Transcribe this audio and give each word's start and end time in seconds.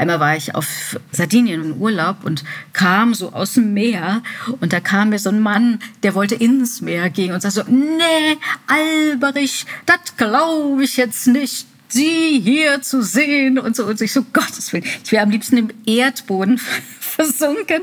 Einmal 0.00 0.18
war 0.18 0.34
ich 0.34 0.54
auf 0.54 0.98
Sardinien 1.12 1.62
im 1.62 1.74
Urlaub 1.74 2.24
und 2.24 2.42
kam 2.72 3.12
so 3.12 3.34
aus 3.34 3.52
dem 3.52 3.74
Meer 3.74 4.22
und 4.60 4.72
da 4.72 4.80
kam 4.80 5.10
mir 5.10 5.18
so 5.18 5.28
ein 5.28 5.40
Mann, 5.40 5.78
der 6.02 6.14
wollte 6.14 6.36
ins 6.36 6.80
Meer 6.80 7.10
gehen 7.10 7.34
und 7.34 7.42
sagte 7.42 7.64
so, 7.66 7.70
nee, 7.70 8.38
Alberich, 8.66 9.66
das 9.84 10.16
glaube 10.16 10.84
ich 10.84 10.96
jetzt 10.96 11.26
nicht. 11.26 11.66
Sie 11.88 12.40
hier 12.42 12.80
zu 12.80 13.02
sehen 13.02 13.58
und 13.58 13.76
so 13.76 13.84
und 13.84 14.00
ich 14.00 14.10
so 14.10 14.22
Gottes 14.32 14.72
Willen, 14.72 14.86
ich 15.04 15.12
wäre 15.12 15.22
am 15.22 15.28
liebsten 15.28 15.58
im 15.58 15.68
Erdboden 15.84 16.56
versunken. 17.00 17.82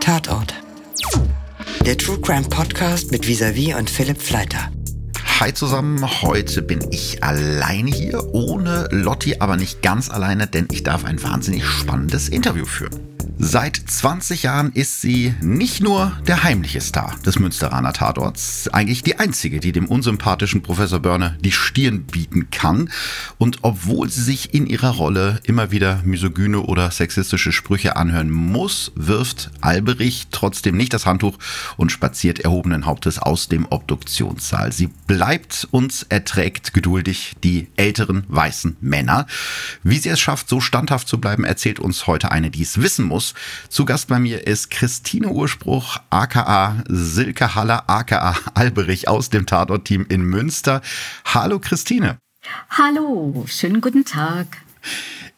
Tatort. 0.00 0.52
Der 1.86 1.96
True 1.96 2.20
Crime 2.20 2.46
Podcast 2.46 3.10
mit 3.10 3.26
Visavi 3.26 3.72
und 3.72 3.88
Philipp 3.88 4.20
Fleiter. 4.20 4.70
Hi 5.40 5.54
zusammen, 5.54 6.06
heute 6.20 6.60
bin 6.60 6.80
ich 6.90 7.24
alleine 7.24 7.90
hier, 7.90 8.34
ohne 8.34 8.88
Lotti, 8.90 9.36
aber 9.38 9.56
nicht 9.56 9.80
ganz 9.80 10.10
alleine, 10.10 10.46
denn 10.46 10.68
ich 10.70 10.82
darf 10.82 11.06
ein 11.06 11.22
wahnsinnig 11.22 11.64
spannendes 11.64 12.28
Interview 12.28 12.66
führen. 12.66 13.09
Seit 13.42 13.76
20 13.76 14.42
Jahren 14.42 14.70
ist 14.72 15.00
sie 15.00 15.34
nicht 15.40 15.80
nur 15.80 16.12
der 16.26 16.42
heimliche 16.42 16.82
Star 16.82 17.16
des 17.24 17.38
Münsteraner 17.38 17.94
Tatorts, 17.94 18.68
eigentlich 18.68 19.02
die 19.02 19.18
einzige, 19.18 19.60
die 19.60 19.72
dem 19.72 19.86
unsympathischen 19.86 20.62
Professor 20.62 21.00
Börne 21.00 21.38
die 21.40 21.50
Stirn 21.50 22.02
bieten 22.02 22.50
kann. 22.50 22.90
Und 23.38 23.60
obwohl 23.62 24.10
sie 24.10 24.20
sich 24.20 24.52
in 24.52 24.66
ihrer 24.66 24.90
Rolle 24.90 25.40
immer 25.44 25.70
wieder 25.70 26.02
misogyne 26.04 26.60
oder 26.60 26.90
sexistische 26.90 27.50
Sprüche 27.50 27.96
anhören 27.96 28.30
muss, 28.30 28.92
wirft 28.94 29.50
Alberich 29.62 30.26
trotzdem 30.30 30.76
nicht 30.76 30.92
das 30.92 31.06
Handtuch 31.06 31.38
und 31.78 31.90
spaziert 31.90 32.40
erhobenen 32.40 32.84
Hauptes 32.84 33.18
aus 33.18 33.48
dem 33.48 33.66
Obduktionssaal. 33.70 34.70
Sie 34.70 34.88
bleibt 35.06 35.66
und 35.70 36.04
erträgt 36.10 36.74
geduldig 36.74 37.36
die 37.42 37.68
älteren 37.76 38.24
weißen 38.28 38.76
Männer. 38.82 39.26
Wie 39.82 39.96
sie 39.96 40.10
es 40.10 40.20
schafft, 40.20 40.50
so 40.50 40.60
standhaft 40.60 41.08
zu 41.08 41.18
bleiben, 41.18 41.44
erzählt 41.44 41.80
uns 41.80 42.06
heute 42.06 42.30
eine, 42.30 42.50
die 42.50 42.62
es 42.62 42.82
wissen 42.82 43.06
muss 43.06 43.29
zu 43.68 43.84
Gast 43.84 44.08
bei 44.08 44.18
mir 44.18 44.46
ist 44.46 44.70
Christine 44.70 45.28
Urspruch, 45.28 45.98
aka 46.10 46.82
Silke 46.88 47.54
Haller, 47.54 47.84
aka 47.88 48.36
Alberich 48.54 49.08
aus 49.08 49.30
dem 49.30 49.46
Tatort-Team 49.46 50.06
in 50.08 50.22
Münster. 50.22 50.82
Hallo 51.24 51.58
Christine. 51.58 52.18
Hallo, 52.70 53.44
schönen 53.48 53.80
guten 53.80 54.04
Tag. 54.04 54.58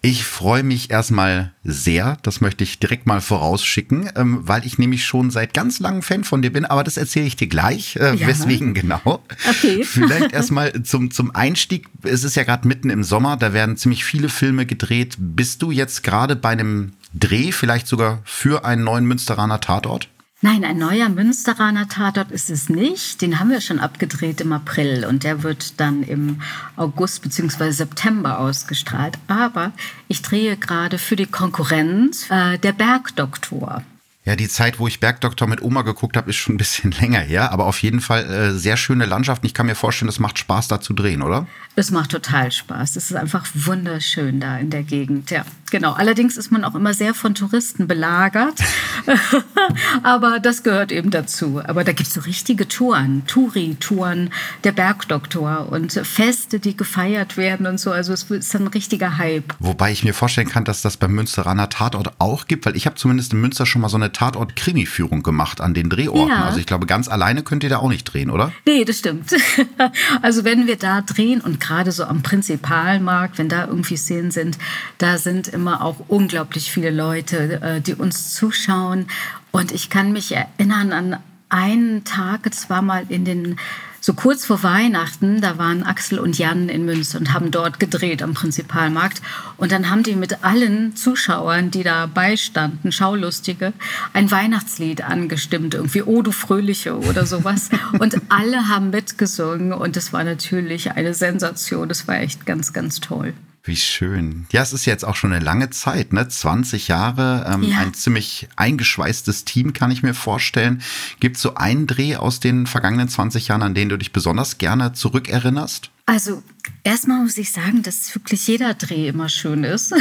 Ich 0.05 0.25
freue 0.25 0.65
mich 0.65 0.91
erstmal 0.91 1.53
sehr, 1.63 2.17
das 2.25 2.41
möchte 2.41 2.65
ich 2.65 2.81
direkt 2.81 3.07
mal 3.07 3.21
vorausschicken, 3.21 4.11
ähm, 4.17 4.41
weil 4.43 4.67
ich 4.67 4.77
nämlich 4.77 5.05
schon 5.05 5.31
seit 5.31 5.55
ganz 5.55 5.79
langem 5.79 6.03
Fan 6.03 6.25
von 6.25 6.43
dir 6.43 6.53
bin, 6.53 6.65
aber 6.65 6.83
das 6.83 6.97
erzähle 6.97 7.27
ich 7.27 7.37
dir 7.37 7.47
gleich, 7.47 7.95
äh, 7.95 8.17
ja. 8.17 8.27
weswegen 8.27 8.75
genau. 8.75 9.23
Okay. 9.49 9.85
Vielleicht 9.85 10.33
erstmal 10.33 10.83
zum, 10.83 11.13
zum 11.13 11.33
Einstieg, 11.37 11.87
es 12.03 12.25
ist 12.25 12.35
ja 12.35 12.43
gerade 12.43 12.67
mitten 12.67 12.91
im 12.91 13.05
Sommer, 13.05 13.37
da 13.37 13.53
werden 13.53 13.77
ziemlich 13.77 14.05
viele 14.05 14.29
Filme 14.29 14.67
gedreht. 14.67 15.15
Bist 15.19 15.63
du 15.63 15.71
jetzt 15.71 16.03
gerade 16.03 16.35
bei 16.35 16.49
einem 16.49 16.95
Dreh, 17.15 17.53
vielleicht 17.53 17.87
sogar 17.87 18.23
für 18.25 18.65
einen 18.65 18.85
neuen 18.85 19.05
Münsteraner 19.05 19.61
Tatort? 19.61 20.09
Nein, 20.45 20.65
ein 20.65 20.77
neuer 20.77 21.09
Münsteraner 21.09 21.89
Tatort 21.89 22.33
ist 22.33 22.51
es 22.51 22.69
nicht. 22.69 23.23
Den 23.23 23.39
haben 23.39 23.51
wir 23.51 23.61
schon 23.61 23.79
abgedreht 23.79 24.41
im 24.41 24.53
April 24.53 25.07
und 25.09 25.23
der 25.23 25.45
wird 25.45 25.79
dann 25.79 26.03
im 26.03 26.43
August 26.75 27.23
bzw. 27.23 27.71
September 27.71 28.41
ausgestrahlt. 28.41 29.19
Aber 29.29 29.71
ich 30.09 30.21
drehe 30.21 30.57
gerade 30.57 30.99
für 30.99 31.15
die 31.15 31.27
Konkurrenz 31.27 32.29
äh, 32.29 32.59
der 32.59 32.73
Bergdoktor. 32.73 33.85
Ja, 34.25 34.35
die 34.35 34.49
Zeit, 34.49 34.81
wo 34.81 34.89
ich 34.89 34.99
Bergdoktor 34.99 35.47
mit 35.47 35.63
Oma 35.63 35.83
geguckt 35.83 36.17
habe, 36.17 36.31
ist 36.31 36.37
schon 36.37 36.57
ein 36.57 36.59
bisschen 36.59 36.91
länger 37.01 37.21
her, 37.21 37.53
aber 37.53 37.67
auf 37.67 37.81
jeden 37.81 38.01
Fall 38.01 38.25
äh, 38.25 38.51
sehr 38.51 38.77
schöne 38.77 39.07
Landschaft. 39.07 39.45
Ich 39.45 39.55
kann 39.55 39.67
mir 39.67 39.77
vorstellen, 39.77 40.09
es 40.09 40.19
macht 40.19 40.41
Spaß, 40.41 40.67
da 40.67 40.81
zu 40.81 40.93
drehen, 40.93 41.23
oder? 41.23 41.47
Es 41.77 41.93
macht 41.93 42.11
total 42.11 42.51
Spaß. 42.51 42.97
Es 42.97 43.13
ist 43.13 43.17
einfach 43.17 43.47
wunderschön 43.55 44.41
da 44.41 44.59
in 44.59 44.71
der 44.71 44.83
Gegend, 44.83 45.31
ja. 45.31 45.45
Genau. 45.73 45.95
Allerdings 45.95 46.37
ist 46.37 46.53
man 46.53 46.65
auch 46.65 46.75
immer 46.75 46.93
sehr 46.93 47.15
von 47.15 47.35
Touristen 47.35 47.87
belagert. 47.87 48.61
aber 50.03 50.39
das 50.39 50.63
gehört 50.63 50.93
eben 50.93 51.11
dazu. 51.11 51.63
Aber 51.65 51.83
da 51.83 51.93
gibt 51.93 52.09
es 52.09 52.13
so 52.13 52.21
richtige 52.21 52.69
Touren, 52.69 53.23
Touri-Touren, 53.27 54.29
der 54.65 54.73
Bergdoktor 54.73 55.73
und 55.73 55.93
Feste, 55.93 56.61
die 56.61 56.77
gefeiert 56.77 57.39
werden 57.39 57.67
und 57.67 57.81
so. 57.81 57.91
Also 57.91 58.13
es 58.13 58.25
ist 58.25 58.55
ein 58.55 58.67
richtiger 58.67 59.17
Hype. 59.17 59.55
Wobei 59.61 59.93
ich 59.93 60.05
mir 60.05 60.13
vorstellen 60.13 60.47
kann, 60.47 60.65
dass 60.65 60.83
das 60.83 60.99
beim 60.99 61.13
Münsteraner 61.13 61.71
Tatort 61.71 62.13
auch 62.19 62.47
gibt, 62.49 62.67
weil 62.67 62.77
ich 62.77 62.85
habe 62.85 62.97
zumindest 62.97 63.33
in 63.33 63.41
Münster 63.41 63.65
schon 63.65 63.81
mal 63.81 63.89
so 63.89 63.97
eine 63.97 64.13
Tatort-Krimi-Führung 64.13 65.23
gemacht 65.23 65.63
an 65.63 65.73
den 65.73 65.89
Drehorten. 65.89 66.29
Ja. 66.29 66.45
Also 66.45 66.59
ich 66.59 66.67
glaube, 66.67 66.85
ganz 66.85 67.09
alleine 67.09 67.43
könnt 67.45 67.65
ihr 67.65 67.71
da 67.71 67.79
auch 67.79 67.89
nicht 67.89 68.05
drehen, 68.05 68.29
oder? 68.29 68.53
Nee, 68.67 68.85
das 68.85 68.99
stimmt. 68.99 69.31
also 70.21 70.45
wenn 70.45 70.67
wir 70.67 70.77
da 70.77 71.01
drehen 71.01 71.41
und 71.41 71.61
gerade 71.61 71.93
so 71.93 72.05
am 72.05 72.23
Prinzipalmarkt, 72.23 73.39
wenn 73.39 73.49
da 73.49 73.69
irgendwie 73.69 73.97
Szenen 73.97 74.31
sind, 74.31 74.59
da 74.99 75.17
sind 75.17 75.49
immer 75.49 75.62
immer 75.63 75.85
auch 75.85 75.97
unglaublich 76.09 76.73
viele 76.73 76.91
Leute, 76.91 77.63
äh, 77.63 77.81
die 77.81 77.95
uns 77.95 78.35
zuschauen. 78.35 79.07
Und 79.53 79.71
ich 79.71 79.91
kann 79.91 80.13
mich 80.13 80.35
erinnern 80.35 80.93
an 80.93 81.17
einen 81.51 82.03
Tag, 82.05 82.47
es 82.47 82.69
war 82.69 82.83
mal 82.83 83.05
in 83.09 83.25
den 83.25 83.57
so 84.01 84.15
kurz 84.15 84.45
vor 84.45 84.65
Weihnachten, 84.65 85.41
da 85.41 85.59
waren 85.59 85.85
Axel 85.85 86.19
und 86.19 86.37
Jan 86.37 86.69
in 86.69 86.85
Münster 86.85 87.21
und 87.21 87.33
haben 87.33 87.53
dort 87.53 87.79
gedreht 87.79 88.21
am 88.21 88.35
Prinzipalmarkt. 88.35 89.23
Und 89.59 89.71
dann 89.71 89.91
haben 89.91 90.03
die 90.03 90.17
mit 90.17 90.43
allen 90.43 90.97
Zuschauern, 90.97 91.71
die 91.71 91.85
da 91.85 92.07
beistanden, 92.07 92.91
Schaulustige, 92.91 93.73
ein 94.13 94.29
Weihnachtslied 94.33 95.05
angestimmt, 95.05 95.75
irgendwie 95.75 96.03
O 96.03 96.23
du 96.23 96.33
Fröhliche 96.33 96.99
oder 96.99 97.27
sowas. 97.27 97.71
Und 98.01 98.21
alle 98.29 98.67
haben 98.67 98.91
mitgesungen 98.91 99.73
und 99.73 99.97
es 99.97 100.13
war 100.13 100.25
natürlich 100.25 100.91
eine 100.91 101.15
Sensation. 101.15 101.89
Das 101.89 102.09
war 102.09 102.17
echt 102.17 102.45
ganz, 102.45 102.73
ganz 102.73 102.99
toll. 102.99 103.35
Wie 103.65 103.77
schön. 103.77 104.47
Ja, 104.51 104.61
es 104.63 104.73
ist 104.73 104.87
jetzt 104.87 105.05
auch 105.05 105.15
schon 105.15 105.33
eine 105.33 105.45
lange 105.45 105.71
Zeit, 105.71 106.13
ne? 106.13 106.27
20 106.27 106.89
Jahre, 106.89 107.49
ähm, 107.49 107.63
ja. 107.63 107.79
ein 107.79 107.95
ziemlich 107.95 108.49
eingeschweißtes 108.57 109.45
Team, 109.45 109.73
kann 109.73 109.93
ich 109.93 110.03
mir 110.03 110.15
vorstellen. 110.15 110.83
Gibt 111.21 111.37
es 111.37 111.43
so 111.43 111.55
einen 111.55 111.87
Dreh 111.87 112.17
aus 112.17 112.41
den 112.41 112.67
vergangenen 112.67 113.09
20 113.09 113.47
Jahren, 113.49 113.63
an 113.63 113.75
den 113.75 113.89
du 113.89 113.97
dich 113.97 114.13
besonders 114.13 114.59
gerne 114.59 114.95
zurückerinnerst? 114.95 115.91
Also 116.07 116.43
erstmal 116.83 117.23
muss 117.23 117.39
ich 117.39 117.53
sagen, 117.53 117.85
dass 117.85 118.13
wirklich 118.17 118.49
jeder 118.49 118.75
Dreh 118.75 119.07
immer 119.07 119.29
schön 119.29 119.63
ist. 119.63 119.95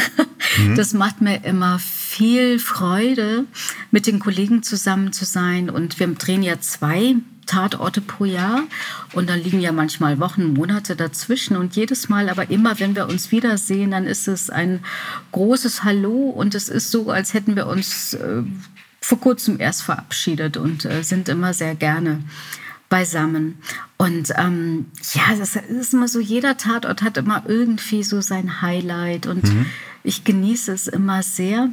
Mhm. 0.58 0.76
Das 0.76 0.94
macht 0.94 1.22
mir 1.22 1.46
immer 1.46 1.78
viel 1.80 2.58
Freude, 2.58 3.46
mit 3.92 4.08
den 4.08 4.20
Kollegen 4.20 4.64
zusammen 4.64 5.14
zu 5.14 5.24
sein. 5.24 5.70
Und 5.70 6.00
wir 6.00 6.08
drehen 6.08 6.42
ja 6.44 6.60
zwei 6.60 7.16
Tatorte 7.46 8.02
pro 8.02 8.26
Jahr. 8.26 8.64
Und 9.14 9.30
dann 9.30 9.42
liegen 9.42 9.60
ja 9.60 9.72
manchmal 9.72 10.20
Wochen, 10.20 10.54
Monate 10.54 10.96
dazwischen. 10.96 11.58
Und 11.58 11.76
jedes 11.76 12.10
Mal, 12.10 12.30
aber 12.30 12.50
immer, 12.50 12.80
wenn 12.80 12.96
wir 12.96 13.08
uns 13.08 13.32
wiedersehen, 13.32 13.92
dann 13.92 14.06
ist 14.06 14.28
es 14.28 14.50
ein 14.50 14.80
großes 15.32 15.84
Hallo. 15.84 16.30
Und 16.30 16.56
es 16.56 16.70
ist 16.70 16.92
so, 16.92 17.10
als 17.10 17.34
hätten 17.34 17.56
wir 17.56 17.68
uns 17.68 18.14
äh, 18.14 18.44
vor 19.02 19.20
kurzem 19.20 19.60
erst 19.60 19.84
verabschiedet 19.84 20.58
und 20.58 20.86
äh, 20.86 21.04
sind 21.04 21.28
immer 21.30 21.54
sehr 21.54 21.76
gerne 21.76 22.22
beisammen. 22.92 23.58
Und 23.98 24.32
ähm, 24.38 24.88
ja, 25.14 25.36
das 25.36 25.56
ist 25.56 25.94
immer 25.94 26.08
so, 26.08 26.20
jeder 26.20 26.58
Tatort 26.58 27.02
hat 27.02 27.18
immer 27.18 27.44
irgendwie 27.48 28.04
so 28.04 28.22
sein 28.22 28.62
Highlight 28.62 29.26
und 29.26 29.44
mhm. 29.46 29.66
ich 30.04 30.24
genieße 30.24 30.72
es 30.74 30.88
immer 30.88 31.24
sehr. 31.24 31.70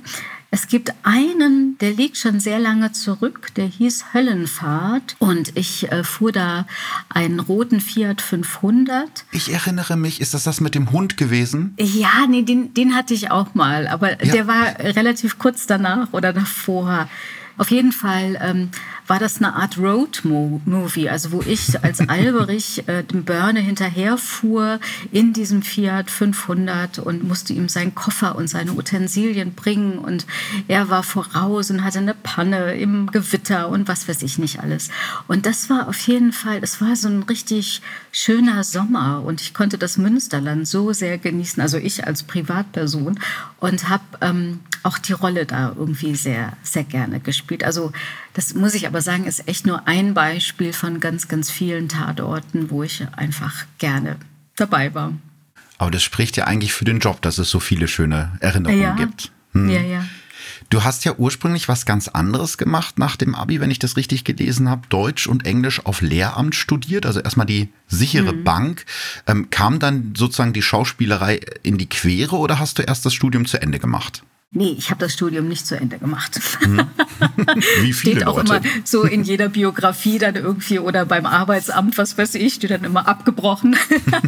Es 0.50 0.66
gibt 0.66 0.94
einen, 1.02 1.76
der 1.78 1.92
liegt 1.92 2.16
schon 2.16 2.40
sehr 2.40 2.58
lange 2.58 2.92
zurück, 2.92 3.48
der 3.56 3.66
hieß 3.66 4.14
Höllenfahrt 4.14 5.16
und 5.18 5.54
ich 5.56 5.92
äh, 5.92 6.04
fuhr 6.04 6.32
da 6.32 6.66
einen 7.10 7.38
roten 7.38 7.80
Fiat 7.80 8.22
500. 8.22 9.26
Ich 9.30 9.52
erinnere 9.52 9.98
mich, 9.98 10.22
ist 10.22 10.32
das 10.32 10.44
das 10.44 10.62
mit 10.62 10.74
dem 10.74 10.90
Hund 10.90 11.18
gewesen? 11.18 11.74
Ja, 11.78 12.26
nee, 12.26 12.42
den, 12.42 12.72
den 12.72 12.94
hatte 12.94 13.12
ich 13.12 13.30
auch 13.30 13.54
mal, 13.54 13.86
aber 13.88 14.24
ja. 14.24 14.32
der 14.32 14.46
war 14.46 14.78
relativ 14.78 15.38
kurz 15.38 15.66
danach 15.66 16.12
oder 16.12 16.32
davor. 16.32 17.10
Auf 17.58 17.70
jeden 17.70 17.92
Fall 17.92 18.38
ähm, 18.40 18.70
war 19.08 19.18
das 19.18 19.38
eine 19.38 19.54
Art 19.54 19.78
Road-Movie, 19.78 21.08
also 21.08 21.32
wo 21.32 21.42
ich 21.42 21.82
als 21.82 22.00
Alberich 22.08 22.86
äh, 22.86 23.02
dem 23.02 23.24
Börne 23.24 23.60
hinterherfuhr 23.60 24.78
in 25.10 25.32
diesem 25.32 25.62
Fiat 25.62 26.10
500 26.10 26.98
und 26.98 27.24
musste 27.26 27.54
ihm 27.54 27.68
seinen 27.68 27.94
Koffer 27.94 28.36
und 28.36 28.48
seine 28.48 28.72
Utensilien 28.72 29.54
bringen 29.54 29.98
und 29.98 30.26
er 30.68 30.90
war 30.90 31.02
voraus 31.02 31.70
und 31.70 31.82
hatte 31.82 31.98
eine 31.98 32.14
Panne 32.14 32.74
im 32.74 33.06
Gewitter 33.10 33.68
und 33.68 33.88
was 33.88 34.08
weiß 34.08 34.22
ich 34.22 34.38
nicht 34.38 34.60
alles. 34.60 34.90
Und 35.26 35.46
das 35.46 35.70
war 35.70 35.88
auf 35.88 35.98
jeden 36.00 36.32
Fall, 36.32 36.58
es 36.62 36.80
war 36.80 36.94
so 36.94 37.08
ein 37.08 37.22
richtig 37.22 37.80
schöner 38.12 38.62
Sommer 38.62 39.22
und 39.24 39.40
ich 39.40 39.54
konnte 39.54 39.78
das 39.78 39.96
Münsterland 39.96 40.68
so 40.68 40.92
sehr 40.92 41.18
genießen, 41.18 41.62
also 41.62 41.78
ich 41.78 42.06
als 42.06 42.22
Privatperson 42.22 43.18
und 43.58 43.88
habe 43.88 44.04
ähm, 44.20 44.60
auch 44.82 44.98
die 44.98 45.12
Rolle 45.12 45.46
da 45.46 45.72
irgendwie 45.76 46.14
sehr, 46.14 46.52
sehr 46.62 46.84
gerne 46.84 47.20
gespielt. 47.20 47.64
Also 47.64 47.92
das 48.34 48.54
muss 48.54 48.74
ich 48.74 48.86
aber 48.86 49.00
sagen, 49.00 49.24
ist 49.24 49.48
echt 49.48 49.66
nur 49.66 49.86
ein 49.88 50.14
Beispiel 50.14 50.72
von 50.72 51.00
ganz, 51.00 51.28
ganz 51.28 51.50
vielen 51.50 51.88
Tatorten, 51.88 52.70
wo 52.70 52.82
ich 52.82 53.06
einfach 53.16 53.64
gerne 53.78 54.16
dabei 54.56 54.94
war. 54.94 55.12
Aber 55.78 55.90
das 55.90 56.02
spricht 56.02 56.36
ja 56.36 56.44
eigentlich 56.44 56.72
für 56.72 56.84
den 56.84 56.98
Job, 56.98 57.22
dass 57.22 57.38
es 57.38 57.50
so 57.50 57.60
viele 57.60 57.88
schöne 57.88 58.36
Erinnerungen 58.40 58.82
ja. 58.82 58.94
gibt. 58.94 59.30
Hm. 59.52 59.70
Ja, 59.70 59.80
ja. 59.80 60.04
Du 60.70 60.84
hast 60.84 61.04
ja 61.04 61.14
ursprünglich 61.16 61.68
was 61.68 61.86
ganz 61.86 62.08
anderes 62.08 62.58
gemacht 62.58 62.98
nach 62.98 63.16
dem 63.16 63.34
Abi, 63.34 63.60
wenn 63.60 63.70
ich 63.70 63.78
das 63.78 63.96
richtig 63.96 64.24
gelesen 64.24 64.68
habe. 64.68 64.86
Deutsch 64.88 65.26
und 65.26 65.46
Englisch 65.46 65.84
auf 65.86 66.02
Lehramt 66.02 66.54
studiert, 66.54 67.06
also 67.06 67.20
erstmal 67.20 67.46
die 67.46 67.70
sichere 67.86 68.34
mhm. 68.34 68.44
Bank. 68.44 68.84
Ähm, 69.26 69.48
kam 69.50 69.78
dann 69.78 70.12
sozusagen 70.16 70.52
die 70.52 70.62
Schauspielerei 70.62 71.40
in 71.62 71.78
die 71.78 71.88
Quere 71.88 72.36
oder 72.36 72.58
hast 72.58 72.78
du 72.78 72.82
erst 72.82 73.06
das 73.06 73.14
Studium 73.14 73.46
zu 73.46 73.62
Ende 73.62 73.78
gemacht? 73.78 74.22
Nee, 74.50 74.74
ich 74.78 74.88
habe 74.88 75.00
das 75.00 75.12
Studium 75.12 75.46
nicht 75.46 75.66
zu 75.66 75.78
Ende 75.78 75.98
gemacht. 75.98 76.40
Hm. 76.60 76.80
Wie 77.82 77.92
viele 77.92 78.16
Steht 78.16 78.26
auch 78.26 78.38
Leute? 78.38 78.56
immer 78.56 78.62
so 78.82 79.02
in 79.02 79.22
jeder 79.22 79.50
Biografie 79.50 80.18
dann 80.18 80.36
irgendwie 80.36 80.78
oder 80.78 81.04
beim 81.04 81.26
Arbeitsamt, 81.26 81.98
was 81.98 82.16
weiß 82.16 82.34
ich, 82.36 82.54
steht 82.54 82.70
dann 82.70 82.84
immer 82.84 83.06
abgebrochen. 83.06 83.76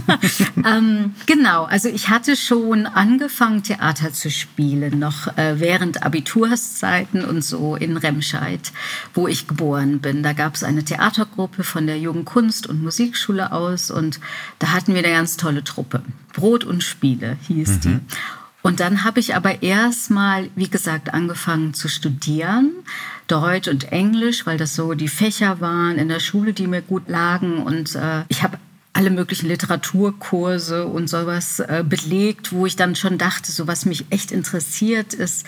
ähm, 0.67 1.15
genau, 1.25 1.65
also 1.65 1.89
ich 1.89 2.11
hatte 2.11 2.37
schon 2.37 2.85
angefangen, 2.85 3.63
Theater 3.63 4.13
zu 4.13 4.31
spielen, 4.31 4.99
noch 4.99 5.39
äh, 5.39 5.59
während 5.59 6.03
Abiturszeiten 6.03 7.25
und 7.25 7.43
so 7.43 7.77
in 7.77 7.97
Remscheid, 7.97 8.73
wo 9.15 9.27
ich 9.27 9.49
geboren 9.49 10.01
bin. 10.01 10.23
Da 10.23 10.35
gab 10.35 10.55
es 10.55 10.63
eine 10.63 10.85
Theatergruppe 10.85 11.65
von 11.65 11.87
der 11.87 11.99
Jungen 11.99 12.27
Kunst- 12.27 12.67
und 12.67 12.83
Musikschule 12.83 13.53
aus 13.53 13.91
und 13.91 14.21
da 14.59 14.73
hatten 14.73 14.93
wir 14.93 15.03
eine 15.03 15.15
ganz 15.15 15.39
tolle 15.39 15.65
Truppe. 15.65 16.03
Brot 16.35 16.65
und 16.65 16.85
Spiele 16.85 17.39
hieß 17.49 17.71
mhm. 17.71 17.81
die. 17.81 18.01
Und 18.63 18.81
dann 18.81 19.05
habe 19.05 19.21
ich 19.21 19.35
aber 19.35 19.63
erstmal, 19.63 20.51
wie 20.55 20.69
gesagt, 20.69 21.15
angefangen 21.15 21.73
zu 21.73 21.89
studieren, 21.89 22.73
Deutsch 23.27 23.69
und 23.69 23.91
Englisch, 23.93 24.45
weil 24.45 24.59
das 24.59 24.75
so 24.75 24.95
die 24.95 25.09
Fächer 25.09 25.61
waren 25.61 25.97
in 25.97 26.09
der 26.09 26.21
Schule, 26.21 26.53
die 26.53 26.67
mir 26.67 26.83
gut 26.83 27.09
lagen. 27.09 27.63
Und 27.63 27.95
äh, 27.95 28.25
ich 28.29 28.43
habe 28.43 28.59
alle 28.93 29.11
möglichen 29.11 29.49
Literaturkurse 29.49 30.87
und 30.87 31.09
sowas 31.09 31.61
äh, 31.61 31.85
belegt, 31.89 32.53
wo 32.53 32.67
ich 32.67 32.77
dann 32.77 32.97
schon 32.97 33.19
dachte, 33.19 33.51
so 33.51 33.67
was 33.67 33.87
mich 33.87 34.07
echt 34.11 34.31
interessiert 34.31 35.15
ist 35.15 35.47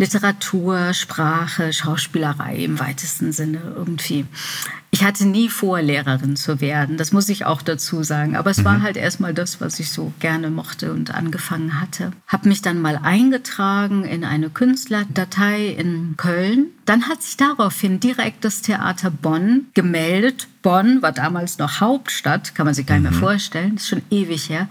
Literatur, 0.00 0.94
Sprache, 0.94 1.74
Schauspielerei 1.74 2.56
im 2.56 2.80
weitesten 2.80 3.32
Sinne 3.32 3.60
irgendwie. 3.76 4.24
Ich 4.90 5.04
hatte 5.04 5.26
nie 5.26 5.50
vor, 5.50 5.82
Lehrerin 5.82 6.36
zu 6.36 6.62
werden, 6.62 6.96
das 6.96 7.12
muss 7.12 7.28
ich 7.28 7.44
auch 7.44 7.60
dazu 7.60 8.02
sagen. 8.02 8.34
Aber 8.34 8.50
es 8.50 8.58
mhm. 8.58 8.64
war 8.64 8.82
halt 8.82 8.96
erstmal 8.96 9.34
das, 9.34 9.60
was 9.60 9.78
ich 9.78 9.92
so 9.92 10.10
gerne 10.18 10.50
mochte 10.50 10.92
und 10.92 11.14
angefangen 11.14 11.82
hatte. 11.82 12.12
Habe 12.26 12.48
mich 12.48 12.62
dann 12.62 12.80
mal 12.80 12.98
eingetragen 13.02 14.04
in 14.04 14.24
eine 14.24 14.48
Künstlerdatei 14.48 15.66
in 15.66 16.14
Köln. 16.16 16.68
Dann 16.86 17.06
hat 17.06 17.22
sich 17.22 17.36
daraufhin 17.36 18.00
direkt 18.00 18.44
das 18.46 18.62
Theater 18.62 19.10
Bonn 19.10 19.66
gemeldet. 19.74 20.48
Bonn 20.62 21.02
war 21.02 21.12
damals 21.12 21.58
noch 21.58 21.80
Hauptstadt, 21.80 22.54
kann 22.54 22.64
man 22.64 22.74
sich 22.74 22.86
gar 22.86 22.94
nicht 22.94 23.02
mehr 23.02 23.12
mhm. 23.12 23.22
vorstellen, 23.22 23.74
das 23.74 23.84
ist 23.84 23.90
schon 23.90 24.02
ewig 24.10 24.48
her. 24.48 24.66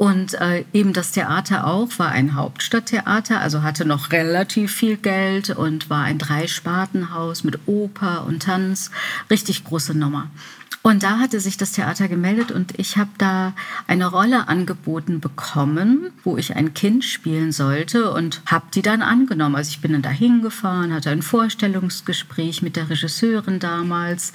Und 0.00 0.32
äh, 0.40 0.64
eben 0.72 0.94
das 0.94 1.12
Theater 1.12 1.66
auch 1.66 1.98
war 1.98 2.08
ein 2.08 2.34
Hauptstadttheater, 2.34 3.38
also 3.38 3.62
hatte 3.62 3.84
noch 3.84 4.12
relativ 4.12 4.72
viel 4.72 4.96
Geld 4.96 5.50
und 5.50 5.90
war 5.90 6.04
ein 6.04 6.16
Dreispartenhaus 6.16 7.44
mit 7.44 7.58
Oper 7.66 8.24
und 8.26 8.44
Tanz. 8.44 8.90
Richtig 9.28 9.62
große 9.62 9.92
Nummer. 9.92 10.30
Und 10.80 11.02
da 11.02 11.18
hatte 11.18 11.38
sich 11.38 11.58
das 11.58 11.72
Theater 11.72 12.08
gemeldet 12.08 12.50
und 12.50 12.78
ich 12.78 12.96
habe 12.96 13.10
da 13.18 13.52
eine 13.86 14.06
Rolle 14.06 14.48
angeboten 14.48 15.20
bekommen, 15.20 16.10
wo 16.24 16.38
ich 16.38 16.56
ein 16.56 16.72
Kind 16.72 17.04
spielen 17.04 17.52
sollte 17.52 18.10
und 18.10 18.40
habe 18.46 18.64
die 18.72 18.80
dann 18.80 19.02
angenommen. 19.02 19.56
Also 19.56 19.68
ich 19.68 19.82
bin 19.82 19.92
dann 19.92 20.00
da 20.00 20.08
hingefahren, 20.08 20.94
hatte 20.94 21.10
ein 21.10 21.20
Vorstellungsgespräch 21.20 22.62
mit 22.62 22.76
der 22.76 22.88
Regisseurin 22.88 23.58
damals 23.58 24.32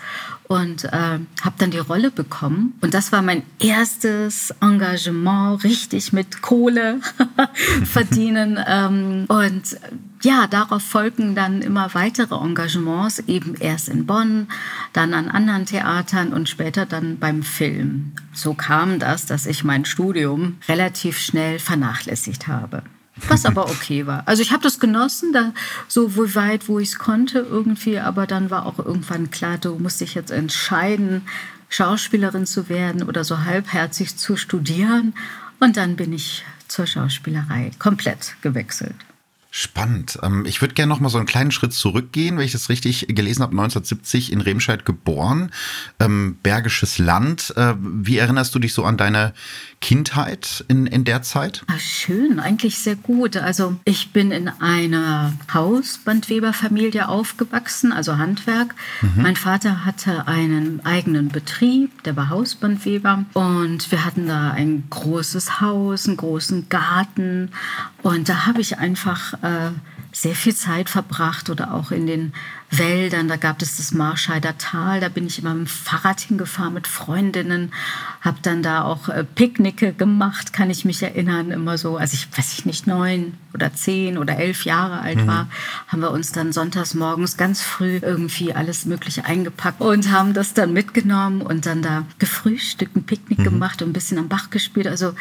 und 0.47 0.85
äh, 0.85 0.89
habe 0.89 1.55
dann 1.57 1.71
die 1.71 1.79
Rolle 1.79 2.11
bekommen. 2.11 2.73
Und 2.81 2.93
das 2.93 3.11
war 3.11 3.21
mein 3.21 3.43
erstes 3.59 4.53
Engagement, 4.61 5.63
richtig 5.63 6.13
mit 6.13 6.41
Kohle 6.41 6.99
verdienen. 7.83 8.59
ähm, 8.67 9.25
und 9.27 9.77
ja, 10.21 10.47
darauf 10.47 10.81
folgen 10.81 11.35
dann 11.35 11.61
immer 11.61 11.93
weitere 11.93 12.35
Engagements, 12.35 13.19
eben 13.27 13.55
erst 13.55 13.89
in 13.89 14.05
Bonn, 14.07 14.47
dann 14.93 15.13
an 15.13 15.29
anderen 15.29 15.65
Theatern 15.65 16.33
und 16.33 16.49
später 16.49 16.85
dann 16.85 17.19
beim 17.19 17.43
Film. 17.43 18.13
So 18.33 18.53
kam 18.53 18.97
das, 18.97 19.27
dass 19.27 19.45
ich 19.45 19.63
mein 19.63 19.85
Studium 19.85 20.57
relativ 20.67 21.19
schnell 21.19 21.59
vernachlässigt 21.59 22.47
habe. 22.47 22.83
Was 23.27 23.45
aber 23.45 23.69
okay 23.69 24.05
war. 24.05 24.23
Also 24.25 24.41
ich 24.41 24.51
habe 24.51 24.63
das 24.63 24.79
genossen, 24.79 25.31
da 25.31 25.53
so 25.87 26.15
weit, 26.35 26.67
wo 26.67 26.79
ich 26.79 26.89
es 26.89 26.99
konnte 26.99 27.39
irgendwie, 27.39 27.99
aber 27.99 28.27
dann 28.27 28.49
war 28.49 28.65
auch 28.65 28.79
irgendwann 28.79 29.31
klar, 29.31 29.57
du 29.57 29.75
musst 29.79 30.01
dich 30.01 30.15
jetzt 30.15 30.31
entscheiden, 30.31 31.21
Schauspielerin 31.69 32.45
zu 32.45 32.69
werden 32.69 33.03
oder 33.03 33.23
so 33.23 33.43
halbherzig 33.43 34.17
zu 34.17 34.35
studieren. 34.35 35.13
Und 35.59 35.77
dann 35.77 35.95
bin 35.95 36.13
ich 36.13 36.45
zur 36.67 36.87
Schauspielerei 36.87 37.71
komplett 37.79 38.35
gewechselt. 38.41 38.95
Spannend. 39.57 40.19
Ähm, 40.21 40.43
ich 40.45 40.59
würde 40.59 40.73
gerne 40.73 40.89
noch 40.89 40.99
mal 40.99 41.07
so 41.07 41.17
einen 41.17 41.27
kleinen 41.27 41.49
Schritt 41.49 41.71
zurückgehen, 41.71 42.37
wenn 42.37 42.43
ich 42.43 42.51
das 42.51 42.67
richtig 42.67 43.07
gelesen 43.07 43.41
habe. 43.41 43.53
1970 43.53 44.33
in 44.33 44.41
Remscheid 44.41 44.83
geboren, 44.83 45.49
ähm, 45.97 46.37
Bergisches 46.43 46.97
Land. 46.97 47.53
Äh, 47.55 47.75
wie 47.79 48.17
erinnerst 48.17 48.53
du 48.53 48.59
dich 48.59 48.73
so 48.73 48.83
an 48.83 48.97
deine 48.97 49.33
Kindheit 49.79 50.65
in, 50.67 50.87
in 50.87 51.05
der 51.05 51.21
Zeit? 51.21 51.63
Ach, 51.67 51.79
schön, 51.79 52.41
eigentlich 52.41 52.79
sehr 52.79 52.97
gut. 52.97 53.37
Also 53.37 53.77
ich 53.85 54.11
bin 54.11 54.31
in 54.31 54.49
einer 54.49 55.31
Hausbandweberfamilie 55.53 57.07
aufgewachsen, 57.07 57.93
also 57.93 58.17
Handwerk. 58.17 58.75
Mhm. 59.01 59.21
Mein 59.21 59.35
Vater 59.37 59.85
hatte 59.85 60.27
einen 60.27 60.85
eigenen 60.85 61.29
Betrieb, 61.29 62.03
der 62.03 62.17
war 62.17 62.27
Hausbandweber. 62.27 63.23
Und 63.31 63.89
wir 63.89 64.03
hatten 64.03 64.27
da 64.27 64.51
ein 64.51 64.83
großes 64.89 65.61
Haus, 65.61 66.07
einen 66.07 66.17
großen 66.17 66.67
Garten. 66.67 67.51
Und 68.05 68.29
da 68.29 68.45
habe 68.45 68.61
ich 68.61 68.77
einfach 68.77 69.33
äh, 69.41 69.71
sehr 70.11 70.35
viel 70.35 70.55
Zeit 70.55 70.91
verbracht 70.91 71.49
oder 71.49 71.73
auch 71.73 71.89
in 71.89 72.05
den 72.05 72.33
Wäldern. 72.71 73.27
Da 73.27 73.35
gab 73.35 73.61
es 73.61 73.77
das 73.77 73.93
Marscheider 73.93 74.57
Tal. 74.57 74.99
Da 74.99 75.09
bin 75.09 75.27
ich 75.27 75.39
immer 75.39 75.53
mit 75.53 75.67
dem 75.67 75.71
Fahrrad 75.71 76.19
hingefahren 76.21 76.73
mit 76.73 76.87
Freundinnen, 76.87 77.71
habe 78.21 78.37
dann 78.41 78.63
da 78.63 78.83
auch 78.83 79.09
äh, 79.09 79.23
Picknicke 79.23 79.93
gemacht, 79.93 80.53
kann 80.53 80.69
ich 80.69 80.85
mich 80.85 81.01
erinnern. 81.01 81.51
Immer 81.51 81.77
so, 81.77 81.97
als 81.97 82.13
ich, 82.13 82.27
weiß 82.35 82.53
ich 82.53 82.65
nicht, 82.65 82.87
neun 82.87 83.33
oder 83.53 83.73
zehn 83.73 84.17
oder 84.17 84.37
elf 84.37 84.65
Jahre 84.65 84.99
alt 84.99 85.19
mhm. 85.19 85.27
war, 85.27 85.47
haben 85.87 86.01
wir 86.01 86.11
uns 86.11 86.31
dann 86.31 86.51
sonntags 86.51 86.93
morgens 86.93 87.37
ganz 87.37 87.61
früh 87.61 87.99
irgendwie 88.01 88.53
alles 88.53 88.85
Mögliche 88.85 89.25
eingepackt 89.25 89.79
und 89.79 90.11
haben 90.11 90.33
das 90.33 90.53
dann 90.53 90.73
mitgenommen 90.73 91.41
und 91.41 91.65
dann 91.65 91.81
da 91.81 92.05
gefrühstückt, 92.19 92.95
ein 92.95 93.03
Picknick 93.03 93.39
mhm. 93.39 93.43
gemacht 93.43 93.81
und 93.81 93.89
ein 93.89 93.93
bisschen 93.93 94.17
am 94.17 94.27
Bach 94.27 94.49
gespielt. 94.49 94.87
Also 94.87 95.13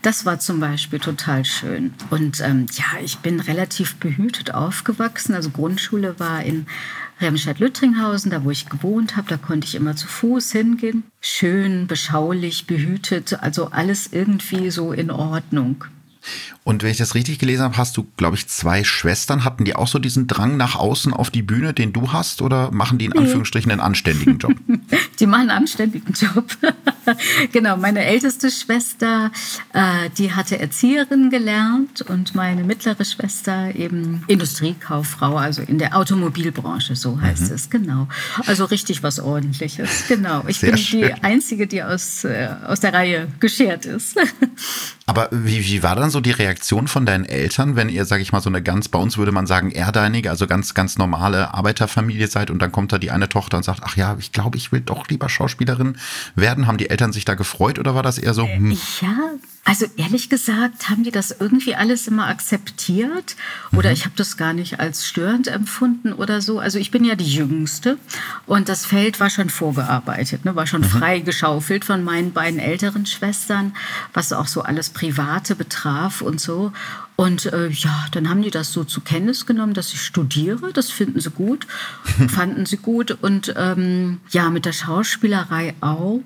das 0.00 0.24
war 0.24 0.38
zum 0.38 0.60
Beispiel 0.60 1.00
total 1.00 1.44
schön. 1.44 1.92
Und 2.10 2.40
ähm, 2.40 2.66
ja, 2.72 3.00
ich 3.02 3.18
bin 3.18 3.40
relativ 3.40 3.96
behütet 3.96 4.54
aufgewachsen. 4.54 5.34
Also 5.34 5.50
Grundschule 5.50 6.18
war 6.18 6.42
in 6.42 6.66
Remscheid-Lüttringhausen, 7.22 8.30
da 8.30 8.44
wo 8.44 8.50
ich 8.50 8.68
gewohnt 8.68 9.16
habe, 9.16 9.28
da 9.28 9.36
konnte 9.36 9.66
ich 9.66 9.74
immer 9.74 9.96
zu 9.96 10.06
Fuß 10.06 10.52
hingehen. 10.52 11.04
Schön, 11.20 11.86
beschaulich, 11.86 12.66
behütet, 12.66 13.38
also 13.40 13.70
alles 13.70 14.12
irgendwie 14.12 14.70
so 14.70 14.92
in 14.92 15.10
Ordnung. 15.10 15.84
Und 16.64 16.84
wenn 16.84 16.92
ich 16.92 16.98
das 16.98 17.16
richtig 17.16 17.40
gelesen 17.40 17.64
habe, 17.64 17.76
hast 17.76 17.96
du, 17.96 18.06
glaube 18.16 18.36
ich, 18.36 18.46
zwei 18.46 18.84
Schwestern. 18.84 19.44
Hatten 19.44 19.64
die 19.64 19.74
auch 19.74 19.88
so 19.88 19.98
diesen 19.98 20.28
Drang 20.28 20.56
nach 20.56 20.76
außen 20.76 21.12
auf 21.12 21.30
die 21.30 21.42
Bühne, 21.42 21.74
den 21.74 21.92
du 21.92 22.12
hast? 22.12 22.40
Oder 22.40 22.70
machen 22.70 22.98
die 22.98 23.06
in 23.06 23.18
Anführungsstrichen 23.18 23.72
einen 23.72 23.80
anständigen 23.80 24.38
Job? 24.38 24.54
die 25.18 25.26
machen 25.26 25.50
einen 25.50 25.62
anständigen 25.62 26.14
Job. 26.14 26.44
genau, 27.52 27.76
meine 27.76 28.04
älteste 28.04 28.48
Schwester, 28.48 29.32
äh, 29.72 30.08
die 30.16 30.32
hatte 30.32 30.60
Erzieherin 30.60 31.30
gelernt 31.30 32.02
und 32.02 32.36
meine 32.36 32.62
mittlere 32.62 33.04
Schwester 33.04 33.74
eben 33.74 34.22
Industriekauffrau, 34.28 35.36
also 35.36 35.62
in 35.62 35.78
der 35.78 35.96
Automobilbranche, 35.96 36.94
so 36.94 37.20
heißt 37.20 37.48
mhm. 37.48 37.54
es, 37.56 37.70
genau. 37.70 38.06
Also 38.46 38.66
richtig 38.66 39.02
was 39.02 39.18
Ordentliches, 39.18 40.04
genau. 40.06 40.44
Ich 40.46 40.60
Sehr 40.60 40.70
bin 40.70 40.78
schön. 40.78 41.00
die 41.00 41.24
Einzige, 41.24 41.66
die 41.66 41.82
aus, 41.82 42.22
äh, 42.22 42.50
aus 42.64 42.78
der 42.78 42.94
Reihe 42.94 43.26
geschert 43.40 43.84
ist. 43.84 44.16
Aber 45.06 45.28
wie, 45.32 45.66
wie 45.66 45.82
war 45.82 45.96
dann 45.96 46.10
so 46.10 46.20
die 46.20 46.30
Reaktion 46.30 46.51
von 46.86 47.06
deinen 47.06 47.24
Eltern, 47.24 47.76
wenn 47.76 47.88
ihr, 47.88 48.04
sag 48.04 48.20
ich 48.20 48.32
mal, 48.32 48.40
so 48.40 48.50
eine 48.50 48.62
ganz, 48.62 48.88
bei 48.88 48.98
uns 48.98 49.18
würde 49.18 49.32
man 49.32 49.46
sagen, 49.46 49.70
erdeinige, 49.70 50.30
also 50.30 50.46
ganz, 50.46 50.74
ganz 50.74 50.98
normale 50.98 51.54
Arbeiterfamilie 51.54 52.26
seid 52.26 52.50
und 52.50 52.60
dann 52.60 52.72
kommt 52.72 52.92
da 52.92 52.98
die 52.98 53.10
eine 53.10 53.28
Tochter 53.28 53.56
und 53.56 53.62
sagt, 53.62 53.80
ach 53.84 53.96
ja, 53.96 54.16
ich 54.18 54.32
glaube, 54.32 54.56
ich 54.56 54.72
will 54.72 54.80
doch 54.80 55.08
lieber 55.08 55.28
Schauspielerin 55.28 55.96
werden. 56.34 56.66
Haben 56.66 56.78
die 56.78 56.90
Eltern 56.90 57.12
sich 57.12 57.24
da 57.24 57.34
gefreut 57.34 57.78
oder 57.78 57.94
war 57.94 58.02
das 58.02 58.18
eher 58.18 58.34
so? 58.34 58.46
Hm? 58.46 58.76
Ja, 59.00 59.32
also 59.64 59.86
ehrlich 59.96 60.28
gesagt 60.28 60.90
haben 60.90 61.04
die 61.04 61.12
das 61.12 61.30
irgendwie 61.38 61.76
alles 61.76 62.08
immer 62.08 62.26
akzeptiert 62.26 63.36
oder 63.70 63.90
mhm. 63.90 63.94
ich 63.94 64.04
habe 64.04 64.16
das 64.16 64.36
gar 64.36 64.54
nicht 64.54 64.80
als 64.80 65.06
störend 65.06 65.46
empfunden 65.46 66.12
oder 66.12 66.40
so. 66.40 66.58
Also 66.58 66.80
ich 66.80 66.90
bin 66.90 67.04
ja 67.04 67.14
die 67.14 67.32
Jüngste 67.32 67.96
und 68.46 68.68
das 68.68 68.84
Feld 68.84 69.20
war 69.20 69.30
schon 69.30 69.50
vorgearbeitet, 69.50 70.44
ne? 70.44 70.56
war 70.56 70.66
schon 70.66 70.80
mhm. 70.80 70.86
freigeschaufelt 70.86 71.84
von 71.84 72.02
meinen 72.02 72.32
beiden 72.32 72.58
älteren 72.58 73.06
Schwestern, 73.06 73.72
was 74.12 74.32
auch 74.32 74.48
so 74.48 74.62
alles 74.62 74.90
Private 74.90 75.54
betraf 75.54 76.22
und 76.22 76.40
so. 76.42 76.72
Und 77.14 77.46
äh, 77.46 77.68
ja, 77.68 78.06
dann 78.12 78.28
haben 78.28 78.42
die 78.42 78.50
das 78.50 78.72
so 78.72 78.84
zur 78.84 79.04
Kenntnis 79.04 79.46
genommen, 79.46 79.74
dass 79.74 79.92
ich 79.92 80.00
studiere. 80.00 80.72
Das 80.72 80.90
finden 80.90 81.20
sie 81.20 81.30
gut, 81.30 81.66
fanden 82.28 82.66
sie 82.66 82.78
gut. 82.78 83.16
Und 83.22 83.54
ähm, 83.56 84.20
ja, 84.30 84.50
mit 84.50 84.64
der 84.64 84.72
Schauspielerei 84.72 85.74
auch 85.80 86.20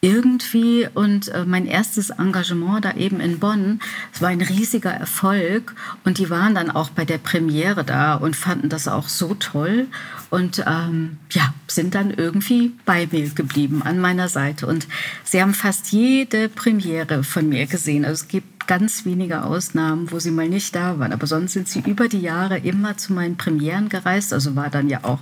irgendwie. 0.00 0.88
Und 0.94 1.28
äh, 1.28 1.44
mein 1.44 1.66
erstes 1.66 2.10
Engagement 2.10 2.84
da 2.84 2.92
eben 2.92 3.20
in 3.20 3.40
Bonn, 3.40 3.80
es 4.12 4.22
war 4.22 4.28
ein 4.28 4.40
riesiger 4.40 4.92
Erfolg. 4.92 5.74
Und 6.04 6.18
die 6.18 6.30
waren 6.30 6.54
dann 6.54 6.70
auch 6.70 6.90
bei 6.90 7.04
der 7.04 7.18
Premiere 7.18 7.84
da 7.84 8.14
und 8.14 8.36
fanden 8.36 8.68
das 8.68 8.88
auch 8.88 9.08
so 9.08 9.34
toll. 9.34 9.88
Und 10.30 10.64
ähm, 10.66 11.18
ja, 11.30 11.52
sind 11.66 11.94
dann 11.94 12.10
irgendwie 12.10 12.72
bei 12.84 13.08
mir 13.10 13.28
geblieben, 13.30 13.82
an 13.82 13.98
meiner 13.98 14.28
Seite. 14.28 14.66
Und 14.66 14.86
sie 15.24 15.42
haben 15.42 15.52
fast 15.52 15.92
jede 15.92 16.48
Premiere 16.48 17.24
von 17.24 17.48
mir 17.48 17.66
gesehen. 17.66 18.04
Also 18.04 18.22
es 18.22 18.28
gibt 18.28 18.55
ganz 18.66 19.04
wenige 19.04 19.44
Ausnahmen, 19.44 20.10
wo 20.10 20.18
sie 20.18 20.30
mal 20.30 20.48
nicht 20.48 20.74
da 20.74 20.98
waren. 20.98 21.12
Aber 21.12 21.26
sonst 21.26 21.52
sind 21.52 21.68
sie 21.68 21.80
über 21.80 22.08
die 22.08 22.20
Jahre 22.20 22.58
immer 22.58 22.96
zu 22.96 23.12
meinen 23.12 23.36
Premieren 23.36 23.88
gereist. 23.88 24.32
Also 24.32 24.56
war 24.56 24.70
dann 24.70 24.88
ja 24.88 25.00
auch 25.02 25.20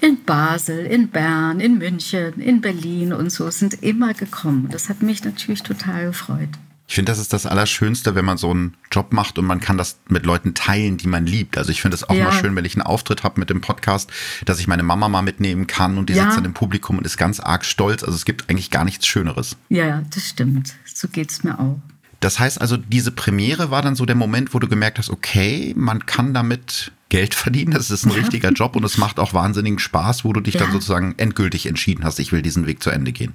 in 0.00 0.24
Basel, 0.24 0.84
in 0.84 1.08
Bern, 1.08 1.60
in 1.60 1.78
München, 1.78 2.40
in 2.40 2.60
Berlin 2.60 3.12
und 3.12 3.30
so 3.30 3.50
sind 3.50 3.82
immer 3.82 4.14
gekommen. 4.14 4.68
Das 4.70 4.88
hat 4.88 5.00
mich 5.00 5.24
natürlich 5.24 5.62
total 5.62 6.06
gefreut. 6.06 6.48
Ich 6.88 6.96
finde, 6.96 7.10
das 7.10 7.20
ist 7.20 7.32
das 7.32 7.46
Allerschönste, 7.46 8.14
wenn 8.14 8.24
man 8.24 8.36
so 8.36 8.50
einen 8.50 8.74
Job 8.90 9.12
macht 9.12 9.38
und 9.38 9.46
man 9.46 9.60
kann 9.60 9.78
das 9.78 10.00
mit 10.08 10.26
Leuten 10.26 10.52
teilen, 10.52 10.98
die 10.98 11.06
man 11.06 11.24
liebt. 11.24 11.56
Also 11.56 11.70
ich 11.70 11.80
finde 11.80 11.94
es 11.94 12.06
auch 12.06 12.14
ja. 12.14 12.24
immer 12.24 12.32
schön, 12.32 12.54
wenn 12.56 12.64
ich 12.64 12.74
einen 12.74 12.82
Auftritt 12.82 13.22
habe 13.22 13.40
mit 13.40 13.48
dem 13.48 13.60
Podcast, 13.60 14.10
dass 14.44 14.58
ich 14.58 14.66
meine 14.66 14.82
Mama 14.82 15.08
mal 15.08 15.22
mitnehmen 15.22 15.66
kann 15.66 15.96
und 15.96 16.10
die 16.10 16.14
ja. 16.14 16.24
sitzt 16.24 16.36
dann 16.36 16.44
im 16.44 16.52
Publikum 16.52 16.98
und 16.98 17.06
ist 17.06 17.16
ganz 17.16 17.40
arg 17.40 17.64
stolz. 17.64 18.02
Also 18.02 18.14
es 18.14 18.24
gibt 18.24 18.50
eigentlich 18.50 18.70
gar 18.70 18.84
nichts 18.84 19.06
Schöneres. 19.06 19.56
Ja, 19.68 20.02
das 20.12 20.28
stimmt. 20.28 20.74
So 20.84 21.08
geht 21.08 21.30
es 21.30 21.44
mir 21.44 21.58
auch. 21.58 21.78
Das 22.22 22.38
heißt 22.38 22.60
also, 22.60 22.76
diese 22.76 23.10
Premiere 23.10 23.72
war 23.72 23.82
dann 23.82 23.96
so 23.96 24.06
der 24.06 24.14
Moment, 24.14 24.54
wo 24.54 24.60
du 24.60 24.68
gemerkt 24.68 24.98
hast, 24.98 25.10
okay, 25.10 25.74
man 25.76 26.06
kann 26.06 26.32
damit 26.32 26.92
Geld 27.08 27.34
verdienen, 27.34 27.72
das 27.72 27.90
ist 27.90 28.06
ein 28.06 28.10
ja. 28.10 28.16
richtiger 28.16 28.50
Job 28.52 28.76
und 28.76 28.84
es 28.84 28.96
macht 28.96 29.18
auch 29.18 29.34
wahnsinnigen 29.34 29.80
Spaß, 29.80 30.24
wo 30.24 30.32
du 30.32 30.40
dich 30.40 30.54
ja. 30.54 30.60
dann 30.60 30.72
sozusagen 30.72 31.14
endgültig 31.18 31.66
entschieden 31.66 32.04
hast, 32.04 32.20
ich 32.20 32.30
will 32.30 32.40
diesen 32.40 32.66
Weg 32.66 32.80
zu 32.80 32.90
Ende 32.90 33.10
gehen. 33.12 33.34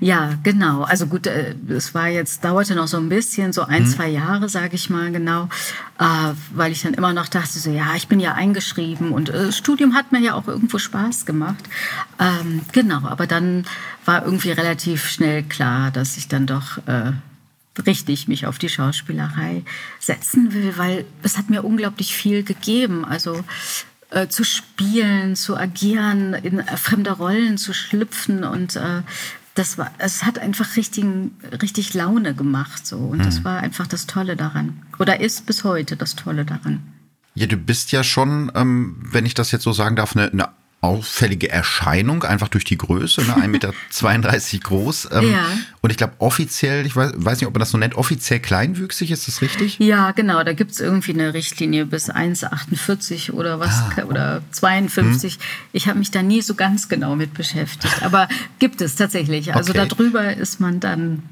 Ja, 0.00 0.34
genau. 0.42 0.82
Also 0.82 1.06
gut, 1.06 1.26
äh, 1.26 1.56
es 1.68 1.94
war 1.94 2.08
jetzt, 2.08 2.44
dauerte 2.44 2.74
noch 2.74 2.86
so 2.86 2.98
ein 2.98 3.08
bisschen, 3.08 3.54
so 3.54 3.62
ein, 3.62 3.84
mhm. 3.84 3.86
zwei 3.86 4.08
Jahre, 4.08 4.50
sage 4.50 4.76
ich 4.76 4.90
mal 4.90 5.10
genau, 5.10 5.48
äh, 5.98 6.34
weil 6.54 6.72
ich 6.72 6.82
dann 6.82 6.94
immer 6.94 7.14
noch 7.14 7.26
dachte, 7.28 7.58
so 7.58 7.70
ja, 7.70 7.96
ich 7.96 8.06
bin 8.06 8.20
ja 8.20 8.34
eingeschrieben 8.34 9.12
und 9.12 9.30
äh, 9.30 9.50
Studium 9.50 9.94
hat 9.94 10.12
mir 10.12 10.20
ja 10.20 10.34
auch 10.34 10.46
irgendwo 10.46 10.78
Spaß 10.78 11.24
gemacht. 11.24 11.64
Ähm, 12.20 12.60
genau, 12.72 13.00
aber 13.06 13.26
dann 13.26 13.64
war 14.04 14.24
irgendwie 14.24 14.50
relativ 14.50 15.08
schnell 15.08 15.42
klar, 15.42 15.90
dass 15.90 16.18
ich 16.18 16.28
dann 16.28 16.46
doch 16.46 16.78
richtig 17.84 18.28
mich 18.28 18.46
auf 18.46 18.58
die 18.58 18.68
Schauspielerei 18.68 19.62
setzen 19.98 20.52
will, 20.52 20.74
weil 20.76 21.04
es 21.22 21.36
hat 21.36 21.50
mir 21.50 21.64
unglaublich 21.64 22.14
viel 22.14 22.42
gegeben. 22.42 23.04
Also 23.04 23.44
äh, 24.10 24.28
zu 24.28 24.44
spielen, 24.44 25.36
zu 25.36 25.56
agieren, 25.56 26.34
in 26.34 26.60
äh, 26.60 26.76
fremde 26.76 27.10
Rollen 27.10 27.58
zu 27.58 27.72
schlüpfen 27.72 28.44
und 28.44 28.76
äh, 28.76 29.02
das 29.54 29.78
war, 29.78 29.90
es 29.98 30.22
hat 30.22 30.38
einfach 30.38 30.76
richtig, 30.76 31.04
richtig 31.62 31.94
Laune 31.94 32.34
gemacht 32.34 32.86
so 32.86 32.98
und 32.98 33.18
mhm. 33.18 33.22
das 33.24 33.42
war 33.42 33.60
einfach 33.60 33.86
das 33.86 34.06
Tolle 34.06 34.36
daran 34.36 34.82
oder 34.98 35.20
ist 35.20 35.46
bis 35.46 35.64
heute 35.64 35.96
das 35.96 36.14
Tolle 36.14 36.44
daran. 36.44 36.82
Ja, 37.34 37.46
du 37.46 37.56
bist 37.56 37.90
ja 37.92 38.04
schon, 38.04 38.52
ähm, 38.54 38.96
wenn 39.00 39.26
ich 39.26 39.34
das 39.34 39.50
jetzt 39.50 39.64
so 39.64 39.72
sagen 39.72 39.96
darf, 39.96 40.16
eine, 40.16 40.30
eine 40.30 40.48
auffällige 40.80 41.50
Erscheinung, 41.50 42.22
einfach 42.22 42.48
durch 42.48 42.64
die 42.64 42.78
Größe, 42.78 43.22
ne? 43.22 43.34
1,32 43.34 43.46
Meter 43.48 43.72
groß. 44.62 45.08
Ähm, 45.12 45.32
ja. 45.32 45.46
Und 45.80 45.90
ich 45.90 45.96
glaube 45.96 46.14
offiziell, 46.18 46.86
ich 46.86 46.94
weiß, 46.94 47.12
weiß, 47.16 47.40
nicht, 47.40 47.48
ob 47.48 47.54
man 47.54 47.60
das 47.60 47.70
so 47.70 47.78
nennt, 47.78 47.94
offiziell 47.94 48.40
kleinwüchsig, 48.40 49.10
ist 49.10 49.26
das 49.26 49.42
richtig? 49.42 49.78
Ja, 49.78 50.12
genau, 50.12 50.44
da 50.44 50.52
gibt 50.52 50.72
es 50.72 50.80
irgendwie 50.80 51.12
eine 51.12 51.34
Richtlinie 51.34 51.86
bis 51.86 52.10
1,48 52.10 53.32
oder 53.32 53.58
was, 53.58 53.82
ah. 53.96 54.04
oder 54.04 54.42
52. 54.52 55.34
Hm. 55.34 55.40
Ich 55.72 55.88
habe 55.88 55.98
mich 55.98 56.10
da 56.10 56.22
nie 56.22 56.42
so 56.42 56.54
ganz 56.54 56.88
genau 56.88 57.16
mit 57.16 57.34
beschäftigt, 57.34 58.02
aber 58.02 58.28
gibt 58.58 58.80
es 58.80 58.94
tatsächlich. 58.96 59.54
Also 59.54 59.72
okay. 59.72 59.88
darüber 59.88 60.36
ist 60.36 60.60
man 60.60 60.78
dann 60.78 61.22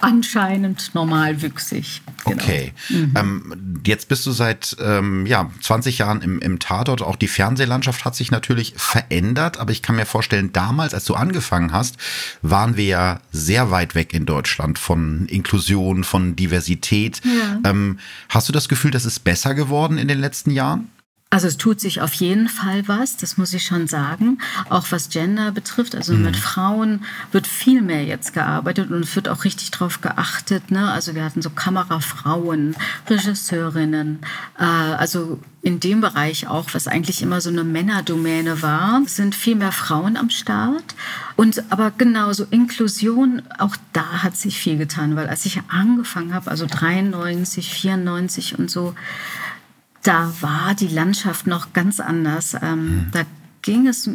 anscheinend 0.00 0.94
normalwüchsig. 0.94 2.02
Genau. 2.24 2.42
Okay. 2.42 2.72
Mhm. 2.88 3.14
Ähm, 3.16 3.82
jetzt 3.86 4.08
bist 4.08 4.26
du 4.26 4.32
seit 4.32 4.76
ähm, 4.80 5.26
ja, 5.26 5.50
20 5.60 5.98
Jahren 5.98 6.22
im, 6.22 6.38
im 6.40 6.58
Tatort. 6.58 7.02
Auch 7.02 7.16
die 7.16 7.28
Fernsehlandschaft 7.28 8.04
hat 8.04 8.14
sich 8.14 8.30
natürlich 8.30 8.74
verändert, 8.76 9.58
aber 9.58 9.72
ich 9.72 9.82
kann 9.82 9.96
mir 9.96 10.06
vorstellen, 10.06 10.52
damals, 10.52 10.94
als 10.94 11.04
du 11.04 11.14
angefangen 11.14 11.72
hast, 11.72 11.96
waren 12.42 12.76
wir 12.76 12.84
ja 12.84 13.20
sehr 13.30 13.70
weit 13.70 13.94
weg 13.94 14.12
in 14.12 14.26
Deutschland 14.26 14.78
von 14.78 15.26
Inklusion, 15.26 16.04
von 16.04 16.36
Diversität. 16.36 17.20
Ja. 17.24 17.70
Ähm, 17.70 17.98
hast 18.28 18.48
du 18.48 18.52
das 18.52 18.68
Gefühl, 18.68 18.90
das 18.90 19.04
ist 19.04 19.20
besser 19.20 19.54
geworden 19.54 19.98
in 19.98 20.08
den 20.08 20.18
letzten 20.18 20.50
Jahren? 20.50 20.88
Also 21.32 21.46
es 21.46 21.56
tut 21.56 21.80
sich 21.80 22.02
auf 22.02 22.12
jeden 22.12 22.46
Fall 22.46 22.86
was, 22.88 23.16
das 23.16 23.38
muss 23.38 23.54
ich 23.54 23.64
schon 23.64 23.88
sagen. 23.88 24.36
Auch 24.68 24.88
was 24.90 25.08
Gender 25.08 25.50
betrifft, 25.50 25.94
also 25.94 26.12
mhm. 26.12 26.24
mit 26.24 26.36
Frauen 26.36 27.06
wird 27.30 27.46
viel 27.46 27.80
mehr 27.80 28.04
jetzt 28.04 28.34
gearbeitet 28.34 28.90
und 28.90 29.02
es 29.02 29.16
wird 29.16 29.30
auch 29.30 29.44
richtig 29.44 29.70
drauf 29.70 30.02
geachtet. 30.02 30.70
Ne? 30.70 30.90
Also 30.90 31.14
wir 31.14 31.24
hatten 31.24 31.40
so 31.40 31.48
Kamerafrauen, 31.48 32.76
Regisseurinnen, 33.08 34.18
äh, 34.58 34.64
also 34.64 35.40
in 35.62 35.80
dem 35.80 36.02
Bereich 36.02 36.48
auch, 36.48 36.74
was 36.74 36.86
eigentlich 36.86 37.22
immer 37.22 37.40
so 37.40 37.48
eine 37.48 37.64
Männerdomäne 37.64 38.60
war, 38.60 39.00
sind 39.06 39.34
viel 39.34 39.54
mehr 39.54 39.72
Frauen 39.72 40.18
am 40.18 40.28
Start. 40.28 40.94
Und 41.36 41.64
aber 41.70 41.92
genauso 41.92 42.44
Inklusion, 42.50 43.40
auch 43.58 43.76
da 43.94 44.22
hat 44.22 44.36
sich 44.36 44.58
viel 44.58 44.76
getan, 44.76 45.16
weil 45.16 45.28
als 45.28 45.46
ich 45.46 45.62
angefangen 45.68 46.34
habe, 46.34 46.50
also 46.50 46.66
93, 46.66 47.72
94 47.72 48.58
und 48.58 48.70
so, 48.70 48.94
da 50.02 50.32
war 50.40 50.74
die 50.74 50.88
Landschaft 50.88 51.46
noch 51.46 51.72
ganz 51.72 52.00
anders. 52.00 52.54
Ähm, 52.60 52.84
mhm. 52.84 53.10
Da 53.12 53.24
ging 53.62 53.86
es, 53.86 54.10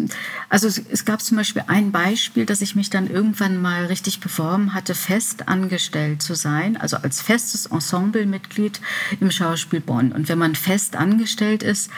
also 0.49 0.67
es 0.67 1.05
gab 1.05 1.21
zum 1.21 1.37
Beispiel 1.37 1.63
ein 1.67 1.91
Beispiel, 1.91 2.45
dass 2.45 2.61
ich 2.61 2.75
mich 2.75 2.89
dann 2.89 3.09
irgendwann 3.09 3.61
mal 3.61 3.85
richtig 3.85 4.19
beworben 4.19 4.73
hatte, 4.73 4.93
fest 4.93 5.47
angestellt 5.47 6.21
zu 6.21 6.35
sein, 6.35 6.77
also 6.77 6.97
als 6.97 7.21
festes 7.21 7.65
Ensemblemitglied 7.67 8.81
im 9.19 9.31
Schauspiel 9.31 9.79
Bonn. 9.79 10.11
Und 10.11 10.27
wenn 10.29 10.37
man 10.37 10.55
fest 10.55 10.97
angestellt 10.97 11.63
ist, 11.63 11.89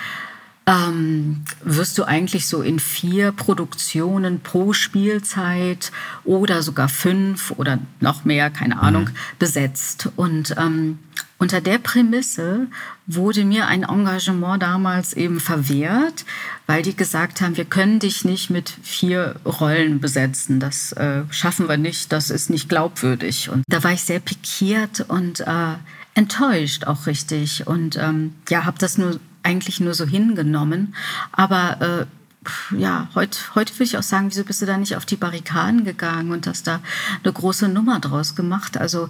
ähm, 0.68 1.44
wirst 1.64 1.98
du 1.98 2.04
eigentlich 2.04 2.46
so 2.46 2.62
in 2.62 2.78
vier 2.78 3.32
Produktionen 3.32 4.42
pro 4.42 4.74
Spielzeit 4.74 5.92
oder 6.24 6.62
sogar 6.62 6.90
fünf 6.90 7.52
oder 7.58 7.80
noch 8.00 8.24
mehr, 8.24 8.52
keine 8.52 8.80
Ahnung, 8.80 9.06
mhm. 9.06 9.14
besetzt. 9.40 10.10
Und 10.16 10.56
ähm, 10.60 11.00
unter 11.40 11.62
der 11.62 11.80
Prämisse 11.80 12.68
wurde 13.08 13.46
mir 13.46 13.68
ein 13.68 13.84
Engagement 13.84 14.62
damals 14.62 15.14
eben 15.14 15.40
verwehrt, 15.40 16.26
weil 16.68 16.84
die 16.84 16.96
gesagt 16.96 17.40
haben, 17.40 17.56
wir 17.56 17.66
können 17.66 18.00
dich 18.00 18.26
nicht 18.26 18.50
mit 18.50 18.70
vier 18.84 19.38
Rollen 19.46 20.02
besetzen. 20.02 20.60
Das 20.60 20.92
äh, 20.92 21.24
schaffen 21.32 21.70
wir 21.70 21.78
nicht, 21.78 22.12
das 22.12 22.30
ist 22.30 22.50
nicht 22.50 22.68
glaubwürdig. 22.68 23.50
Und 23.50 23.64
da 23.70 23.82
war 23.84 23.94
ich 23.94 24.02
sehr 24.02 24.20
pikiert 24.20 25.06
und 25.08 25.40
äh, 25.40 25.76
enttäuscht 26.14 26.86
auch 26.86 27.08
richtig. 27.08 27.66
Und 27.66 27.96
ähm, 27.96 28.36
ja, 28.50 28.66
habe 28.66 28.78
das 28.78 28.98
nur 28.98 29.18
eigentlich 29.42 29.80
nur 29.80 29.94
so 29.94 30.06
hingenommen. 30.06 30.94
Aber 31.32 32.08
äh, 32.10 32.78
ja, 32.78 33.08
heute, 33.16 33.40
heute 33.56 33.74
würde 33.76 33.84
ich 33.86 33.98
auch 33.98 34.04
sagen, 34.04 34.28
wieso 34.30 34.44
bist 34.44 34.62
du 34.62 34.66
da 34.66 34.78
nicht 34.78 34.98
auf 34.98 35.06
die 35.06 35.16
Barrikaden 35.16 35.86
gegangen 35.86 36.32
und 36.32 36.48
hast 36.48 36.68
da 36.68 36.82
eine 37.24 37.32
große 37.32 37.70
Nummer 37.70 38.00
draus 38.00 38.36
gemacht? 38.36 38.78
Also 38.78 39.08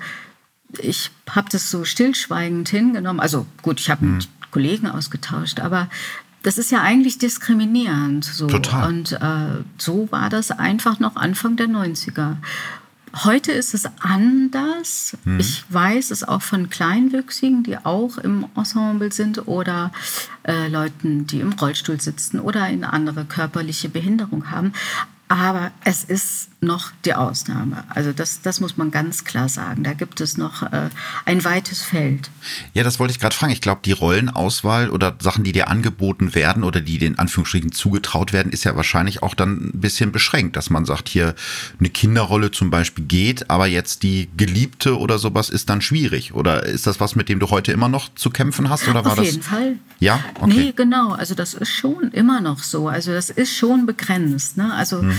ich 0.78 1.12
habe 1.30 1.50
das 1.52 1.72
so 1.72 1.84
stillschweigend 1.84 2.70
hingenommen. 2.70 3.20
Also 3.20 3.46
gut, 3.62 3.80
ich 3.80 3.90
habe 3.90 4.06
mhm. 4.06 4.16
mit 4.16 4.30
Kollegen 4.52 4.88
ausgetauscht, 4.88 5.60
aber 5.60 5.90
das 6.44 6.58
ist 6.58 6.72
ja 6.72 6.82
eigentlich 6.82 7.18
diskriminierend. 7.18 8.24
So. 8.24 8.48
Total. 8.48 8.88
Und 8.88 9.12
äh, 9.14 9.64
so 9.78 10.08
war 10.12 10.30
das 10.30 10.52
einfach 10.52 11.00
noch 11.00 11.16
Anfang 11.16 11.58
der 11.58 11.68
90er. 11.68 12.38
Heute 13.24 13.52
ist 13.52 13.74
es 13.74 13.86
anders. 14.00 15.18
Mhm. 15.26 15.40
Ich 15.40 15.64
weiß 15.70 16.12
es 16.12 16.24
auch 16.24 16.42
von 16.42 16.70
Kleinwüchsigen, 16.70 17.64
die 17.64 17.78
auch 17.78 18.18
im 18.20 18.46
Ensemble 18.56 19.12
sind 19.12 19.48
oder 19.48 19.92
äh, 20.44 20.68
Leuten, 20.68 21.26
die 21.26 21.40
im 21.40 21.54
Rollstuhl 21.54 22.00
sitzen 22.00 22.40
oder 22.40 22.64
eine 22.64 22.94
andere 22.94 23.26
körperliche 23.26 23.90
Behinderung 23.90 24.52
haben. 24.52 24.74
Aber 25.28 25.72
es 25.84 26.04
ist 26.04 26.49
noch 26.62 26.92
die 27.06 27.14
Ausnahme. 27.14 27.86
Also 27.90 28.12
das, 28.12 28.42
das 28.42 28.60
muss 28.60 28.76
man 28.76 28.92
ganz 28.92 29.24
klar 29.24 29.48
sagen. 29.48 29.84
Da 29.84 29.94
gibt 29.94 30.20
es 30.20 30.38
noch 30.38 30.64
äh, 30.64 30.90
ein 31.26 31.44
weites 31.46 31.82
Feld. 31.82 32.30
Ja, 32.74 32.84
das 32.84 33.00
wollte 33.00 33.12
ich 33.12 33.20
gerade 33.20 33.36
fragen. 33.36 33.54
Ich 33.54 33.62
glaube, 33.62 33.82
die 33.86 33.94
Rollenauswahl 33.94 34.90
oder 34.90 35.16
Sachen, 35.22 35.46
die 35.46 35.54
dir 35.54 35.70
angeboten 35.70 36.36
werden 36.36 36.64
oder 36.64 36.82
die 36.82 36.98
den 36.98 37.18
Anführungsstrichen 37.18 37.72
zugetraut 37.72 38.34
werden, 38.34 38.52
ist 38.52 38.66
ja 38.66 38.76
wahrscheinlich 38.76 39.24
auch 39.24 39.36
dann 39.36 39.70
ein 39.70 39.80
bisschen 39.80 40.12
beschränkt, 40.12 40.58
dass 40.58 40.70
man 40.70 40.84
sagt, 40.84 41.08
hier 41.08 41.34
eine 41.80 41.90
Kinderrolle 41.90 42.52
zum 42.52 42.70
Beispiel 42.70 43.06
geht, 43.06 43.50
aber 43.50 43.68
jetzt 43.68 44.04
die 44.04 44.30
Geliebte 44.36 44.98
oder 44.98 45.18
sowas 45.18 45.50
ist 45.50 45.70
dann 45.70 45.82
schwierig. 45.82 46.34
Oder 46.34 46.64
ist 46.64 46.88
das 46.88 47.00
was, 47.00 47.16
mit 47.16 47.30
dem 47.30 47.40
du 47.40 47.50
heute 47.50 47.72
immer 47.72 47.88
noch 47.88 48.14
zu 48.16 48.32
kämpfen 48.32 48.70
hast? 48.70 48.88
Oder 48.90 49.06
war 49.06 49.14
Auf 49.14 49.24
jeden 49.24 49.38
das? 49.38 49.48
Fall. 49.48 49.76
Ja, 50.00 50.22
okay. 50.42 50.54
Nee, 50.54 50.74
genau. 50.76 51.14
Also 51.14 51.36
das 51.36 51.54
ist 51.54 51.72
schon 51.72 52.12
immer 52.12 52.42
noch 52.42 52.60
so. 52.64 52.90
Also 52.90 53.14
das 53.14 53.30
ist 53.30 53.56
schon 53.56 53.86
begrenzt. 53.86 54.58
Ne? 54.58 54.74
Also 54.74 55.02
hm 55.02 55.14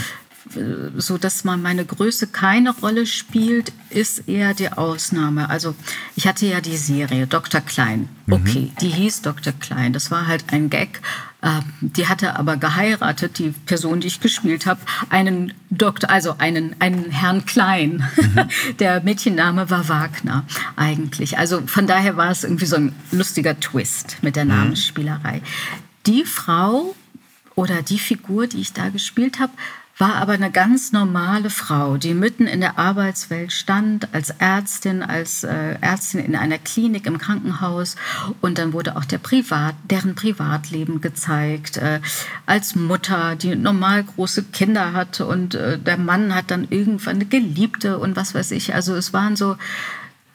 so 0.96 1.18
dass 1.18 1.44
man 1.44 1.62
meine 1.62 1.84
Größe 1.84 2.26
keine 2.26 2.70
Rolle 2.70 3.06
spielt, 3.06 3.72
ist 3.90 4.28
eher 4.28 4.54
die 4.54 4.72
Ausnahme. 4.72 5.50
Also 5.50 5.74
ich 6.16 6.26
hatte 6.26 6.46
ja 6.46 6.60
die 6.60 6.76
Serie 6.76 7.26
Dr. 7.26 7.60
Klein. 7.60 8.08
Mhm. 8.26 8.32
Okay, 8.32 8.70
mhm. 8.72 8.76
die 8.80 8.88
hieß 8.88 9.22
Dr. 9.22 9.52
Klein. 9.52 9.92
Das 9.92 10.10
war 10.10 10.26
halt 10.26 10.44
ein 10.52 10.70
Gag. 10.70 11.00
Ähm, 11.42 11.62
die 11.80 12.06
hatte 12.06 12.36
aber 12.36 12.56
geheiratet, 12.56 13.38
die 13.38 13.54
Person, 13.66 14.00
die 14.00 14.08
ich 14.08 14.20
gespielt 14.20 14.66
habe, 14.66 14.80
einen 15.08 15.54
Doktor, 15.70 16.10
also 16.10 16.36
einen, 16.38 16.76
einen 16.80 17.10
Herrn 17.10 17.44
Klein. 17.44 18.04
Mhm. 18.16 18.48
Der 18.78 19.02
Mädchenname 19.02 19.70
war 19.70 19.88
Wagner 19.88 20.44
eigentlich. 20.76 21.38
Also 21.38 21.62
von 21.66 21.86
daher 21.86 22.16
war 22.16 22.30
es 22.30 22.44
irgendwie 22.44 22.66
so 22.66 22.76
ein 22.76 22.94
lustiger 23.10 23.58
Twist 23.58 24.18
mit 24.22 24.36
der 24.36 24.44
mhm. 24.44 24.50
Namensspielerei. 24.50 25.42
Die 26.06 26.24
Frau 26.24 26.94
oder 27.54 27.82
die 27.82 27.98
Figur, 27.98 28.46
die 28.46 28.60
ich 28.60 28.72
da 28.72 28.88
gespielt 28.88 29.38
habe, 29.38 29.52
war 30.00 30.14
aber 30.14 30.32
eine 30.32 30.50
ganz 30.50 30.92
normale 30.92 31.50
Frau, 31.50 31.98
die 31.98 32.14
mitten 32.14 32.46
in 32.46 32.60
der 32.60 32.78
Arbeitswelt 32.78 33.52
stand, 33.52 34.12
als 34.14 34.30
Ärztin, 34.30 35.02
als 35.02 35.44
äh, 35.44 35.76
Ärztin 35.80 36.20
in 36.20 36.34
einer 36.34 36.58
Klinik 36.58 37.06
im 37.06 37.18
Krankenhaus. 37.18 37.96
Und 38.40 38.56
dann 38.56 38.72
wurde 38.72 38.96
auch 38.96 39.04
der 39.04 39.18
Privat, 39.18 39.74
deren 39.84 40.14
Privatleben 40.14 41.02
gezeigt, 41.02 41.76
äh, 41.76 42.00
als 42.46 42.74
Mutter, 42.74 43.36
die 43.36 43.54
normal 43.54 44.04
große 44.04 44.44
Kinder 44.44 44.94
hatte. 44.94 45.26
Und 45.26 45.54
äh, 45.54 45.78
der 45.78 45.98
Mann 45.98 46.34
hat 46.34 46.50
dann 46.50 46.66
irgendwann 46.70 47.16
eine 47.16 47.26
Geliebte 47.26 47.98
und 47.98 48.16
was 48.16 48.34
weiß 48.34 48.52
ich. 48.52 48.74
Also 48.74 48.94
es 48.94 49.12
waren 49.12 49.36
so 49.36 49.56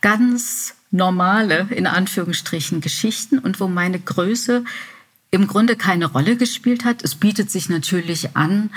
ganz 0.01 0.75
normale, 0.91 1.67
in 1.71 1.87
Anführungsstrichen, 1.87 2.81
Geschichten 2.81 3.39
und 3.39 3.59
wo 3.59 3.67
meine 3.67 3.99
Größe 3.99 4.63
im 5.31 5.47
Grunde 5.47 5.75
keine 5.75 6.05
Rolle 6.05 6.37
gespielt 6.37 6.85
hat. 6.85 7.03
Es 7.03 7.15
bietet 7.15 7.49
sich 7.49 7.67
natürlich 7.67 8.37
an, 8.37 8.69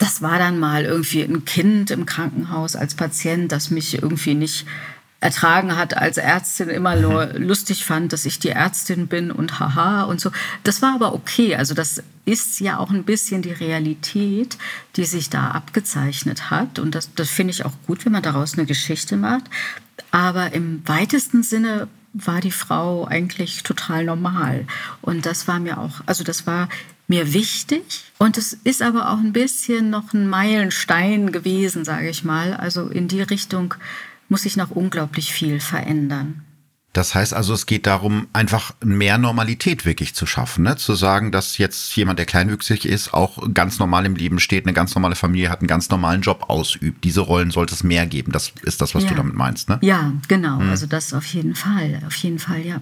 das 0.00 0.22
war 0.22 0.38
dann 0.38 0.58
mal 0.58 0.84
irgendwie 0.84 1.22
ein 1.22 1.44
Kind 1.44 1.90
im 1.90 2.06
Krankenhaus 2.06 2.74
als 2.74 2.94
Patient, 2.94 3.52
das 3.52 3.70
mich 3.70 4.02
irgendwie 4.02 4.34
nicht 4.34 4.66
ertragen 5.20 5.76
hat 5.76 5.94
als 5.94 6.16
Ärztin, 6.16 6.70
immer 6.70 6.96
nur 6.96 7.26
mhm. 7.26 7.42
lustig 7.42 7.84
fand, 7.84 8.14
dass 8.14 8.24
ich 8.24 8.38
die 8.38 8.48
Ärztin 8.48 9.06
bin 9.06 9.30
und 9.30 9.60
haha 9.60 10.04
und 10.04 10.18
so. 10.18 10.32
Das 10.64 10.80
war 10.80 10.94
aber 10.94 11.12
okay. 11.12 11.54
Also 11.54 11.74
das 11.74 12.02
ist 12.24 12.60
ja 12.60 12.78
auch 12.78 12.88
ein 12.88 13.04
bisschen 13.04 13.42
die 13.42 13.52
Realität, 13.52 14.56
die 14.96 15.04
sich 15.04 15.28
da 15.28 15.50
abgezeichnet 15.50 16.50
hat. 16.50 16.78
Und 16.78 16.94
das, 16.94 17.14
das 17.14 17.28
finde 17.28 17.50
ich 17.52 17.66
auch 17.66 17.74
gut, 17.86 18.06
wenn 18.06 18.12
man 18.12 18.22
daraus 18.22 18.54
eine 18.54 18.64
Geschichte 18.64 19.18
macht. 19.18 19.44
Aber 20.10 20.54
im 20.54 20.82
weitesten 20.88 21.42
Sinne 21.42 21.88
war 22.14 22.40
die 22.40 22.50
Frau 22.50 23.06
eigentlich 23.06 23.62
total 23.62 24.04
normal. 24.04 24.66
Und 25.02 25.26
das 25.26 25.46
war 25.46 25.60
mir 25.60 25.76
auch, 25.76 26.00
also 26.06 26.24
das 26.24 26.46
war 26.46 26.70
mir 27.10 27.34
wichtig. 27.34 28.04
Und 28.18 28.38
es 28.38 28.54
ist 28.64 28.80
aber 28.80 29.10
auch 29.10 29.18
ein 29.18 29.34
bisschen 29.34 29.90
noch 29.90 30.14
ein 30.14 30.28
Meilenstein 30.28 31.32
gewesen, 31.32 31.84
sage 31.84 32.08
ich 32.08 32.24
mal. 32.24 32.54
Also 32.54 32.88
in 32.88 33.08
die 33.08 33.20
Richtung 33.20 33.74
muss 34.30 34.42
sich 34.42 34.56
noch 34.56 34.70
unglaublich 34.70 35.32
viel 35.32 35.60
verändern. 35.60 36.42
Das 36.92 37.14
heißt 37.14 37.34
also, 37.34 37.54
es 37.54 37.66
geht 37.66 37.86
darum, 37.86 38.26
einfach 38.32 38.74
mehr 38.84 39.16
Normalität 39.16 39.86
wirklich 39.86 40.14
zu 40.14 40.26
schaffen, 40.26 40.64
ne? 40.64 40.76
zu 40.76 40.94
sagen, 40.96 41.30
dass 41.30 41.56
jetzt 41.58 41.94
jemand, 41.94 42.18
der 42.18 42.26
kleinwüchsig 42.26 42.84
ist, 42.84 43.14
auch 43.14 43.38
ganz 43.54 43.78
normal 43.78 44.06
im 44.06 44.16
Leben 44.16 44.40
steht, 44.40 44.66
eine 44.66 44.72
ganz 44.72 44.94
normale 44.96 45.14
Familie 45.14 45.50
hat, 45.50 45.60
einen 45.60 45.68
ganz 45.68 45.88
normalen 45.90 46.22
Job 46.22 46.46
ausübt. 46.48 47.04
Diese 47.04 47.20
Rollen 47.20 47.52
sollte 47.52 47.74
es 47.74 47.84
mehr 47.84 48.06
geben. 48.06 48.32
Das 48.32 48.52
ist 48.62 48.80
das, 48.80 48.96
was 48.96 49.04
ja. 49.04 49.10
du 49.10 49.14
damit 49.14 49.34
meinst, 49.34 49.68
ne? 49.68 49.78
Ja, 49.82 50.12
genau. 50.26 50.58
Hm. 50.58 50.70
Also 50.70 50.86
das 50.86 51.14
auf 51.14 51.26
jeden 51.26 51.54
Fall. 51.54 52.02
Auf 52.06 52.16
jeden 52.16 52.40
Fall, 52.40 52.66
ja. 52.66 52.80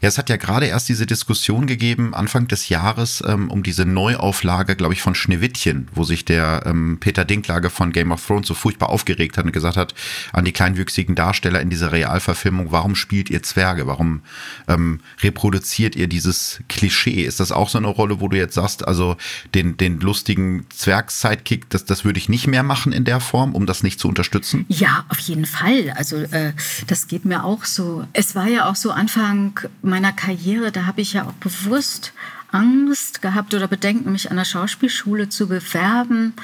Ja, 0.00 0.08
es 0.08 0.18
hat 0.18 0.30
ja 0.30 0.36
gerade 0.36 0.66
erst 0.66 0.88
diese 0.88 1.06
Diskussion 1.06 1.66
gegeben, 1.66 2.14
Anfang 2.14 2.48
des 2.48 2.68
Jahres, 2.68 3.22
ähm, 3.26 3.50
um 3.50 3.62
diese 3.62 3.84
Neuauflage, 3.84 4.76
glaube 4.76 4.94
ich, 4.94 5.02
von 5.02 5.14
Schneewittchen, 5.14 5.88
wo 5.92 6.04
sich 6.04 6.24
der 6.24 6.62
ähm, 6.66 6.98
Peter 7.00 7.24
Dinklage 7.24 7.70
von 7.70 7.92
Game 7.92 8.12
of 8.12 8.24
Thrones 8.24 8.46
so 8.46 8.54
furchtbar 8.54 8.90
aufgeregt 8.90 9.36
hat 9.38 9.44
und 9.44 9.52
gesagt 9.52 9.76
hat 9.76 9.94
an 10.32 10.44
die 10.44 10.52
kleinwüchsigen 10.52 11.14
Darsteller 11.14 11.60
in 11.60 11.70
dieser 11.70 11.92
Realverfilmung, 11.92 12.70
warum 12.70 12.94
spielt 12.94 13.30
ihr 13.30 13.42
Zwerge? 13.42 13.86
Warum 13.86 14.22
ähm, 14.68 15.00
reproduziert 15.20 15.96
ihr 15.96 16.08
dieses 16.08 16.60
Klischee? 16.68 17.22
Ist 17.22 17.40
das 17.40 17.52
auch 17.52 17.68
so 17.68 17.78
eine 17.78 17.88
Rolle, 17.88 18.20
wo 18.20 18.28
du 18.28 18.36
jetzt 18.36 18.54
sagst, 18.54 18.86
also 18.86 19.16
den, 19.54 19.76
den 19.76 20.00
lustigen 20.00 20.66
Zwerg-Sidekick, 20.70 21.68
das, 21.70 21.84
das 21.84 22.04
würde 22.04 22.18
ich 22.18 22.28
nicht 22.28 22.46
mehr 22.46 22.62
machen 22.62 22.92
in 22.92 23.04
der 23.04 23.20
Form, 23.20 23.54
um 23.54 23.66
das 23.66 23.82
nicht 23.82 24.00
zu 24.00 24.08
unterstützen? 24.08 24.64
Ja, 24.68 25.04
auf 25.08 25.18
jeden 25.18 25.46
Fall. 25.46 25.92
Also 25.96 26.16
äh, 26.16 26.52
das 26.86 27.08
geht 27.08 27.24
mir 27.24 27.44
auch 27.44 27.64
so. 27.64 28.06
Es 28.12 28.34
war 28.34 28.46
ja 28.46 28.68
auch 28.68 28.76
so 28.76 28.90
Anfang 28.90 29.55
meiner 29.82 30.12
Karriere, 30.12 30.72
da 30.72 30.86
habe 30.86 31.00
ich 31.00 31.12
ja 31.12 31.24
auch 31.24 31.32
bewusst 31.34 32.12
Angst 32.52 33.22
gehabt 33.22 33.54
oder 33.54 33.68
Bedenken, 33.68 34.12
mich 34.12 34.30
an 34.30 34.36
der 34.36 34.44
Schauspielschule 34.44 35.28
zu 35.28 35.48
bewerben 35.48 36.34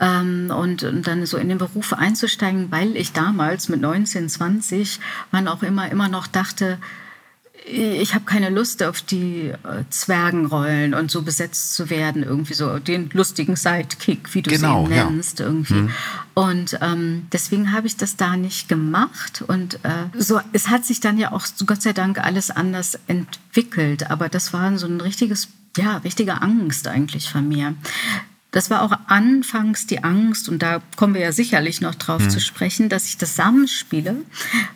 ähm, 0.00 0.52
und, 0.56 0.84
und, 0.84 1.06
dann 1.06 1.26
so 1.26 1.36
in 1.36 1.48
den 1.48 1.58
Beruf 1.58 1.92
einzusteigen, 1.92 2.70
weil 2.70 2.96
ich 2.96 3.12
damals 3.12 3.68
mit 3.68 3.80
19, 3.80 4.28
20, 4.28 5.00
wann 5.30 5.48
auch 5.48 5.62
immer, 5.62 5.90
immer 5.90 6.08
noch 6.08 6.26
dachte, 6.26 6.78
ich 7.70 8.14
habe 8.14 8.24
keine 8.24 8.50
Lust 8.50 8.82
auf 8.82 9.02
die 9.02 9.48
äh, 9.48 9.84
Zwergenrollen 9.90 10.94
und 10.94 11.10
so 11.10 11.22
besetzt 11.22 11.74
zu 11.74 11.90
werden, 11.90 12.22
irgendwie 12.22 12.54
so 12.54 12.78
den 12.78 13.10
lustigen 13.12 13.56
Sidekick, 13.56 14.34
wie 14.34 14.42
du 14.42 14.50
genau, 14.50 14.86
sie 14.86 14.94
nennst, 14.94 15.40
ja. 15.40 15.46
irgendwie. 15.46 15.74
Mhm. 15.74 15.90
Und 16.34 16.78
ähm, 16.80 17.26
deswegen 17.32 17.72
habe 17.72 17.86
ich 17.86 17.96
das 17.96 18.16
da 18.16 18.36
nicht 18.36 18.68
gemacht. 18.68 19.42
Und 19.46 19.76
äh, 19.84 20.06
so, 20.16 20.40
es 20.52 20.68
hat 20.68 20.84
sich 20.84 21.00
dann 21.00 21.18
ja 21.18 21.32
auch 21.32 21.46
Gott 21.66 21.82
sei 21.82 21.92
Dank 21.92 22.18
alles 22.18 22.50
anders 22.50 22.98
entwickelt. 23.06 24.10
Aber 24.10 24.28
das 24.28 24.52
war 24.52 24.76
so 24.78 24.86
ein 24.86 25.00
richtiges, 25.00 25.48
ja, 25.76 25.98
richtige 25.98 26.40
Angst 26.40 26.88
eigentlich 26.88 27.30
von 27.30 27.46
mir. 27.46 27.74
Das 28.50 28.70
war 28.70 28.82
auch 28.82 28.92
anfangs 29.08 29.86
die 29.86 30.02
Angst, 30.02 30.48
und 30.48 30.62
da 30.62 30.80
kommen 30.96 31.14
wir 31.14 31.20
ja 31.20 31.32
sicherlich 31.32 31.80
noch 31.80 31.94
drauf 31.94 32.22
mhm. 32.22 32.30
zu 32.30 32.40
sprechen, 32.40 32.88
dass 32.88 33.06
ich 33.06 33.18
das 33.18 33.30
zusammenspiele. 33.30 34.16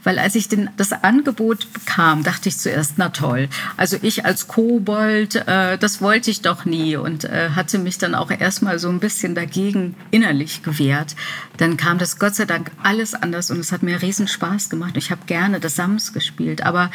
Weil 0.04 0.18
als 0.18 0.35
ich 0.35 0.48
den, 0.48 0.70
das 0.76 0.92
Angebot 0.92 1.72
bekam, 1.72 2.22
dachte 2.22 2.48
ich 2.48 2.58
zuerst, 2.58 2.94
na 2.96 3.08
toll. 3.08 3.48
Also 3.76 3.96
ich 4.02 4.24
als 4.24 4.46
Kobold, 4.46 5.37
äh, 5.37 5.78
das 5.78 6.00
wollte 6.00 6.30
ich 6.30 6.42
doch 6.42 6.64
nie 6.64 6.96
und 6.96 7.24
äh, 7.24 7.50
hatte 7.50 7.78
mich 7.78 7.98
dann 7.98 8.14
auch 8.14 8.30
erstmal 8.30 8.78
so 8.78 8.88
ein 8.88 9.00
bisschen 9.00 9.35
dagegen 9.35 9.94
innerlich 10.11 10.62
gewehrt. 10.62 11.16
Dann 11.56 11.76
kam 11.76 11.98
das 11.98 12.18
Gott 12.18 12.35
sei 12.35 12.44
Dank 12.44 12.70
alles 12.82 13.14
anders 13.14 13.50
und 13.50 13.58
es 13.58 13.72
hat 13.72 13.82
mir 13.82 14.02
riesen 14.02 14.28
Spaß 14.28 14.70
gemacht. 14.70 14.96
Ich 14.96 15.11
habe 15.11 15.22
gerne 15.26 15.61
das 15.61 15.76
Sams 15.76 16.12
gespielt, 16.12 16.62
aber 16.62 16.90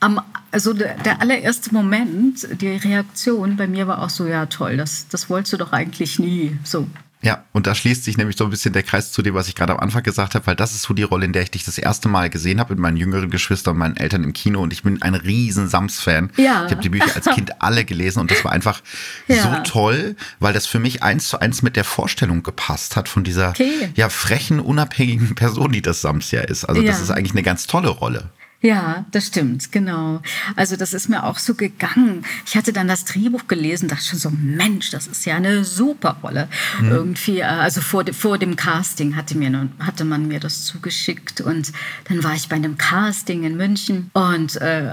am, 0.00 0.20
also 0.50 0.72
der, 0.72 0.94
der, 0.98 1.20
allererste 1.20 1.72
Moment, 1.72 2.48
die 2.60 2.68
Reaktion 2.68 3.56
bei 3.56 3.66
mir 3.66 3.86
war 3.86 4.02
auch 4.02 4.10
so, 4.10 4.26
ja 4.26 4.46
toll, 4.46 4.76
das, 4.76 5.08
das 5.08 5.28
wolltest 5.28 5.52
du 5.54 5.56
doch 5.58 5.72
eigentlich 5.72 6.18
nie. 6.18 6.56
So. 6.64 6.86
Ja, 7.20 7.44
und 7.52 7.66
da 7.66 7.74
schließt 7.74 8.04
sich 8.04 8.16
nämlich 8.16 8.36
so 8.36 8.44
ein 8.44 8.50
bisschen 8.50 8.72
der 8.72 8.84
Kreis 8.84 9.10
zu 9.10 9.22
dem, 9.22 9.34
was 9.34 9.48
ich 9.48 9.56
gerade 9.56 9.72
am 9.72 9.80
Anfang 9.80 10.04
gesagt 10.04 10.36
habe, 10.36 10.46
weil 10.46 10.54
das 10.54 10.72
ist 10.72 10.82
so 10.82 10.94
die 10.94 11.02
Rolle, 11.02 11.24
in 11.24 11.32
der 11.32 11.42
ich 11.42 11.50
dich 11.50 11.64
das 11.64 11.76
erste 11.76 12.08
Mal 12.08 12.30
gesehen 12.30 12.60
habe 12.60 12.74
mit 12.74 12.80
meinen 12.80 12.96
jüngeren 12.96 13.28
Geschwistern 13.28 13.72
und 13.72 13.78
meinen 13.78 13.96
Eltern 13.96 14.22
im 14.22 14.32
Kino 14.32 14.62
und 14.62 14.72
ich 14.72 14.84
bin 14.84 15.02
ein 15.02 15.16
riesen 15.16 15.68
Sams-Fan. 15.68 16.30
Ja. 16.36 16.66
Ich 16.66 16.70
habe 16.70 16.80
die 16.80 16.90
Bücher 16.90 17.16
als 17.16 17.26
Kind 17.26 17.52
alle 17.60 17.84
gelesen 17.84 18.20
und 18.20 18.30
das 18.30 18.44
war 18.44 18.52
einfach 18.52 18.82
ja. 19.26 19.42
so 19.42 19.70
toll, 19.70 20.14
weil 20.38 20.52
das 20.52 20.68
für 20.68 20.78
mich 20.78 21.02
eins 21.02 21.28
zu 21.28 21.40
eins 21.40 21.62
mit 21.62 21.74
der 21.74 21.84
Vorstellung 21.84 22.44
gepasst 22.44 22.94
hat 22.94 23.08
von 23.08 23.24
dieser 23.24 23.50
okay. 23.50 23.90
ja 23.96 24.10
frechen, 24.10 24.60
unabhängigen 24.60 25.34
Person, 25.34 25.72
die 25.72 25.82
das 25.82 26.00
Sams 26.00 26.30
ja 26.30 26.42
ist. 26.42 26.66
Also 26.66 26.82
ja. 26.82 26.86
das 26.86 27.00
ist 27.00 27.10
eigentlich 27.10 27.32
eine 27.32 27.42
ganz 27.42 27.66
tolle 27.66 27.88
Rolle. 27.88 28.30
Ja, 28.60 29.04
das 29.12 29.28
stimmt, 29.28 29.70
genau. 29.70 30.20
Also 30.56 30.74
das 30.74 30.92
ist 30.92 31.08
mir 31.08 31.22
auch 31.22 31.38
so 31.38 31.54
gegangen. 31.54 32.24
Ich 32.44 32.56
hatte 32.56 32.72
dann 32.72 32.88
das 32.88 33.04
Drehbuch 33.04 33.46
gelesen, 33.46 33.88
dachte 33.88 34.04
schon 34.04 34.18
so, 34.18 34.30
Mensch, 34.30 34.90
das 34.90 35.06
ist 35.06 35.24
ja 35.26 35.36
eine 35.36 35.64
super 35.64 36.16
Rolle. 36.24 36.48
Mhm. 36.80 36.90
Irgendwie, 36.90 37.38
äh, 37.38 37.44
also 37.44 37.80
vor, 37.80 38.04
vor 38.12 38.36
dem 38.36 38.56
Casting 38.56 39.14
hatte, 39.14 39.38
mir, 39.38 39.68
hatte 39.78 40.04
man 40.04 40.26
mir 40.26 40.40
das 40.40 40.64
zugeschickt 40.64 41.40
und 41.40 41.72
dann 42.08 42.24
war 42.24 42.34
ich 42.34 42.48
bei 42.48 42.56
einem 42.56 42.76
Casting 42.76 43.44
in 43.44 43.56
München 43.56 44.10
und 44.12 44.56
äh, 44.56 44.92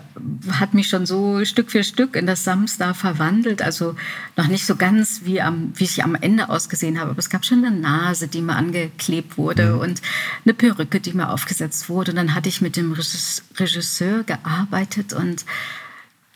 hat 0.51 0.75
mich 0.75 0.87
schon 0.87 1.07
so 1.07 1.43
Stück 1.43 1.71
für 1.71 1.83
Stück 1.83 2.15
in 2.15 2.27
das 2.27 2.43
Samstar 2.43 2.93
verwandelt. 2.93 3.63
Also 3.63 3.95
noch 4.37 4.47
nicht 4.47 4.67
so 4.67 4.75
ganz, 4.75 5.21
wie, 5.23 5.41
am, 5.41 5.71
wie 5.73 5.85
ich 5.85 6.03
am 6.03 6.13
Ende 6.13 6.49
ausgesehen 6.49 6.99
habe, 6.99 7.09
aber 7.09 7.19
es 7.19 7.31
gab 7.31 7.43
schon 7.43 7.65
eine 7.65 7.75
Nase, 7.75 8.27
die 8.27 8.43
mir 8.43 8.57
angeklebt 8.57 9.39
wurde 9.39 9.73
mhm. 9.73 9.79
und 9.79 10.01
eine 10.45 10.53
Perücke, 10.53 10.99
die 10.99 11.13
mir 11.13 11.31
aufgesetzt 11.31 11.89
wurde. 11.89 12.11
Und 12.11 12.17
dann 12.17 12.35
hatte 12.35 12.47
ich 12.47 12.61
mit 12.61 12.75
dem 12.75 12.91
Regisseur 12.91 13.54
Regisseur 13.57 14.23
gearbeitet 14.23 15.13
und 15.13 15.45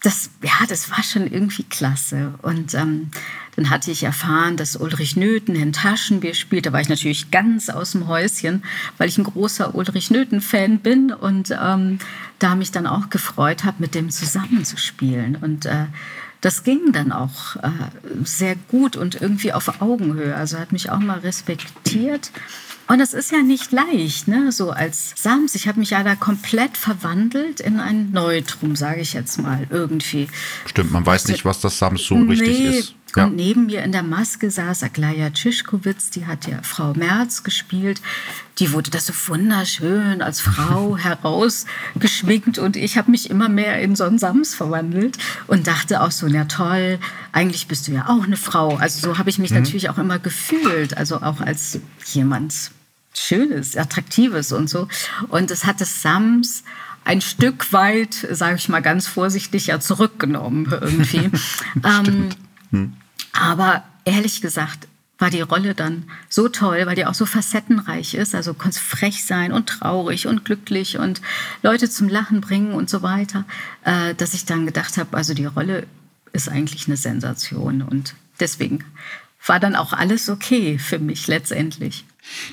das, 0.02 0.30
ja, 0.42 0.66
das 0.68 0.90
war 0.92 1.04
schon 1.04 1.28
irgendwie 1.32 1.64
klasse. 1.64 2.34
Und 2.42 2.74
ähm, 2.74 3.12
dann 3.56 3.70
hatte 3.70 3.92
ich 3.92 4.04
erfahren, 4.04 4.56
dass 4.56 4.78
Ulrich 4.78 5.18
Nöthen 5.18 5.56
in 5.56 5.74
Taschenbier 5.74 6.34
spielt. 6.34 6.66
Da 6.66 6.72
war 6.72 6.80
ich 6.80 6.88
natürlich 6.88 7.32
ganz 7.32 7.70
aus 7.70 7.92
dem 7.92 8.08
Häuschen, 8.08 8.64
weil 8.98 9.10
ich 9.10 9.18
ein 9.18 9.26
großer 9.26 9.76
Ulrich 9.76 10.10
Nöthen-Fan 10.10 10.80
bin 10.80 11.12
und 11.12 11.52
ähm, 11.52 12.00
da 12.40 12.56
mich 12.56 12.72
dann 12.72 12.88
auch 12.88 13.10
gefreut 13.10 13.66
habe, 13.66 13.78
mit 13.80 13.94
dem 13.94 14.10
zusammenzuspielen. 14.10 15.36
Und 15.36 15.66
äh, 15.66 15.88
das 16.40 16.64
ging 16.64 16.94
dann 16.94 17.12
auch 17.12 17.58
äh, 17.58 17.70
sehr 18.24 18.56
gut 18.70 18.96
und 18.96 19.22
irgendwie 19.22 19.52
auf 19.52 19.82
Augenhöhe. 19.82 20.36
Also 20.36 20.58
hat 20.58 20.72
mich 20.72 20.90
auch 20.90 21.00
mal 21.00 21.20
respektiert. 21.20 22.32
Und 22.90 23.02
es 23.02 23.14
ist 23.14 23.32
ja 23.32 23.44
nicht 23.44 23.72
leicht, 23.72 24.28
ne? 24.28 24.52
so 24.52 24.72
als 24.72 25.14
Sams. 25.16 25.54
Ich 25.54 25.68
habe 25.68 25.80
mich 25.80 25.92
ja 25.92 26.02
da 26.02 26.16
komplett 26.16 26.76
verwandelt 26.76 27.60
in 27.60 27.80
ein 27.80 28.12
Neutrum, 28.12 28.76
sage 28.76 29.02
ich 29.02 29.14
jetzt 29.14 29.40
mal 29.40 29.68
irgendwie. 29.70 30.28
Stimmt, 30.66 30.92
man 30.92 31.06
weiß 31.06 31.28
nicht, 31.28 31.46
was 31.46 31.60
das 31.60 31.78
Sams 31.78 32.08
so 32.08 32.16
nee, 32.16 32.32
richtig 32.32 32.60
ist. 32.66 32.96
Ja. 33.16 33.26
Und 33.26 33.36
neben 33.36 33.68
mir 33.68 33.84
in 33.84 33.92
der 33.92 34.02
Maske 34.02 34.50
saß 34.50 34.82
Aglaya 34.82 35.30
Tschischkowitz, 35.30 36.10
die 36.10 36.26
hat 36.26 36.48
ja 36.48 36.64
Frau 36.64 36.94
Merz 36.96 37.44
gespielt. 37.44 38.02
Die 38.58 38.74
wurde 38.74 38.90
das 38.90 39.06
so 39.06 39.14
wunderschön 39.28 40.24
als 40.24 40.42
Frau 40.42 40.98
herausgeschminkt 40.98 42.58
und 42.58 42.76
ich 42.76 42.98
habe 42.98 43.12
mich 43.12 43.30
immer 43.30 43.50
mehr 43.50 43.80
in 43.82 43.96
so 43.96 44.04
einen 44.04 44.18
Sams 44.18 44.56
verwandelt 44.56 45.18
und 45.46 45.68
dachte 45.68 46.02
auch 46.02 46.12
so, 46.12 46.28
na 46.28 46.46
toll, 46.46 46.98
eigentlich 47.34 47.68
bist 47.68 47.88
du 47.88 47.92
ja 47.92 48.10
auch 48.10 48.24
eine 48.24 48.38
Frau. 48.38 48.78
Also 48.78 49.10
so 49.10 49.18
habe 49.20 49.30
ich 49.30 49.38
mich 49.38 49.52
mhm. 49.52 49.58
natürlich 49.58 49.90
auch 49.90 50.00
immer 50.00 50.18
gefühlt, 50.18 50.98
also 50.98 51.22
auch 51.22 51.40
als 51.40 51.80
jemand 52.06 52.72
Schönes, 53.20 53.76
Attraktives 53.76 54.52
und 54.52 54.70
so. 54.70 54.88
Und 55.28 55.52
es 55.52 55.66
hat 55.66 55.82
das 55.82 56.02
Sams 56.02 56.64
ein 57.04 57.22
Stück 57.22 57.74
weit, 57.74 58.14
sage 58.32 58.56
ich 58.56 58.70
mal 58.70 58.82
ganz 58.82 59.08
vorsichtig, 59.08 59.68
ja 59.68 59.80
zurückgenommen 59.80 60.68
irgendwie. 60.70 61.30
ähm, 61.84 62.30
hm. 62.72 62.94
Aber 63.34 63.84
ehrlich 64.06 64.42
gesagt 64.42 64.88
war 65.18 65.30
die 65.30 65.42
Rolle 65.42 65.76
dann 65.76 66.06
so 66.30 66.48
toll, 66.48 66.86
weil 66.86 66.96
die 66.96 67.06
auch 67.06 67.14
so 67.14 67.26
facettenreich 67.26 68.14
ist. 68.14 68.34
Also 68.34 68.54
konnte 68.54 68.80
frech 68.80 69.26
sein 69.26 69.52
und 69.52 69.68
traurig 69.68 70.28
und 70.28 70.46
glücklich 70.46 70.98
und 70.98 71.22
Leute 71.62 71.90
zum 71.90 72.08
Lachen 72.08 72.40
bringen 72.40 72.72
und 72.72 72.90
so 72.90 73.02
weiter, 73.02 73.44
äh, 73.84 74.16
dass 74.16 74.34
ich 74.34 74.46
dann 74.46 74.66
gedacht 74.66 74.98
habe, 74.98 75.18
also 75.18 75.34
die 75.34 75.46
Rolle 75.46 75.86
ist 76.32 76.48
eigentlich 76.48 76.88
eine 76.88 76.96
Sensation 76.96 77.82
und 77.82 78.16
deswegen 78.40 78.86
war 79.46 79.60
dann 79.60 79.76
auch 79.76 79.94
alles 79.94 80.30
okay 80.30 80.78
für 80.78 81.00
mich 81.00 81.28
letztendlich. 81.28 82.06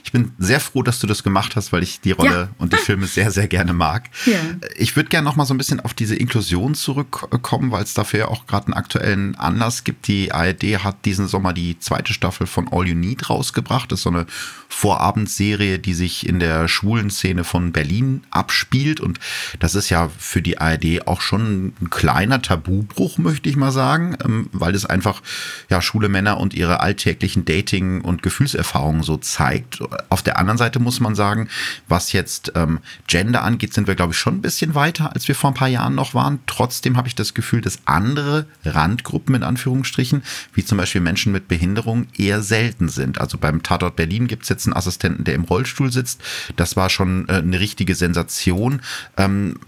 Ich 0.05 0.13
bin 0.13 0.33
sehr 0.39 0.61
froh, 0.61 0.83
dass 0.83 1.01
du 1.01 1.07
das 1.07 1.23
gemacht 1.23 1.57
hast, 1.57 1.73
weil 1.73 1.83
ich 1.83 2.01
die 2.01 2.13
Rolle 2.13 2.31
ja. 2.31 2.49
und 2.59 2.73
die 2.73 2.79
Filme 2.79 3.07
sehr, 3.07 3.31
sehr 3.31 3.49
gerne 3.49 3.73
mag. 3.73 4.09
Ja. 4.25 4.39
Ich 4.77 4.97
würde 4.97 5.09
gerne 5.09 5.25
noch 5.25 5.37
mal 5.37 5.45
so 5.45 5.55
ein 5.55 5.59
bisschen 5.59 5.81
auf 5.81 5.95
diese 5.95 6.17
Inklusion 6.17 6.75
zurückkommen, 6.75 7.71
weil 7.71 7.83
es 7.83 7.95
dafür 7.95 8.21
ja 8.21 8.29
auch 8.29 8.47
gerade 8.47 8.67
einen 8.67 8.75
aktuellen 8.75 9.35
Anlass 9.37 9.85
gibt. 9.85 10.09
Die 10.09 10.33
ARD 10.33 10.85
hat 10.85 11.05
diesen 11.05 11.29
Sommer 11.29 11.53
die 11.53 11.79
zweite 11.79 12.13
Staffel 12.13 12.47
von 12.47 12.69
All 12.73 12.87
You 12.87 12.95
Need 12.95 13.29
rausgebracht. 13.29 13.91
Das 13.93 14.01
ist 14.01 14.05
so 14.05 14.11
eine 14.11 14.27
Vorabendserie, 14.69 15.79
die 15.79 15.95
sich 15.95 16.27
in 16.27 16.39
der 16.39 16.69
schwulen 16.69 17.11
Szene 17.11 17.45
von 17.45 17.73
Berlin 17.73 18.23
abspielt. 18.31 19.01
Und 19.01 19.19
das 19.59 19.75
ist 19.75 19.91
ja 19.91 20.11
für 20.19 20.43
die 20.43 20.59
ARD 20.59 21.07
auch 21.07 21.21
schon 21.21 21.75
ein 21.81 21.91
kleiner 21.91 22.41
Tabubruch, 22.41 23.19
möchte 23.19 23.49
ich 23.49 23.57
mal 23.57 23.73
sagen, 23.73 24.17
ähm, 24.25 24.49
weil 24.53 24.75
es 24.75 24.87
einfach 24.87 25.23
ja 25.69 25.83
schwule 25.83 26.09
Männer 26.09 26.39
und 26.39 26.55
ihre 26.55 26.81
alltäglichen 26.81 27.45
Dating- 27.45 28.01
und 28.01 28.23
Gefühlserfahrungen 28.23 29.03
so 29.03 29.17
zeigt 29.17 29.56
zeigt. 29.57 29.81
Auf 30.09 30.23
der 30.23 30.39
anderen 30.39 30.59
Seite 30.59 30.79
muss 30.79 31.01
man 31.01 31.15
sagen, 31.15 31.49
was 31.89 32.13
jetzt 32.13 32.53
ähm, 32.55 32.81
Gender 33.07 33.43
angeht, 33.43 33.75
sind 33.75 33.87
wir, 33.87 33.95
glaube 33.95 34.13
ich, 34.13 34.19
schon 34.19 34.37
ein 34.37 34.43
bisschen 34.43 34.75
weiter, 34.75 35.15
als 35.15 35.29
wir 35.29 35.35
vor 35.35 35.51
ein 35.51 35.55
paar 35.55 35.69
Jahren 35.69 35.95
noch 35.95 36.15
waren. 36.15 36.41
Trotzdem 36.47 36.97
habe 36.97 37.09
ich 37.09 37.15
das 37.15 37.35
Gefühl, 37.35 37.61
dass 37.61 37.81
andere 37.85 38.47
Randgruppen 38.65 39.35
in 39.35 39.43
Anführungsstrichen, 39.43 40.23
wie 40.55 40.65
zum 40.65 40.79
Beispiel 40.79 41.01
Menschen 41.01 41.33
mit 41.33 41.49
Behinderung, 41.49 42.07
eher 42.17 42.43
selten 42.43 42.89
sind. 42.89 43.21
Also 43.21 43.39
beim 43.39 43.63
Tatort 43.63 43.97
Berlin 43.97 44.27
gibt 44.27 44.45
es 44.45 44.49
jetzt 44.49 44.67
einen 44.67 44.77
Assistenten, 44.77 45.25
der 45.25 45.35
im 45.35 45.45
Rollstuhl 45.45 45.93
sitzt. 45.93 46.23
Das 46.57 46.77
war 46.77 46.91
schon 46.91 47.29
äh, 47.29 47.35
eine 47.35 47.61
richtige 47.61 47.95
Sensation. 47.95 48.81
Ähm, 49.17 49.59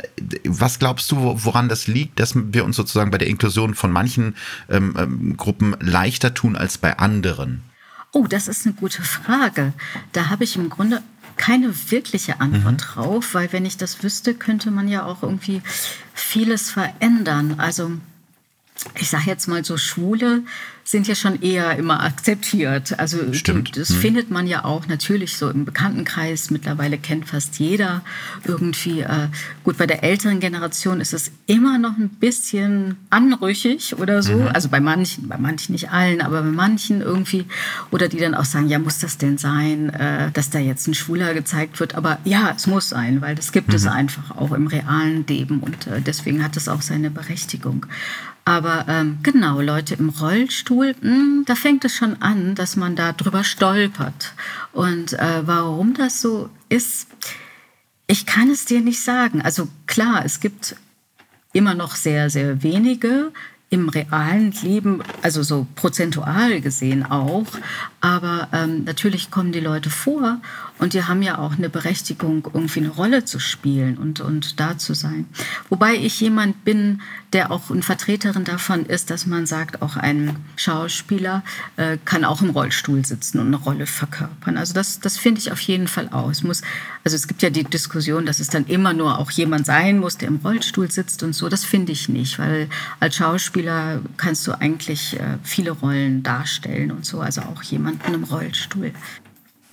was 0.44 0.78
glaubst 0.78 1.10
du, 1.10 1.16
woran 1.44 1.68
das 1.68 1.86
liegt, 1.86 2.20
dass 2.20 2.34
wir 2.34 2.64
uns 2.64 2.76
sozusagen 2.76 3.10
bei 3.10 3.18
der 3.18 3.28
Inklusion 3.28 3.74
von 3.74 3.92
manchen 3.92 4.36
ähm, 4.68 4.94
ähm 4.98 5.36
Gruppen 5.36 5.76
leichter 5.80 6.34
tun 6.34 6.56
als 6.56 6.78
bei 6.78 6.98
anderen? 6.98 7.62
Oh, 8.12 8.26
das 8.26 8.48
ist 8.48 8.66
eine 8.66 8.74
gute 8.74 9.02
Frage. 9.02 9.72
Da 10.12 10.30
habe 10.30 10.44
ich 10.44 10.56
im 10.56 10.70
Grunde 10.70 11.02
keine 11.36 11.72
wirkliche 11.90 12.40
Antwort 12.40 12.72
mhm. 12.72 12.78
drauf, 12.78 13.34
weil 13.34 13.52
wenn 13.52 13.64
ich 13.64 13.76
das 13.76 14.02
wüsste, 14.02 14.34
könnte 14.34 14.70
man 14.70 14.88
ja 14.88 15.04
auch 15.04 15.22
irgendwie 15.22 15.62
vieles 16.14 16.70
verändern. 16.70 17.54
Also 17.58 17.92
ich 19.00 19.08
sage 19.10 19.24
jetzt 19.26 19.48
mal 19.48 19.64
so, 19.64 19.76
Schwule 19.76 20.42
sind 20.88 21.06
ja 21.06 21.14
schon 21.14 21.42
eher 21.42 21.76
immer 21.76 22.02
akzeptiert. 22.02 22.98
Also 22.98 23.34
Stimmt. 23.34 23.76
das 23.76 23.90
hm. 23.90 23.96
findet 23.96 24.30
man 24.30 24.46
ja 24.46 24.64
auch 24.64 24.86
natürlich 24.86 25.36
so 25.36 25.50
im 25.50 25.66
Bekanntenkreis. 25.66 26.50
Mittlerweile 26.50 26.96
kennt 26.96 27.28
fast 27.28 27.58
jeder 27.58 28.00
irgendwie. 28.46 29.00
Äh, 29.00 29.28
gut, 29.64 29.76
bei 29.76 29.86
der 29.86 30.02
älteren 30.02 30.40
Generation 30.40 31.02
ist 31.02 31.12
es 31.12 31.30
immer 31.46 31.76
noch 31.76 31.98
ein 31.98 32.08
bisschen 32.08 32.96
anrüchig 33.10 33.98
oder 33.98 34.22
so. 34.22 34.36
Mhm. 34.36 34.48
Also 34.48 34.70
bei 34.70 34.80
manchen, 34.80 35.28
bei 35.28 35.36
manchen 35.36 35.72
nicht 35.72 35.90
allen, 35.90 36.22
aber 36.22 36.40
bei 36.40 36.50
manchen 36.50 37.02
irgendwie. 37.02 37.44
Oder 37.90 38.08
die 38.08 38.16
dann 38.16 38.34
auch 38.34 38.46
sagen, 38.46 38.70
ja, 38.70 38.78
muss 38.78 38.98
das 38.98 39.18
denn 39.18 39.36
sein, 39.36 39.90
äh, 39.90 40.30
dass 40.32 40.48
da 40.48 40.58
jetzt 40.58 40.88
ein 40.88 40.94
Schwuler 40.94 41.34
gezeigt 41.34 41.80
wird? 41.80 41.96
Aber 41.96 42.18
ja, 42.24 42.54
es 42.56 42.66
muss 42.66 42.88
sein, 42.88 43.20
weil 43.20 43.34
das 43.34 43.52
gibt 43.52 43.68
mhm. 43.68 43.74
es 43.74 43.86
einfach 43.86 44.38
auch 44.38 44.52
im 44.52 44.68
realen 44.68 45.26
Leben 45.26 45.60
und 45.60 45.86
äh, 45.86 46.00
deswegen 46.00 46.42
hat 46.42 46.56
es 46.56 46.66
auch 46.66 46.80
seine 46.80 47.10
Berechtigung. 47.10 47.84
Aber 48.48 48.86
ähm, 48.88 49.18
genau, 49.22 49.60
Leute 49.60 49.96
im 49.96 50.08
Rollstuhl, 50.08 50.94
mh, 51.02 51.10
hm, 51.10 51.44
da 51.44 51.54
fängt 51.54 51.84
es 51.84 51.94
schon 51.94 52.22
an, 52.22 52.54
dass 52.54 52.76
man 52.76 52.96
da 52.96 53.12
drüber 53.12 53.44
stolpert. 53.44 54.32
Und 54.72 55.12
äh, 55.12 55.46
warum 55.46 55.92
das 55.92 56.22
so 56.22 56.48
ist, 56.70 57.08
ich 58.06 58.24
kann 58.24 58.48
es 58.48 58.64
dir 58.64 58.80
nicht 58.80 59.04
sagen. 59.04 59.42
Also 59.42 59.68
klar, 59.84 60.24
es 60.24 60.40
gibt 60.40 60.76
immer 61.52 61.74
noch 61.74 61.94
sehr, 61.94 62.30
sehr 62.30 62.62
wenige, 62.62 63.32
im 63.70 63.90
realen 63.90 64.52
Leben, 64.62 65.02
also 65.20 65.42
so 65.42 65.66
prozentual 65.74 66.62
gesehen 66.62 67.04
auch. 67.04 67.46
Aber 68.00 68.48
ähm, 68.52 68.84
natürlich 68.84 69.30
kommen 69.30 69.52
die 69.52 69.60
Leute 69.60 69.90
vor 69.90 70.40
und 70.78 70.94
die 70.94 71.04
haben 71.04 71.22
ja 71.22 71.38
auch 71.38 71.58
eine 71.58 71.68
Berechtigung, 71.68 72.48
irgendwie 72.54 72.80
eine 72.80 72.88
Rolle 72.88 73.26
zu 73.26 73.38
spielen 73.38 73.98
und, 73.98 74.20
und 74.20 74.58
da 74.58 74.78
zu 74.78 74.94
sein. 74.94 75.26
Wobei 75.68 75.96
ich 75.96 76.18
jemand 76.20 76.64
bin, 76.64 77.02
der 77.32 77.50
auch 77.50 77.70
eine 77.70 77.82
Vertreterin 77.82 78.44
davon 78.44 78.86
ist, 78.86 79.10
dass 79.10 79.26
man 79.26 79.46
sagt, 79.46 79.82
auch 79.82 79.96
ein 79.96 80.36
Schauspieler 80.56 81.42
äh, 81.76 81.98
kann 82.04 82.24
auch 82.24 82.40
im 82.40 82.50
Rollstuhl 82.50 83.04
sitzen 83.04 83.38
und 83.38 83.48
eine 83.48 83.56
Rolle 83.56 83.86
verkörpern. 83.86 84.56
Also 84.56 84.72
das, 84.72 85.00
das 85.00 85.18
finde 85.18 85.40
ich 85.40 85.52
auf 85.52 85.60
jeden 85.60 85.88
Fall 85.88 86.08
auch. 86.10 86.30
Es 86.30 86.42
muss, 86.42 86.62
also 87.04 87.14
es 87.16 87.28
gibt 87.28 87.42
ja 87.42 87.50
die 87.50 87.64
Diskussion, 87.64 88.24
dass 88.24 88.40
es 88.40 88.48
dann 88.48 88.66
immer 88.66 88.94
nur 88.94 89.18
auch 89.18 89.30
jemand 89.30 89.66
sein 89.66 89.98
muss, 89.98 90.16
der 90.16 90.28
im 90.28 90.36
Rollstuhl 90.36 90.90
sitzt 90.90 91.22
und 91.22 91.34
so. 91.34 91.48
Das 91.48 91.64
finde 91.64 91.92
ich 91.92 92.08
nicht, 92.08 92.38
weil 92.38 92.68
als 93.00 93.16
Schauspieler 93.16 94.00
kannst 94.16 94.46
du 94.46 94.52
eigentlich 94.52 95.18
äh, 95.20 95.38
viele 95.42 95.72
Rollen 95.72 96.22
darstellen 96.22 96.90
und 96.90 97.04
so. 97.04 97.20
Also 97.20 97.42
auch 97.42 97.62
jemanden 97.62 98.14
im 98.14 98.24
Rollstuhl 98.24 98.92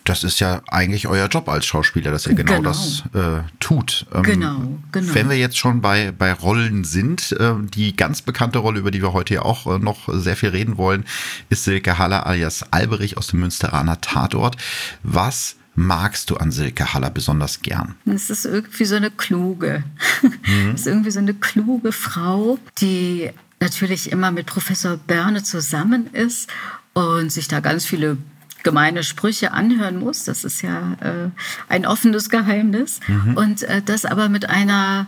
das 0.05 0.23
ist 0.23 0.39
ja 0.39 0.61
eigentlich 0.67 1.07
euer 1.07 1.27
Job 1.27 1.49
als 1.49 1.65
Schauspieler, 1.65 2.11
dass 2.11 2.27
ihr 2.27 2.35
genau, 2.35 2.57
genau. 2.57 2.69
das 2.69 3.03
äh, 3.13 3.41
tut. 3.59 4.05
Ähm, 4.13 4.23
genau, 4.23 4.77
genau. 4.91 5.13
Wenn 5.13 5.29
wir 5.29 5.37
jetzt 5.37 5.57
schon 5.57 5.81
bei, 5.81 6.11
bei 6.11 6.31
Rollen 6.31 6.83
sind, 6.83 7.31
äh, 7.33 7.53
die 7.73 7.95
ganz 7.95 8.21
bekannte 8.21 8.59
Rolle, 8.59 8.79
über 8.79 8.91
die 8.91 9.01
wir 9.01 9.13
heute 9.13 9.33
ja 9.33 9.41
auch 9.41 9.65
äh, 9.65 9.79
noch 9.79 10.07
sehr 10.07 10.35
viel 10.35 10.49
reden 10.49 10.77
wollen, 10.77 11.05
ist 11.49 11.63
Silke 11.63 11.97
Haller 11.97 12.27
alias 12.27 12.71
Alberich 12.71 13.17
aus 13.17 13.27
dem 13.27 13.39
Münsteraner 13.39 13.99
Tatort. 13.99 14.57
Was 15.01 15.55
magst 15.73 16.29
du 16.29 16.37
an 16.37 16.51
Silke 16.51 16.93
Haller 16.93 17.09
besonders 17.09 17.61
gern? 17.61 17.95
Es 18.05 18.29
ist 18.29 18.45
irgendwie 18.45 18.85
so 18.85 18.95
eine 18.95 19.09
kluge, 19.09 19.83
mhm. 20.21 20.71
es 20.75 20.81
ist 20.81 20.87
irgendwie 20.87 21.11
so 21.11 21.19
eine 21.19 21.33
kluge 21.33 21.91
Frau, 21.91 22.59
die 22.79 23.31
natürlich 23.59 24.11
immer 24.11 24.29
mit 24.29 24.45
Professor 24.45 24.97
Börne 24.97 25.41
zusammen 25.41 26.13
ist 26.13 26.47
und 26.93 27.31
sich 27.31 27.47
da 27.47 27.59
ganz 27.59 27.85
viele 27.85 28.17
gemeine 28.65 29.03
Sprüche 29.03 29.53
anhören 29.53 29.97
muss. 29.99 30.25
Das 30.25 30.43
ist 30.43 30.61
ja 30.61 30.97
äh, 30.99 31.29
ein 31.69 31.85
offenes 31.85 32.29
Geheimnis. 32.29 32.99
Mhm. 33.07 33.37
Und 33.37 33.63
äh, 33.63 33.81
das 33.85 34.03
aber 34.03 34.27
mit 34.27 34.49
einer 34.49 35.07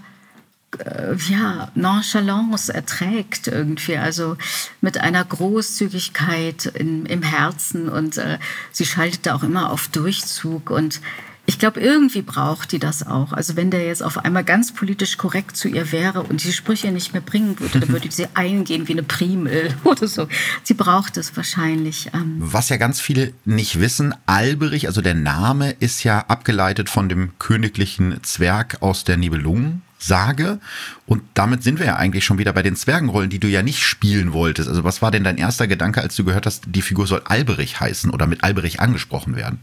äh, 0.78 1.16
ja, 1.28 1.70
Nonchalance 1.76 2.74
erträgt 2.74 3.48
irgendwie, 3.48 3.98
also 3.98 4.38
mit 4.80 5.00
einer 5.00 5.26
Großzügigkeit 5.26 6.68
in, 6.68 7.06
im 7.08 7.24
Herzen 7.24 7.90
und 7.90 8.18
äh, 8.18 8.38
sie 8.72 8.86
schaltet 8.86 9.26
da 9.26 9.36
auch 9.36 9.44
immer 9.44 9.72
auf 9.72 9.88
Durchzug 9.88 10.70
und 10.70 11.02
ich 11.50 11.58
glaube, 11.60 11.80
irgendwie 11.80 12.22
braucht 12.22 12.74
die 12.74 12.78
das 12.78 13.08
auch. 13.08 13.32
Also 13.32 13.56
wenn 13.56 13.72
der 13.72 13.86
jetzt 13.86 14.04
auf 14.04 14.18
einmal 14.18 14.44
ganz 14.44 14.74
politisch 14.74 15.18
korrekt 15.18 15.56
zu 15.56 15.70
ihr 15.70 15.94
wäre 15.94 16.24
und 16.24 16.44
die 16.44 16.52
Sprüche 16.52 16.92
nicht 16.92 17.14
mehr 17.14 17.22
bringen 17.22 17.58
würde, 17.58 17.80
dann 17.80 17.90
würde 17.90 18.12
sie 18.12 18.28
eingehen 18.34 18.90
wie 18.90 18.92
eine 18.92 19.04
Primel 19.04 19.74
oder 19.86 20.08
so. 20.10 20.28
Sie 20.64 20.74
braucht 20.74 21.16
es 21.16 21.38
wahrscheinlich. 21.38 22.12
Ähm. 22.14 22.36
Was 22.40 22.68
ja 22.68 22.76
ganz 22.76 23.00
viele 23.00 23.34
nicht 23.46 23.80
wissen, 23.80 24.14
Alberich, 24.26 24.88
also 24.88 25.02
der 25.02 25.14
Name 25.14 25.72
ist 25.72 26.04
ja 26.04 26.20
abgeleitet 26.28 26.90
von 26.90 27.08
dem 27.08 27.32
königlichen 27.40 28.22
Zwerg 28.24 28.82
aus 28.82 29.06
der 29.06 29.16
Nibelungen. 29.16 29.84
Sage. 30.00 30.60
Und 31.08 31.24
damit 31.34 31.64
sind 31.64 31.80
wir 31.80 31.88
ja 31.88 31.96
eigentlich 31.96 32.24
schon 32.24 32.38
wieder 32.38 32.54
bei 32.54 32.62
den 32.62 32.76
Zwergenrollen, 32.76 33.32
die 33.32 33.40
du 33.40 33.48
ja 33.48 33.64
nicht 33.64 33.82
spielen 33.82 34.32
wolltest. 34.32 34.70
Also 34.70 34.84
was 34.84 35.02
war 35.02 35.10
denn 35.10 35.24
dein 35.24 35.38
erster 35.38 35.66
Gedanke, 35.66 36.02
als 36.02 36.16
du 36.16 36.24
gehört 36.24 36.46
hast, 36.46 36.66
die 36.68 36.84
Figur 36.84 37.08
soll 37.08 37.24
Alberich 37.26 37.80
heißen 37.80 38.12
oder 38.12 38.28
mit 38.28 38.44
Alberich 38.44 38.80
angesprochen 38.80 39.36
werden? 39.36 39.60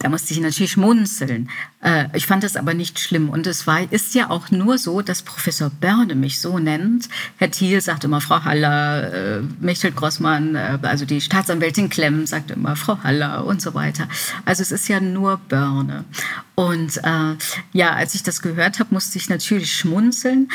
Da 0.00 0.08
musste 0.08 0.32
ich 0.32 0.38
natürlich 0.38 0.70
schmunzeln. 0.70 1.50
Äh, 1.82 2.04
ich 2.12 2.24
fand 2.26 2.44
es 2.44 2.54
aber 2.54 2.72
nicht 2.72 3.00
schlimm. 3.00 3.30
Und 3.30 3.48
es 3.48 3.66
war, 3.66 3.80
ist 3.92 4.14
ja 4.14 4.30
auch 4.30 4.52
nur 4.52 4.78
so, 4.78 5.02
dass 5.02 5.22
Professor 5.22 5.70
Börne 5.70 6.14
mich 6.14 6.40
so 6.40 6.60
nennt. 6.60 7.08
Herr 7.36 7.50
Thiel 7.50 7.80
sagt 7.80 8.04
immer 8.04 8.20
Frau 8.20 8.44
Haller, 8.44 9.12
äh, 9.12 9.42
Mechthild 9.58 9.96
Grossmann, 9.96 10.54
äh, 10.54 10.78
also 10.82 11.04
die 11.04 11.20
Staatsanwältin 11.20 11.88
Klemm 11.88 12.26
sagt 12.26 12.52
immer 12.52 12.76
Frau 12.76 13.02
Haller 13.02 13.44
und 13.44 13.60
so 13.60 13.74
weiter. 13.74 14.08
Also 14.44 14.62
es 14.62 14.70
ist 14.70 14.86
ja 14.86 15.00
nur 15.00 15.38
Börne. 15.48 16.04
Und 16.54 16.98
äh, 16.98 17.34
ja, 17.72 17.92
als 17.94 18.14
ich 18.14 18.22
das 18.22 18.40
gehört 18.40 18.78
habe, 18.78 18.94
musste 18.94 19.18
ich 19.18 19.28
natürlich 19.28 19.74
schmunzeln 19.74 20.48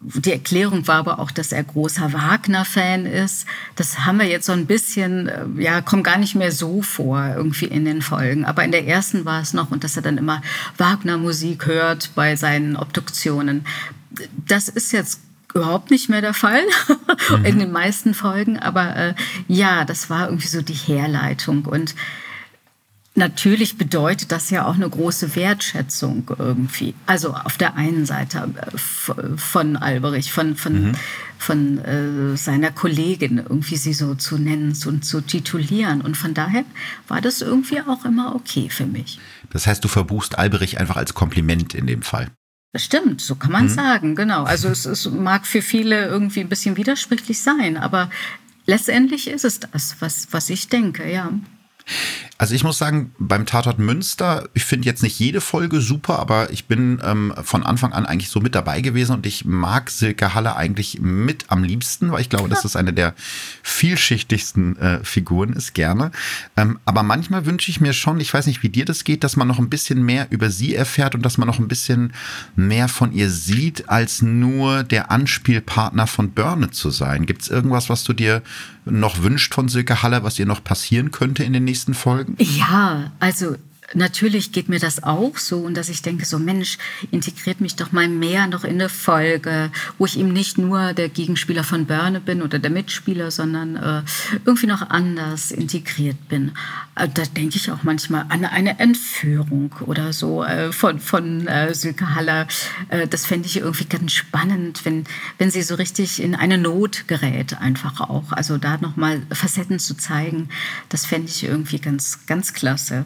die 0.00 0.32
Erklärung 0.32 0.86
war 0.86 0.96
aber 0.96 1.18
auch, 1.18 1.30
dass 1.30 1.52
er 1.52 1.64
großer 1.64 2.12
Wagner-Fan 2.12 3.06
ist. 3.06 3.46
Das 3.76 4.00
haben 4.00 4.18
wir 4.18 4.26
jetzt 4.26 4.46
so 4.46 4.52
ein 4.52 4.66
bisschen, 4.66 5.28
äh, 5.28 5.46
ja, 5.56 5.80
kommt 5.80 6.04
gar 6.04 6.18
nicht 6.18 6.34
mehr 6.34 6.52
so 6.52 6.82
vor 6.82 7.32
irgendwie 7.34 7.66
in 7.66 7.84
den 7.84 8.02
Folgen. 8.02 8.44
Aber 8.44 8.62
in 8.62 8.72
der 8.72 8.86
ersten 8.86 9.24
war 9.24 9.40
es 9.40 9.54
noch 9.54 9.70
und 9.70 9.84
dass 9.84 9.96
er 9.96 10.02
dann 10.02 10.18
immer 10.18 10.42
Wagner-Musik 10.76 11.66
hört 11.66 12.10
bei 12.14 12.36
seinen 12.36 12.76
Obduktionen. 12.76 13.66
Das 14.46 14.68
ist 14.68 14.92
jetzt 14.92 15.20
überhaupt 15.54 15.90
nicht 15.90 16.10
mehr 16.10 16.20
der 16.20 16.34
Fall 16.34 16.62
mhm. 17.30 17.44
in 17.44 17.58
den 17.58 17.72
meisten 17.72 18.12
Folgen. 18.12 18.58
Aber 18.58 18.94
äh, 18.94 19.14
ja, 19.48 19.84
das 19.86 20.10
war 20.10 20.26
irgendwie 20.28 20.48
so 20.48 20.60
die 20.60 20.74
Herleitung 20.74 21.64
und 21.64 21.94
Natürlich 23.18 23.78
bedeutet 23.78 24.30
das 24.30 24.50
ja 24.50 24.66
auch 24.66 24.74
eine 24.74 24.88
große 24.88 25.34
Wertschätzung 25.36 26.30
irgendwie. 26.38 26.94
Also 27.06 27.32
auf 27.32 27.56
der 27.56 27.74
einen 27.74 28.04
Seite 28.04 28.46
äh, 28.54 29.36
von 29.38 29.76
Alberich, 29.78 30.30
von, 30.30 30.54
von, 30.54 30.88
mhm. 30.88 30.92
von 31.38 31.78
äh, 31.78 32.36
seiner 32.36 32.70
Kollegin, 32.72 33.38
irgendwie 33.38 33.76
sie 33.76 33.94
so 33.94 34.14
zu 34.16 34.36
nennen 34.36 34.76
und 34.84 35.02
zu 35.02 35.22
titulieren. 35.22 36.02
Und 36.02 36.18
von 36.18 36.34
daher 36.34 36.64
war 37.08 37.22
das 37.22 37.40
irgendwie 37.40 37.80
auch 37.80 38.04
immer 38.04 38.34
okay 38.34 38.68
für 38.68 38.84
mich. 38.84 39.18
Das 39.50 39.66
heißt, 39.66 39.82
du 39.82 39.88
verbuchst 39.88 40.38
Alberich 40.38 40.78
einfach 40.78 40.96
als 40.96 41.14
Kompliment 41.14 41.74
in 41.74 41.86
dem 41.86 42.02
Fall. 42.02 42.30
Das 42.74 42.84
stimmt, 42.84 43.22
so 43.22 43.36
kann 43.36 43.52
man 43.52 43.64
mhm. 43.64 43.70
sagen, 43.70 44.14
genau. 44.14 44.44
Also 44.44 44.68
es, 44.68 44.84
es 44.84 45.10
mag 45.10 45.46
für 45.46 45.62
viele 45.62 46.04
irgendwie 46.04 46.40
ein 46.40 46.50
bisschen 46.50 46.76
widersprüchlich 46.76 47.40
sein, 47.40 47.78
aber 47.78 48.10
letztendlich 48.66 49.28
ist 49.28 49.46
es 49.46 49.60
das, 49.60 49.96
was, 50.00 50.28
was 50.32 50.50
ich 50.50 50.68
denke, 50.68 51.10
ja. 51.10 51.32
Also 52.38 52.54
ich 52.54 52.64
muss 52.64 52.76
sagen, 52.76 53.12
beim 53.18 53.46
Tatort 53.46 53.78
Münster, 53.78 54.48
ich 54.52 54.64
finde 54.64 54.86
jetzt 54.86 55.02
nicht 55.02 55.18
jede 55.18 55.40
Folge 55.40 55.80
super, 55.80 56.18
aber 56.18 56.50
ich 56.50 56.66
bin 56.66 57.00
ähm, 57.02 57.32
von 57.42 57.62
Anfang 57.62 57.94
an 57.94 58.04
eigentlich 58.04 58.28
so 58.28 58.40
mit 58.40 58.54
dabei 58.54 58.82
gewesen 58.82 59.12
und 59.12 59.24
ich 59.24 59.46
mag 59.46 59.88
Silke 59.88 60.34
Halle 60.34 60.54
eigentlich 60.54 61.00
mit 61.00 61.46
am 61.48 61.64
liebsten, 61.64 62.12
weil 62.12 62.20
ich 62.20 62.28
glaube, 62.28 62.50
dass 62.50 62.62
das 62.62 62.76
eine 62.76 62.92
der 62.92 63.14
vielschichtigsten 63.62 64.76
äh, 64.76 65.02
Figuren 65.02 65.54
ist, 65.54 65.72
gerne. 65.72 66.10
Ähm, 66.58 66.78
aber 66.84 67.02
manchmal 67.02 67.46
wünsche 67.46 67.70
ich 67.70 67.80
mir 67.80 67.94
schon, 67.94 68.20
ich 68.20 68.34
weiß 68.34 68.46
nicht, 68.48 68.62
wie 68.62 68.68
dir 68.68 68.84
das 68.84 69.04
geht, 69.04 69.24
dass 69.24 69.36
man 69.36 69.48
noch 69.48 69.58
ein 69.58 69.70
bisschen 69.70 70.04
mehr 70.04 70.26
über 70.28 70.50
sie 70.50 70.74
erfährt 70.74 71.14
und 71.14 71.22
dass 71.22 71.38
man 71.38 71.48
noch 71.48 71.58
ein 71.58 71.68
bisschen 71.68 72.12
mehr 72.54 72.88
von 72.88 73.12
ihr 73.12 73.30
sieht, 73.30 73.88
als 73.88 74.20
nur 74.20 74.82
der 74.82 75.10
Anspielpartner 75.10 76.06
von 76.06 76.32
Börne 76.32 76.70
zu 76.70 76.90
sein. 76.90 77.24
Gibt 77.24 77.42
es 77.42 77.48
irgendwas, 77.48 77.88
was 77.88 78.04
du 78.04 78.12
dir 78.12 78.42
noch 78.86 79.22
wünscht 79.22 79.54
von 79.54 79.68
Silke 79.68 80.02
Halle, 80.02 80.22
was 80.22 80.38
ihr 80.38 80.46
noch 80.46 80.62
passieren 80.62 81.10
könnte 81.10 81.44
in 81.44 81.52
den 81.52 81.64
nächsten 81.64 81.94
Folgen? 81.94 82.36
Ja, 82.38 83.12
also 83.20 83.56
natürlich 83.94 84.52
geht 84.52 84.68
mir 84.68 84.78
das 84.78 85.02
auch 85.02 85.36
so 85.38 85.58
und 85.58 85.76
dass 85.76 85.88
ich 85.88 86.02
denke, 86.02 86.24
so 86.24 86.38
Mensch, 86.38 86.78
integriert 87.10 87.60
mich 87.60 87.76
doch 87.76 87.92
mal 87.92 88.08
mehr 88.08 88.46
noch 88.46 88.64
in 88.64 88.74
eine 88.74 88.88
Folge, 88.88 89.70
wo 89.98 90.06
ich 90.06 90.18
eben 90.18 90.32
nicht 90.32 90.58
nur 90.58 90.92
der 90.92 91.08
Gegenspieler 91.08 91.64
von 91.64 91.86
Börne 91.86 92.20
bin 92.20 92.42
oder 92.42 92.58
der 92.58 92.70
Mitspieler, 92.70 93.30
sondern 93.30 93.76
äh, 93.76 94.02
irgendwie 94.44 94.66
noch 94.66 94.90
anders 94.90 95.50
integriert 95.50 96.28
bin. 96.28 96.52
Äh, 96.94 97.08
da 97.08 97.22
denke 97.24 97.56
ich 97.56 97.70
auch 97.70 97.82
manchmal 97.82 98.26
an 98.28 98.44
eine 98.44 98.78
Entführung 98.78 99.74
oder 99.86 100.12
so 100.12 100.42
äh, 100.42 100.72
von, 100.72 101.00
von 101.00 101.46
äh, 101.46 101.74
Silke 101.74 102.14
Haller. 102.14 102.46
Äh, 102.88 103.06
das 103.06 103.26
fände 103.26 103.46
ich 103.46 103.58
irgendwie 103.58 103.86
ganz 103.86 104.12
spannend, 104.12 104.84
wenn, 104.84 105.04
wenn 105.38 105.50
sie 105.50 105.62
so 105.62 105.76
richtig 105.76 106.22
in 106.22 106.34
eine 106.34 106.58
Not 106.58 107.06
gerät, 107.06 107.58
einfach 107.60 108.00
auch. 108.00 108.32
Also 108.32 108.58
da 108.58 108.78
nochmal 108.78 109.22
Facetten 109.30 109.78
zu 109.78 109.96
zeigen, 109.96 110.48
das 110.88 111.06
fände 111.06 111.28
ich 111.28 111.44
irgendwie 111.44 111.78
ganz, 111.78 112.26
ganz 112.26 112.52
klasse. 112.52 113.04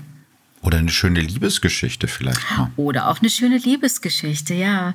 Oder 0.62 0.78
eine 0.78 0.90
schöne 0.90 1.20
Liebesgeschichte 1.20 2.06
vielleicht. 2.06 2.40
Oder 2.76 3.08
auch 3.08 3.20
eine 3.20 3.30
schöne 3.30 3.58
Liebesgeschichte, 3.58 4.54
ja. 4.54 4.94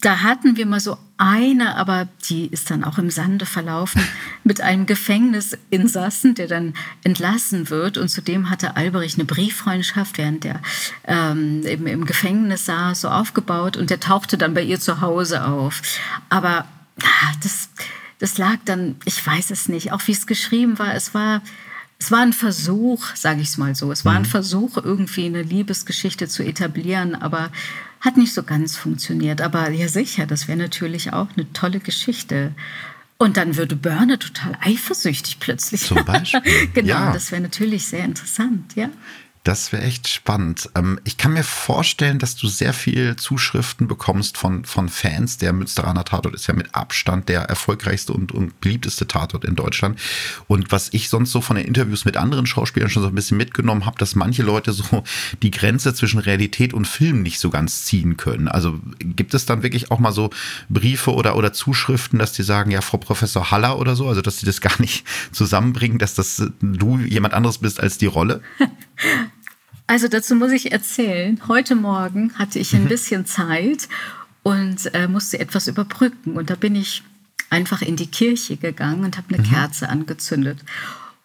Da 0.00 0.20
hatten 0.20 0.56
wir 0.56 0.64
mal 0.66 0.78
so 0.78 0.96
eine, 1.16 1.74
aber 1.76 2.08
die 2.28 2.46
ist 2.46 2.70
dann 2.70 2.84
auch 2.84 2.98
im 2.98 3.10
Sande 3.10 3.46
verlaufen, 3.46 4.00
mit 4.44 4.60
einem 4.60 4.86
Gefängnisinsassen, 4.86 6.34
der 6.34 6.46
dann 6.46 6.74
entlassen 7.04 7.70
wird. 7.70 7.96
Und 7.98 8.08
zudem 8.08 8.50
hatte 8.50 8.76
Alberich 8.76 9.14
eine 9.14 9.24
Brieffreundschaft, 9.24 10.18
während 10.18 10.44
der 10.44 10.60
ähm, 11.04 11.64
eben 11.64 11.86
im 11.86 12.04
Gefängnis 12.04 12.66
saß, 12.66 13.02
so 13.02 13.08
aufgebaut. 13.08 13.76
Und 13.76 13.90
der 13.90 14.00
tauchte 14.00 14.36
dann 14.36 14.54
bei 14.54 14.62
ihr 14.62 14.80
zu 14.80 15.00
Hause 15.00 15.44
auf. 15.44 15.82
Aber 16.28 16.66
ah, 17.00 17.32
das, 17.42 17.68
das 18.18 18.38
lag 18.38 18.58
dann, 18.64 18.96
ich 19.04 19.24
weiß 19.24 19.50
es 19.52 19.68
nicht, 19.68 19.92
auch 19.92 20.06
wie 20.06 20.12
es 20.12 20.26
geschrieben 20.26 20.78
war, 20.78 20.94
es 20.94 21.14
war 21.14 21.40
es 22.02 22.10
war 22.10 22.18
ein 22.18 22.32
Versuch, 22.32 23.14
sage 23.14 23.42
ich 23.42 23.48
es 23.48 23.58
mal 23.58 23.76
so. 23.76 23.92
Es 23.92 24.04
war 24.04 24.14
ein 24.14 24.22
mhm. 24.22 24.26
Versuch, 24.26 24.76
irgendwie 24.76 25.26
eine 25.26 25.42
Liebesgeschichte 25.42 26.26
zu 26.26 26.42
etablieren, 26.42 27.14
aber 27.14 27.52
hat 28.00 28.16
nicht 28.16 28.34
so 28.34 28.42
ganz 28.42 28.76
funktioniert. 28.76 29.40
Aber 29.40 29.70
ja, 29.70 29.86
sicher, 29.86 30.26
das 30.26 30.48
wäre 30.48 30.58
natürlich 30.58 31.12
auch 31.12 31.28
eine 31.36 31.52
tolle 31.52 31.78
Geschichte. 31.78 32.56
Und 33.18 33.36
dann 33.36 33.56
würde 33.56 33.76
Börne 33.76 34.18
total 34.18 34.58
eifersüchtig 34.60 35.38
plötzlich. 35.38 35.82
Zum 35.82 36.04
Beispiel. 36.04 36.42
genau, 36.74 36.88
ja. 36.88 37.12
das 37.12 37.30
wäre 37.30 37.40
natürlich 37.40 37.86
sehr 37.86 38.04
interessant, 38.04 38.74
ja. 38.74 38.88
Das 39.44 39.72
wäre 39.72 39.82
echt 39.82 40.06
spannend. 40.06 40.70
Ähm, 40.76 41.00
ich 41.02 41.16
kann 41.16 41.32
mir 41.32 41.42
vorstellen, 41.42 42.20
dass 42.20 42.36
du 42.36 42.46
sehr 42.46 42.72
viel 42.72 43.16
Zuschriften 43.16 43.88
bekommst 43.88 44.38
von, 44.38 44.64
von 44.64 44.88
Fans. 44.88 45.36
Der 45.36 45.52
Münsteraner 45.52 46.04
Tatort 46.04 46.36
ist 46.36 46.46
ja 46.46 46.54
mit 46.54 46.72
Abstand 46.76 47.28
der 47.28 47.42
erfolgreichste 47.42 48.12
und, 48.12 48.30
und 48.30 48.60
beliebteste 48.60 49.08
Tatort 49.08 49.44
in 49.44 49.56
Deutschland. 49.56 49.98
Und 50.46 50.70
was 50.70 50.90
ich 50.92 51.08
sonst 51.08 51.32
so 51.32 51.40
von 51.40 51.56
den 51.56 51.66
Interviews 51.66 52.04
mit 52.04 52.16
anderen 52.16 52.46
Schauspielern 52.46 52.88
schon 52.88 53.02
so 53.02 53.08
ein 53.08 53.16
bisschen 53.16 53.36
mitgenommen 53.36 53.84
habe, 53.84 53.98
dass 53.98 54.14
manche 54.14 54.44
Leute 54.44 54.72
so 54.72 55.02
die 55.42 55.50
Grenze 55.50 55.92
zwischen 55.92 56.20
Realität 56.20 56.72
und 56.72 56.86
Film 56.86 57.22
nicht 57.22 57.40
so 57.40 57.50
ganz 57.50 57.84
ziehen 57.84 58.16
können. 58.16 58.46
Also 58.46 58.78
gibt 59.00 59.34
es 59.34 59.44
dann 59.44 59.64
wirklich 59.64 59.90
auch 59.90 59.98
mal 59.98 60.12
so 60.12 60.30
Briefe 60.68 61.14
oder, 61.14 61.34
oder 61.34 61.52
Zuschriften, 61.52 62.20
dass 62.20 62.32
die 62.32 62.44
sagen, 62.44 62.70
ja, 62.70 62.80
Frau 62.80 62.98
Professor 62.98 63.50
Haller 63.50 63.80
oder 63.80 63.96
so, 63.96 64.08
also 64.08 64.22
dass 64.22 64.38
sie 64.38 64.46
das 64.46 64.60
gar 64.60 64.80
nicht 64.80 65.04
zusammenbringen, 65.32 65.98
dass 65.98 66.14
das 66.14 66.44
du 66.60 66.98
jemand 66.98 67.34
anderes 67.34 67.58
bist 67.58 67.80
als 67.80 67.98
die 67.98 68.06
Rolle? 68.06 68.40
Also 69.92 70.08
dazu 70.08 70.34
muss 70.34 70.52
ich 70.52 70.72
erzählen, 70.72 71.38
heute 71.48 71.74
Morgen 71.74 72.32
hatte 72.38 72.58
ich 72.58 72.74
ein 72.74 72.84
mhm. 72.84 72.88
bisschen 72.88 73.26
Zeit 73.26 73.90
und 74.42 74.94
äh, 74.94 75.06
musste 75.06 75.38
etwas 75.38 75.68
überbrücken. 75.68 76.32
Und 76.32 76.48
da 76.48 76.54
bin 76.54 76.74
ich 76.74 77.02
einfach 77.50 77.82
in 77.82 77.96
die 77.96 78.06
Kirche 78.06 78.56
gegangen 78.56 79.04
und 79.04 79.18
habe 79.18 79.34
eine 79.34 79.46
mhm. 79.46 79.50
Kerze 79.50 79.90
angezündet. 79.90 80.60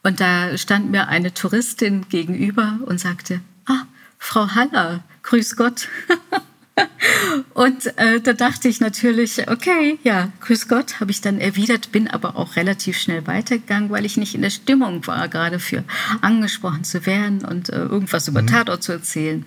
Und 0.03 0.19
da 0.19 0.57
stand 0.57 0.91
mir 0.91 1.07
eine 1.07 1.33
Touristin 1.33 2.09
gegenüber 2.09 2.77
und 2.85 2.99
sagte, 2.99 3.39
ah, 3.67 3.83
Frau 4.17 4.49
Haller, 4.49 5.01
grüß 5.23 5.55
Gott. 5.55 5.87
Und 7.53 7.97
äh, 7.97 8.21
da 8.21 8.33
dachte 8.33 8.67
ich 8.67 8.79
natürlich, 8.79 9.49
okay, 9.49 9.99
ja, 10.03 10.31
grüß 10.41 10.67
Gott, 10.67 10.99
habe 10.99 11.11
ich 11.11 11.21
dann 11.21 11.39
erwidert, 11.39 11.91
bin 11.91 12.07
aber 12.07 12.35
auch 12.35 12.55
relativ 12.55 12.97
schnell 12.97 13.25
weitergegangen, 13.27 13.89
weil 13.89 14.05
ich 14.05 14.17
nicht 14.17 14.35
in 14.35 14.41
der 14.41 14.49
Stimmung 14.49 15.05
war, 15.07 15.27
gerade 15.27 15.59
für 15.59 15.83
angesprochen 16.21 16.83
zu 16.83 17.05
werden 17.05 17.43
und 17.45 17.69
äh, 17.69 17.77
irgendwas 17.77 18.27
über 18.27 18.41
mhm. 18.41 18.47
Tatort 18.47 18.83
zu 18.83 18.91
erzählen. 18.91 19.45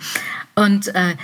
Und 0.54 0.88
äh, 0.94 1.16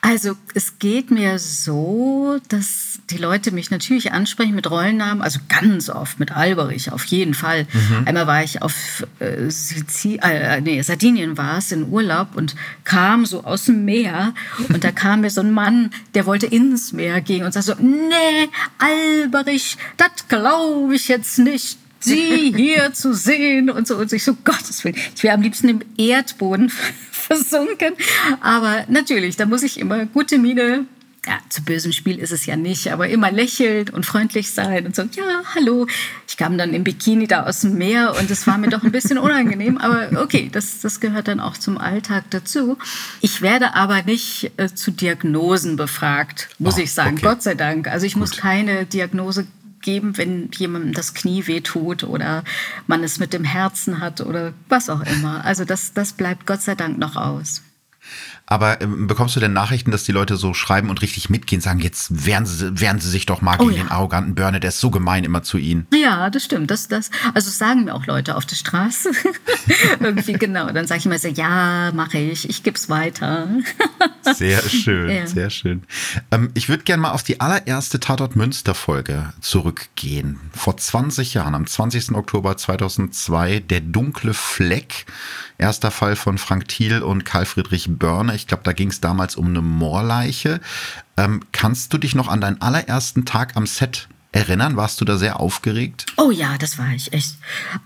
also 0.00 0.34
es 0.54 0.78
geht 0.78 1.10
mir 1.10 1.38
so, 1.38 2.38
dass 2.48 2.91
die 3.12 3.18
Leute 3.18 3.52
mich 3.52 3.70
natürlich 3.70 4.12
ansprechen 4.12 4.54
mit 4.54 4.70
Rollennamen, 4.70 5.22
also 5.22 5.38
ganz 5.48 5.90
oft 5.90 6.18
mit 6.18 6.32
Alberich, 6.32 6.90
auf 6.90 7.04
jeden 7.04 7.34
Fall. 7.34 7.66
Mhm. 7.72 8.06
Einmal 8.06 8.26
war 8.26 8.42
ich 8.42 8.62
auf 8.62 9.06
äh, 9.18 9.50
Sizil 9.50 10.18
äh, 10.22 10.60
nee, 10.60 10.80
Sardinien 10.82 11.36
war 11.36 11.58
es 11.58 11.72
in 11.72 11.88
Urlaub 11.88 12.28
und 12.34 12.54
kam 12.84 13.26
so 13.26 13.44
aus 13.44 13.64
dem 13.66 13.84
Meer 13.84 14.34
und 14.68 14.82
da 14.84 14.92
kam 14.92 15.20
mir 15.20 15.30
so 15.30 15.40
ein 15.40 15.52
Mann, 15.52 15.90
der 16.14 16.26
wollte 16.26 16.46
ins 16.46 16.92
Meer 16.92 17.20
gehen 17.20 17.44
und 17.44 17.52
sagte 17.52 17.76
so, 17.76 17.82
nee, 17.82 18.48
Alberich, 18.78 19.76
das 19.96 20.28
glaube 20.28 20.94
ich 20.94 21.08
jetzt 21.08 21.38
nicht. 21.38 21.78
Sie 22.00 22.52
hier 22.56 22.92
zu 22.92 23.14
sehen 23.14 23.70
und 23.70 23.86
so. 23.86 23.96
Und 23.96 24.12
ich 24.12 24.24
so, 24.24 24.34
Gottes 24.44 24.84
Willen, 24.84 24.96
ich 25.14 25.22
wäre 25.22 25.34
am 25.34 25.42
liebsten 25.42 25.68
im 25.68 25.80
Erdboden 25.96 26.70
versunken. 27.10 27.94
Aber 28.40 28.84
natürlich, 28.88 29.36
da 29.36 29.46
muss 29.46 29.62
ich 29.62 29.78
immer 29.78 30.06
gute 30.06 30.38
Miene 30.38 30.86
ja, 31.26 31.38
zu 31.48 31.62
bösem 31.62 31.92
Spiel 31.92 32.18
ist 32.18 32.32
es 32.32 32.46
ja 32.46 32.56
nicht, 32.56 32.92
aber 32.92 33.08
immer 33.08 33.30
lächeln 33.30 33.88
und 33.90 34.04
freundlich 34.04 34.50
sein 34.50 34.86
und 34.86 34.96
so, 34.96 35.02
ja, 35.02 35.42
hallo. 35.54 35.86
Ich 36.26 36.36
kam 36.36 36.58
dann 36.58 36.74
im 36.74 36.82
Bikini 36.82 37.28
da 37.28 37.44
aus 37.44 37.60
dem 37.60 37.78
Meer 37.78 38.16
und 38.18 38.28
es 38.30 38.46
war 38.46 38.58
mir 38.58 38.70
doch 38.70 38.82
ein 38.82 38.90
bisschen 38.90 39.18
unangenehm, 39.18 39.78
aber 39.78 40.20
okay, 40.20 40.50
das, 40.52 40.80
das 40.80 40.98
gehört 40.98 41.28
dann 41.28 41.38
auch 41.38 41.56
zum 41.56 41.78
Alltag 41.78 42.24
dazu. 42.30 42.76
Ich 43.20 43.40
werde 43.40 43.74
aber 43.74 44.02
nicht 44.02 44.50
äh, 44.56 44.74
zu 44.74 44.90
Diagnosen 44.90 45.76
befragt, 45.76 46.48
muss 46.58 46.78
oh, 46.78 46.80
ich 46.80 46.92
sagen, 46.92 47.18
okay. 47.18 47.26
Gott 47.26 47.42
sei 47.42 47.54
Dank. 47.54 47.86
Also 47.86 48.04
ich 48.04 48.14
Gut. 48.14 48.20
muss 48.20 48.36
keine 48.36 48.84
Diagnose 48.84 49.46
geben, 49.80 50.16
wenn 50.16 50.50
jemandem 50.52 50.92
das 50.92 51.14
Knie 51.14 51.46
wehtut 51.46 52.02
oder 52.04 52.42
man 52.86 53.04
es 53.04 53.18
mit 53.18 53.32
dem 53.32 53.44
Herzen 53.44 54.00
hat 54.00 54.20
oder 54.20 54.54
was 54.68 54.88
auch 54.88 55.02
immer. 55.02 55.44
Also 55.44 55.64
das, 55.64 55.92
das 55.92 56.14
bleibt 56.14 56.46
Gott 56.46 56.62
sei 56.62 56.74
Dank 56.74 56.98
noch 56.98 57.14
aus. 57.14 57.62
Aber 58.46 58.80
ähm, 58.80 59.06
bekommst 59.06 59.34
du 59.36 59.40
denn 59.40 59.52
Nachrichten, 59.52 59.90
dass 59.90 60.04
die 60.04 60.12
Leute 60.12 60.36
so 60.36 60.52
schreiben 60.52 60.90
und 60.90 61.00
richtig 61.00 61.30
mitgehen, 61.30 61.62
sagen, 61.62 61.80
jetzt 61.80 62.26
wehren 62.26 62.44
sie, 62.44 62.80
wehren 62.80 63.00
sie 63.00 63.08
sich 63.08 63.24
doch 63.24 63.40
mal 63.40 63.56
gegen 63.56 63.70
oh, 63.70 63.72
ja. 63.72 63.82
den 63.84 63.90
arroganten 63.90 64.34
Börne, 64.34 64.60
der 64.60 64.68
ist 64.68 64.80
so 64.80 64.90
gemein 64.90 65.24
immer 65.24 65.42
zu 65.42 65.58
ihnen. 65.58 65.86
Ja, 65.94 66.28
das 66.28 66.44
stimmt. 66.44 66.70
Das, 66.70 66.88
das, 66.88 67.10
also 67.34 67.50
sagen 67.50 67.84
mir 67.84 67.94
auch 67.94 68.06
Leute 68.06 68.36
auf 68.36 68.44
der 68.44 68.56
Straße. 68.56 69.10
Irgendwie 70.00 70.34
genau. 70.34 70.70
Dann 70.70 70.86
sage 70.86 70.98
ich 70.98 71.06
immer 71.06 71.18
so, 71.18 71.28
ja, 71.28 71.92
mache 71.94 72.18
ich, 72.18 72.48
ich 72.48 72.62
gebe 72.62 72.76
es 72.76 72.88
weiter. 72.90 73.48
sehr 74.34 74.60
schön, 74.68 75.10
ja. 75.10 75.26
sehr 75.26 75.50
schön. 75.50 75.82
Ähm, 76.30 76.50
ich 76.54 76.68
würde 76.68 76.82
gerne 76.82 77.00
mal 77.00 77.12
auf 77.12 77.22
die 77.22 77.40
allererste 77.40 78.00
Tatort 78.00 78.36
Münster-Folge 78.36 79.32
zurückgehen. 79.40 80.40
Vor 80.52 80.76
20 80.76 81.34
Jahren, 81.34 81.54
am 81.54 81.66
20. 81.66 82.12
Oktober 82.12 82.56
2002, 82.56 83.60
der 83.60 83.80
dunkle 83.80 84.34
Fleck. 84.34 85.06
Erster 85.62 85.92
Fall 85.92 86.16
von 86.16 86.38
Frank 86.38 86.66
Thiel 86.66 87.02
und 87.02 87.24
Karl 87.24 87.46
Friedrich 87.46 87.86
Börne. 87.88 88.34
Ich 88.34 88.48
glaube, 88.48 88.64
da 88.64 88.72
ging 88.72 88.88
es 88.88 89.00
damals 89.00 89.36
um 89.36 89.46
eine 89.46 89.62
Moorleiche. 89.62 90.60
Ähm, 91.16 91.40
kannst 91.52 91.92
du 91.92 91.98
dich 91.98 92.16
noch 92.16 92.26
an 92.26 92.40
deinen 92.40 92.60
allerersten 92.60 93.24
Tag 93.26 93.52
am 93.54 93.66
Set 93.66 94.08
erinnern? 94.32 94.76
Warst 94.76 95.00
du 95.00 95.04
da 95.04 95.16
sehr 95.16 95.38
aufgeregt? 95.38 96.06
Oh 96.16 96.32
ja, 96.32 96.58
das 96.58 96.78
war 96.78 96.90
ich 96.92 97.12
echt. 97.12 97.36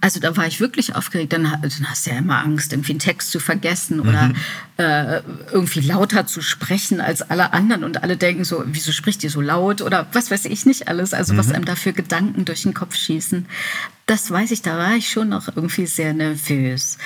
Also 0.00 0.20
da 0.20 0.38
war 0.38 0.46
ich 0.46 0.58
wirklich 0.58 0.94
aufgeregt. 0.94 1.34
Dann, 1.34 1.42
dann 1.42 1.90
hast 1.90 2.06
du 2.06 2.12
ja 2.12 2.16
immer 2.16 2.38
Angst, 2.38 2.72
irgendwie 2.72 2.92
einen 2.92 2.98
Text 2.98 3.30
zu 3.30 3.40
vergessen 3.40 4.00
oder 4.00 4.28
mhm. 4.28 4.36
äh, 4.78 5.20
irgendwie 5.52 5.80
lauter 5.80 6.26
zu 6.26 6.40
sprechen 6.40 7.02
als 7.02 7.20
alle 7.20 7.52
anderen 7.52 7.84
und 7.84 8.02
alle 8.02 8.16
denken 8.16 8.44
so, 8.44 8.62
wieso 8.64 8.92
spricht 8.92 9.22
ihr 9.22 9.30
so 9.30 9.42
laut 9.42 9.82
oder 9.82 10.06
was 10.12 10.30
weiß 10.30 10.46
ich 10.46 10.64
nicht 10.64 10.88
alles. 10.88 11.12
Also 11.12 11.34
mhm. 11.34 11.38
was 11.38 11.52
einem 11.52 11.66
dafür 11.66 11.92
Gedanken 11.92 12.46
durch 12.46 12.62
den 12.62 12.72
Kopf 12.72 12.96
schießen. 12.96 13.46
Das 14.06 14.30
weiß 14.30 14.52
ich, 14.52 14.62
da 14.62 14.78
war 14.78 14.94
ich 14.94 15.10
schon 15.10 15.28
noch 15.28 15.48
irgendwie 15.54 15.86
sehr 15.86 16.14
nervös. 16.14 16.96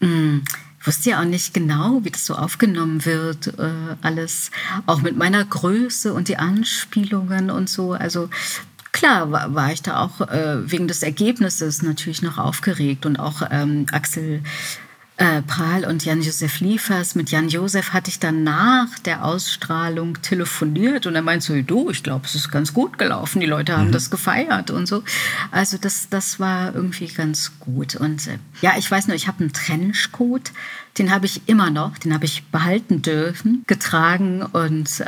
Mhm 0.00 0.42
wusste 0.86 1.10
ja 1.10 1.20
auch 1.20 1.24
nicht 1.24 1.52
genau, 1.52 2.04
wie 2.04 2.10
das 2.10 2.26
so 2.26 2.34
aufgenommen 2.34 3.04
wird, 3.04 3.58
äh, 3.58 3.96
alles. 4.02 4.50
Auch 4.86 5.02
mit 5.02 5.16
meiner 5.16 5.44
Größe 5.44 6.12
und 6.12 6.28
die 6.28 6.36
Anspielungen 6.36 7.50
und 7.50 7.68
so. 7.68 7.92
Also 7.92 8.30
klar 8.92 9.30
war, 9.30 9.54
war 9.54 9.72
ich 9.72 9.82
da 9.82 10.00
auch 10.00 10.20
äh, 10.20 10.70
wegen 10.70 10.88
des 10.88 11.02
Ergebnisses 11.02 11.82
natürlich 11.82 12.22
noch 12.22 12.38
aufgeregt 12.38 13.04
und 13.04 13.18
auch 13.18 13.42
ähm, 13.50 13.86
Axel 13.92 14.42
äh, 15.18 15.40
Prahl 15.42 15.86
und 15.86 16.04
Jan-Josef 16.04 16.60
Liefers. 16.60 17.14
Mit 17.14 17.30
Jan-Josef 17.30 17.92
hatte 17.92 18.10
ich 18.10 18.18
dann 18.18 18.44
nach 18.44 18.98
der 19.00 19.24
Ausstrahlung 19.24 20.20
telefoniert 20.20 21.06
und 21.06 21.14
er 21.14 21.22
meinte 21.22 21.46
so, 21.46 21.62
du, 21.62 21.90
ich 21.90 22.02
glaube, 22.02 22.26
es 22.26 22.34
ist 22.34 22.50
ganz 22.50 22.74
gut 22.74 22.98
gelaufen, 22.98 23.40
die 23.40 23.46
Leute 23.46 23.76
haben 23.76 23.88
mhm. 23.88 23.92
das 23.92 24.10
gefeiert 24.10 24.70
und 24.70 24.86
so. 24.86 25.02
Also 25.50 25.78
das, 25.78 26.10
das 26.10 26.38
war 26.38 26.74
irgendwie 26.74 27.06
ganz 27.06 27.52
gut. 27.60 27.96
Und 27.96 28.26
äh, 28.26 28.38
ja, 28.60 28.74
ich 28.76 28.90
weiß 28.90 29.06
nur, 29.06 29.16
ich 29.16 29.26
habe 29.26 29.40
einen 29.40 29.54
Trenchcoat, 29.54 30.52
den 30.98 31.10
habe 31.10 31.24
ich 31.24 31.48
immer 31.48 31.70
noch, 31.70 31.96
den 31.98 32.12
habe 32.12 32.26
ich 32.26 32.44
behalten 32.44 33.00
dürfen, 33.00 33.64
getragen 33.66 34.42
und 34.42 35.00
äh, 35.00 35.04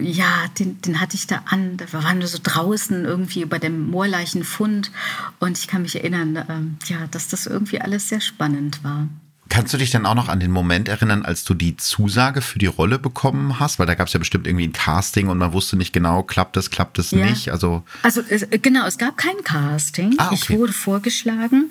ja, 0.00 0.44
den, 0.58 0.80
den 0.80 1.00
hatte 1.00 1.16
ich 1.16 1.26
da 1.26 1.42
an. 1.46 1.76
Da 1.76 1.92
waren 1.92 2.20
wir 2.20 2.28
so 2.28 2.38
draußen 2.40 3.04
irgendwie 3.04 3.44
bei 3.46 3.58
dem 3.58 3.90
Moorleichenfund 3.90 4.92
und 5.40 5.58
ich 5.58 5.66
kann 5.66 5.82
mich 5.82 5.96
erinnern, 5.96 6.36
äh, 6.36 6.92
ja, 6.92 7.06
dass 7.10 7.28
das 7.28 7.46
irgendwie 7.46 7.80
alles 7.80 8.08
sehr 8.08 8.20
spannend 8.20 8.82
war. 8.84 9.08
Kannst 9.50 9.74
du 9.74 9.78
dich 9.78 9.90
dann 9.90 10.06
auch 10.06 10.14
noch 10.14 10.28
an 10.28 10.40
den 10.40 10.50
Moment 10.50 10.88
erinnern, 10.88 11.24
als 11.24 11.44
du 11.44 11.54
die 11.54 11.76
Zusage 11.76 12.40
für 12.40 12.58
die 12.58 12.66
Rolle 12.66 12.98
bekommen 12.98 13.60
hast? 13.60 13.78
Weil 13.78 13.86
da 13.86 13.94
gab 13.94 14.06
es 14.06 14.12
ja 14.14 14.18
bestimmt 14.18 14.46
irgendwie 14.46 14.66
ein 14.66 14.72
Casting 14.72 15.28
und 15.28 15.38
man 15.38 15.52
wusste 15.52 15.76
nicht 15.76 15.92
genau, 15.92 16.22
klappt 16.22 16.56
es, 16.56 16.70
klappt 16.70 16.98
es 16.98 17.10
ja. 17.10 17.24
nicht. 17.24 17.50
Also, 17.50 17.84
also 18.02 18.24
genau, 18.62 18.86
es 18.86 18.96
gab 18.96 19.16
kein 19.16 19.36
Casting. 19.44 20.14
Ah, 20.18 20.26
okay. 20.26 20.34
Ich 20.34 20.50
wurde 20.50 20.72
vorgeschlagen. 20.72 21.70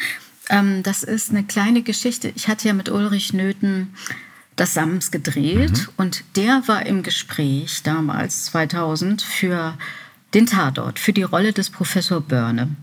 Ähm, 0.49 0.83
das 0.83 1.03
ist 1.03 1.31
eine 1.31 1.43
kleine 1.43 1.81
Geschichte. 1.81 2.31
Ich 2.35 2.47
hatte 2.47 2.67
ja 2.67 2.73
mit 2.73 2.89
Ulrich 2.89 3.33
Nöthen 3.33 3.93
das 4.55 4.75
Sams 4.75 5.09
gedreht 5.09 5.71
mhm. 5.71 5.87
und 5.97 6.23
der 6.35 6.63
war 6.67 6.85
im 6.85 7.01
Gespräch 7.01 7.81
damals 7.83 8.45
2000 8.45 9.21
für 9.21 9.75
den 10.33 10.45
Tatort, 10.45 10.99
für 10.99 11.13
die 11.13 11.23
Rolle 11.23 11.53
des 11.53 11.69
Professor 11.69 12.21
Börne. 12.21 12.75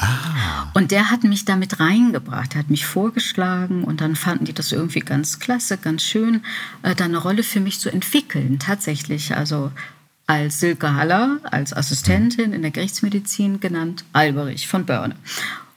Ah. 0.00 0.70
Und 0.74 0.92
der 0.92 1.10
hat 1.10 1.24
mich 1.24 1.44
damit 1.44 1.80
reingebracht, 1.80 2.54
hat 2.54 2.70
mich 2.70 2.86
vorgeschlagen 2.86 3.82
und 3.82 4.00
dann 4.00 4.14
fanden 4.14 4.44
die 4.44 4.52
das 4.52 4.70
irgendwie 4.70 5.00
ganz 5.00 5.40
klasse, 5.40 5.76
ganz 5.76 6.02
schön, 6.02 6.42
äh, 6.82 6.94
da 6.94 7.06
eine 7.06 7.18
Rolle 7.18 7.42
für 7.42 7.58
mich 7.58 7.80
zu 7.80 7.90
entwickeln, 7.90 8.60
tatsächlich. 8.60 9.34
Also 9.34 9.72
als 10.28 10.60
Silke 10.60 10.94
Haller, 10.94 11.38
als 11.50 11.72
Assistentin 11.72 12.52
in 12.52 12.62
der 12.62 12.70
Gerichtsmedizin 12.70 13.58
genannt, 13.58 14.04
Alberich 14.12 14.68
von 14.68 14.86
Börne. 14.86 15.16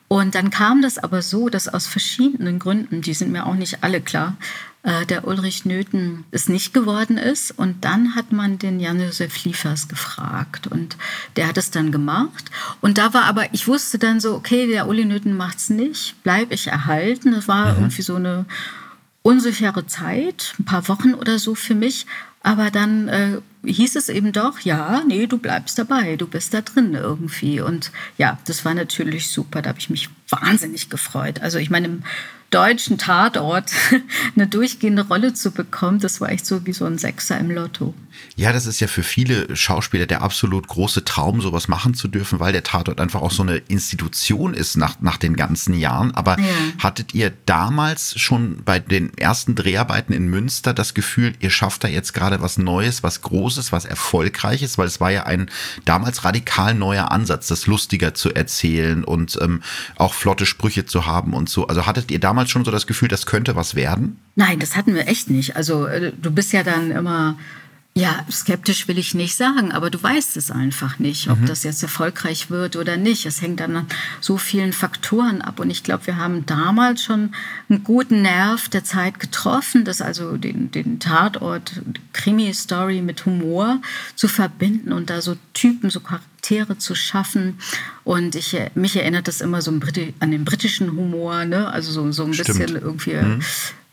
Und 0.08 0.36
dann 0.36 0.52
kam 0.52 0.84
das 0.84 1.00
aber 1.00 1.22
so, 1.24 1.50
dass 1.50 1.68
aus 1.68 1.88
verschiedenen 1.88 2.60
Gründen, 2.60 3.02
die 3.02 3.14
sind 3.16 3.32
mir 3.32 3.48
auch 3.48 3.56
nicht 3.56 3.84
alle 3.84 4.02
klar, 4.02 4.36
äh, 4.84 5.06
der 5.06 5.28
Ulrich 5.28 5.66
Nöthen 5.66 6.24
es 6.32 6.50
nicht 6.50 6.74
geworden 6.74 7.18
ist. 7.18 7.52
Und 7.52 7.86
dann 7.86 8.16
hat 8.16 8.32
man 8.32 8.58
den 8.58 8.80
Jan-Josef 8.80 9.44
Liefers 9.44 9.88
gefragt 9.88 10.68
und 10.68 10.98
der 11.36 11.48
hat 11.48 11.58
es 11.58 11.72
dann 11.72 11.92
gemacht. 11.92 12.50
Und 12.82 12.98
da 12.98 13.14
war 13.14 13.26
aber, 13.26 13.54
ich 13.54 13.68
wusste 13.68 14.00
dann 14.00 14.20
so, 14.20 14.34
okay, 14.36 14.68
der 14.68 14.88
Uli 14.88 15.06
Nöthen 15.06 15.38
macht's 15.38 15.70
nicht, 15.70 16.16
bleib 16.24 16.52
ich 16.52 16.68
erhalten. 16.68 17.32
Das 17.32 17.48
war 17.48 17.74
mhm. 17.74 17.80
irgendwie 17.80 18.02
so 18.02 18.16
eine 18.16 18.46
unsichere 19.22 19.86
Zeit, 19.86 20.56
ein 20.60 20.66
paar 20.66 20.88
Wochen 20.88 21.14
oder 21.14 21.38
so 21.38 21.54
für 21.54 21.76
mich. 21.76 22.08
Aber 22.44 22.72
dann 22.72 23.08
äh, 23.08 23.38
hieß 23.64 23.96
es 23.96 24.10
eben 24.10 24.32
doch, 24.32 24.62
ja, 24.62 25.04
nee, 25.08 25.28
du 25.28 25.38
bleibst 25.38 25.78
dabei, 25.78 26.16
du 26.16 26.26
bist 26.26 26.56
da 26.56 26.62
drin 26.62 26.96
irgendwie. 26.96 27.62
Und 27.62 27.92
ja, 28.18 28.40
das 28.46 28.66
war 28.66 28.74
natürlich 28.74 29.30
super, 29.30 29.62
da 29.62 29.70
habe 29.70 29.80
ich 29.80 29.92
mich 29.92 30.10
wahnsinnig 30.28 30.90
gefreut. 30.90 31.40
Also 31.42 31.60
ich 31.60 31.70
meine, 31.70 32.00
deutschen 32.52 32.98
Tatort 32.98 33.72
eine 34.36 34.48
durchgehende 34.48 35.08
Rolle 35.08 35.34
zu 35.34 35.52
bekommen, 35.52 36.00
das 36.00 36.22
war 36.22 36.30
echt 36.30 36.46
so 36.46 36.66
wie 36.66 36.74
so 36.74 36.86
ein 36.86 36.98
Sechser 36.98 37.40
im 37.40 37.50
Lotto. 37.50 37.94
Ja, 38.36 38.54
das 38.54 38.66
ist 38.66 38.80
ja 38.80 38.88
für 38.88 39.04
viele 39.04 39.56
Schauspieler 39.56 40.06
der 40.06 40.22
absolut 40.22 40.68
große 40.68 41.06
Traum, 41.06 41.42
sowas 41.42 41.68
machen 41.68 41.94
zu 41.94 42.08
dürfen, 42.08 42.40
weil 42.40 42.54
der 42.54 42.64
Tatort 42.64 43.00
einfach 43.00 43.22
auch 43.22 43.32
so 43.32 43.44
eine 43.44 43.58
Institution 43.58 44.54
ist 44.54 44.78
nach, 44.78 45.00
nach 45.02 45.18
den 45.18 45.36
ganzen 45.36 45.74
Jahren. 45.74 46.16
Aber 46.16 46.40
ja. 46.40 46.46
hattet 46.80 47.14
ihr 47.14 47.32
damals 47.46 48.20
schon 48.20 48.64
bei 48.64 48.80
den 48.80 49.16
ersten 49.18 49.56
Dreharbeiten 49.56 50.14
in 50.14 50.28
Münster 50.28 50.74
das 50.74 50.94
Gefühl, 50.94 51.34
ihr 51.40 51.50
schafft 51.50 51.84
da 51.84 51.88
jetzt 51.88 52.14
gerade 52.14 52.42
was 52.42 52.58
Neues, 52.58 53.04
was 53.04 53.22
Großes, 53.22 53.72
was 53.72 53.86
Erfolgreiches? 53.86 54.78
Weil 54.78 54.88
es 54.88 55.00
war 55.00 55.12
ja 55.12 55.24
ein 55.24 55.50
damals 55.86 56.24
radikal 56.24 56.74
neuer 56.74 57.12
Ansatz, 57.12 57.48
das 57.48 57.68
lustiger 57.68 58.14
zu 58.14 58.34
erzählen 58.34 59.04
und 59.04 59.38
ähm, 59.42 59.62
auch 59.98 60.14
flotte 60.14 60.46
Sprüche 60.46 60.86
zu 60.86 61.06
haben 61.06 61.34
und 61.34 61.50
so. 61.50 61.68
Also 61.68 61.86
hattet 61.86 62.12
ihr 62.12 62.20
damals 62.20 62.50
schon 62.50 62.66
so 62.66 62.72
das 62.72 62.88
Gefühl, 62.88 63.08
das 63.08 63.26
könnte 63.26 63.56
was 63.56 63.76
werden? 63.76 64.20
Nein, 64.36 64.60
das 64.60 64.76
hatten 64.76 64.96
wir 64.96 65.08
echt 65.08 65.30
nicht. 65.30 65.56
Also 65.56 65.86
äh, 65.86 66.12
du 66.20 66.32
bist 66.32 66.54
ja 66.54 66.64
dann 66.64 66.92
immer 66.92 67.38
ja, 67.94 68.26
skeptisch 68.32 68.88
will 68.88 68.98
ich 68.98 69.14
nicht 69.16 69.36
sagen, 69.36 69.74
aber 69.74 69.90
du 69.90 70.02
weißt 70.02 70.38
es 70.38 70.50
einfach 70.50 70.98
nicht, 70.98 71.30
ob 71.30 71.42
mhm. 71.42 71.46
das 71.46 71.64
jetzt 71.64 71.84
erfolgreich 71.84 72.50
wird 72.50 72.78
oder 72.78 72.96
nicht. 72.96 73.26
Es 73.26 73.42
hängt 73.42 73.60
dann 73.60 73.76
an 73.76 73.88
so 74.22 74.38
vielen 74.38 74.72
Faktoren 74.72 75.42
ab. 75.42 75.60
Und 75.60 75.70
ich 75.70 75.84
glaube, 75.84 76.08
wir 76.08 76.16
haben 76.16 76.46
damals 76.46 77.04
schon 77.04 77.34
einen 77.68 77.84
guten 77.84 78.22
Nerv 78.22 78.70
der 78.70 78.86
Zeit 78.86 79.20
getroffen, 79.20 79.84
das 79.84 80.02
also 80.02 80.38
den, 80.38 80.72
den 80.72 81.02
Tatort, 81.02 81.82
Krimi-Story 82.14 83.02
mit 83.02 83.26
Humor 83.26 83.82
zu 84.16 84.30
verbinden 84.30 84.94
und 84.94 85.10
da 85.10 85.22
so 85.22 85.36
Typen, 85.54 85.90
so 85.90 86.00
Charaktere 86.00 86.78
zu 86.78 86.96
schaffen. 86.96 87.60
Und 88.06 88.36
ich, 88.36 88.58
mich 88.74 88.96
erinnert 88.96 89.28
das 89.28 89.42
immer 89.42 89.62
so 89.62 89.72
an 89.72 90.32
den 90.32 90.46
britischen 90.46 90.96
Humor, 90.96 91.44
ne? 91.44 91.68
also 91.68 91.92
so, 91.92 92.10
so 92.14 92.24
ein 92.24 92.34
Stimmt. 92.34 92.58
bisschen 92.58 92.76
irgendwie. 92.78 93.16
Mhm 93.16 93.42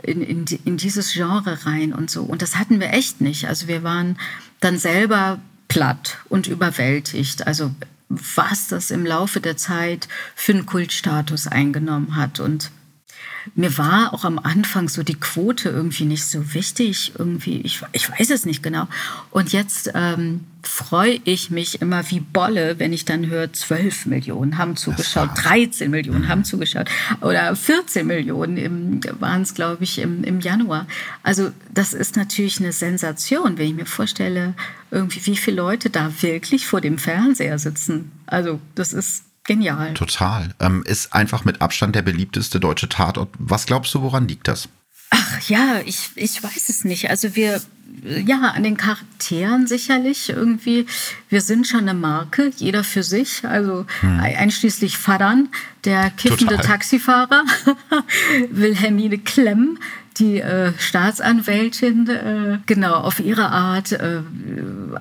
in, 0.02 0.22
in, 0.22 0.44
in 0.64 0.76
dieses 0.76 1.12
Genre 1.12 1.66
rein 1.66 1.92
und 1.92 2.10
so. 2.10 2.22
Und 2.22 2.42
das 2.42 2.56
hatten 2.56 2.80
wir 2.80 2.92
echt 2.92 3.20
nicht. 3.20 3.46
Also 3.46 3.68
wir 3.68 3.82
waren 3.82 4.18
dann 4.60 4.78
selber 4.78 5.40
platt 5.68 6.18
und 6.28 6.46
überwältigt. 6.46 7.46
Also 7.46 7.72
was 8.08 8.68
das 8.68 8.90
im 8.90 9.04
Laufe 9.04 9.40
der 9.40 9.56
Zeit 9.56 10.08
für 10.34 10.52
einen 10.52 10.66
Kultstatus 10.66 11.46
eingenommen 11.46 12.16
hat. 12.16 12.40
Und 12.40 12.70
mir 13.54 13.76
war 13.78 14.14
auch 14.14 14.24
am 14.24 14.38
Anfang 14.38 14.88
so 14.88 15.02
die 15.02 15.14
Quote 15.14 15.68
irgendwie 15.68 16.04
nicht 16.04 16.24
so 16.24 16.54
wichtig. 16.54 17.12
Irgendwie, 17.18 17.60
ich, 17.60 17.80
ich 17.92 18.10
weiß 18.10 18.30
es 18.30 18.46
nicht 18.46 18.62
genau. 18.62 18.88
Und 19.30 19.52
jetzt 19.52 19.90
ähm, 19.94 20.40
freue 20.62 21.20
ich 21.24 21.50
mich 21.50 21.80
immer 21.80 22.08
wie 22.10 22.20
Bolle, 22.20 22.78
wenn 22.78 22.92
ich 22.92 23.04
dann 23.04 23.26
höre, 23.26 23.52
12 23.52 24.06
Millionen 24.06 24.58
haben 24.58 24.76
zugeschaut, 24.76 25.30
13 25.34 25.90
Millionen 25.90 26.22
mhm. 26.22 26.28
haben 26.28 26.44
zugeschaut 26.44 26.90
oder 27.20 27.54
14 27.54 28.06
Millionen 28.06 29.00
waren 29.20 29.42
es, 29.42 29.54
glaube 29.54 29.84
ich, 29.84 29.98
im, 29.98 30.24
im 30.24 30.40
Januar. 30.40 30.86
Also 31.22 31.50
das 31.72 31.94
ist 31.94 32.16
natürlich 32.16 32.60
eine 32.60 32.72
Sensation, 32.72 33.58
wenn 33.58 33.68
ich 33.68 33.74
mir 33.74 33.86
vorstelle, 33.86 34.54
irgendwie 34.90 35.24
wie 35.26 35.36
viele 35.36 35.56
Leute 35.56 35.90
da 35.90 36.12
wirklich 36.20 36.66
vor 36.66 36.80
dem 36.80 36.98
Fernseher 36.98 37.58
sitzen. 37.58 38.10
Also 38.26 38.60
das 38.74 38.92
ist 38.92 39.24
genial. 39.48 39.94
Total. 39.94 40.54
Ähm, 40.60 40.84
ist 40.86 41.12
einfach 41.12 41.44
mit 41.44 41.60
Abstand 41.60 41.96
der 41.96 42.02
beliebteste 42.02 42.60
deutsche 42.60 42.88
Tatort. 42.88 43.30
Was 43.38 43.66
glaubst 43.66 43.92
du, 43.94 44.02
woran 44.02 44.28
liegt 44.28 44.46
das? 44.46 44.68
Ach 45.10 45.40
ja, 45.48 45.80
ich, 45.84 46.10
ich 46.14 46.42
weiß 46.42 46.68
es 46.68 46.84
nicht. 46.84 47.10
Also 47.10 47.34
wir, 47.34 47.60
ja, 48.04 48.52
an 48.54 48.62
den 48.62 48.76
Charakteren 48.76 49.66
sicherlich 49.66 50.28
irgendwie. 50.28 50.86
Wir 51.30 51.40
sind 51.40 51.66
schon 51.66 51.80
eine 51.80 51.94
Marke, 51.94 52.52
jeder 52.56 52.84
für 52.84 53.02
sich. 53.02 53.44
Also 53.44 53.86
hm. 54.00 54.20
einschließlich 54.20 54.98
Fadan, 54.98 55.48
der 55.84 56.10
kiffende 56.10 56.56
Total. 56.56 56.66
Taxifahrer, 56.66 57.44
Wilhelmine 58.50 59.18
Klemm, 59.18 59.78
die 60.18 60.40
äh, 60.40 60.72
Staatsanwältin, 60.78 62.08
äh, 62.08 62.58
genau, 62.66 62.94
auf 62.94 63.20
ihre 63.20 63.48
Art, 63.48 63.92
äh, 63.92 64.20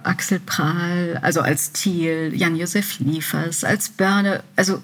Axel 0.04 0.40
Prahl, 0.40 1.20
also 1.22 1.42
als 1.42 1.72
Thiel, 1.72 2.32
Jan-Josef 2.36 3.00
Liefers, 3.00 3.64
als 3.64 3.90
Börne, 3.90 4.44
also 4.56 4.82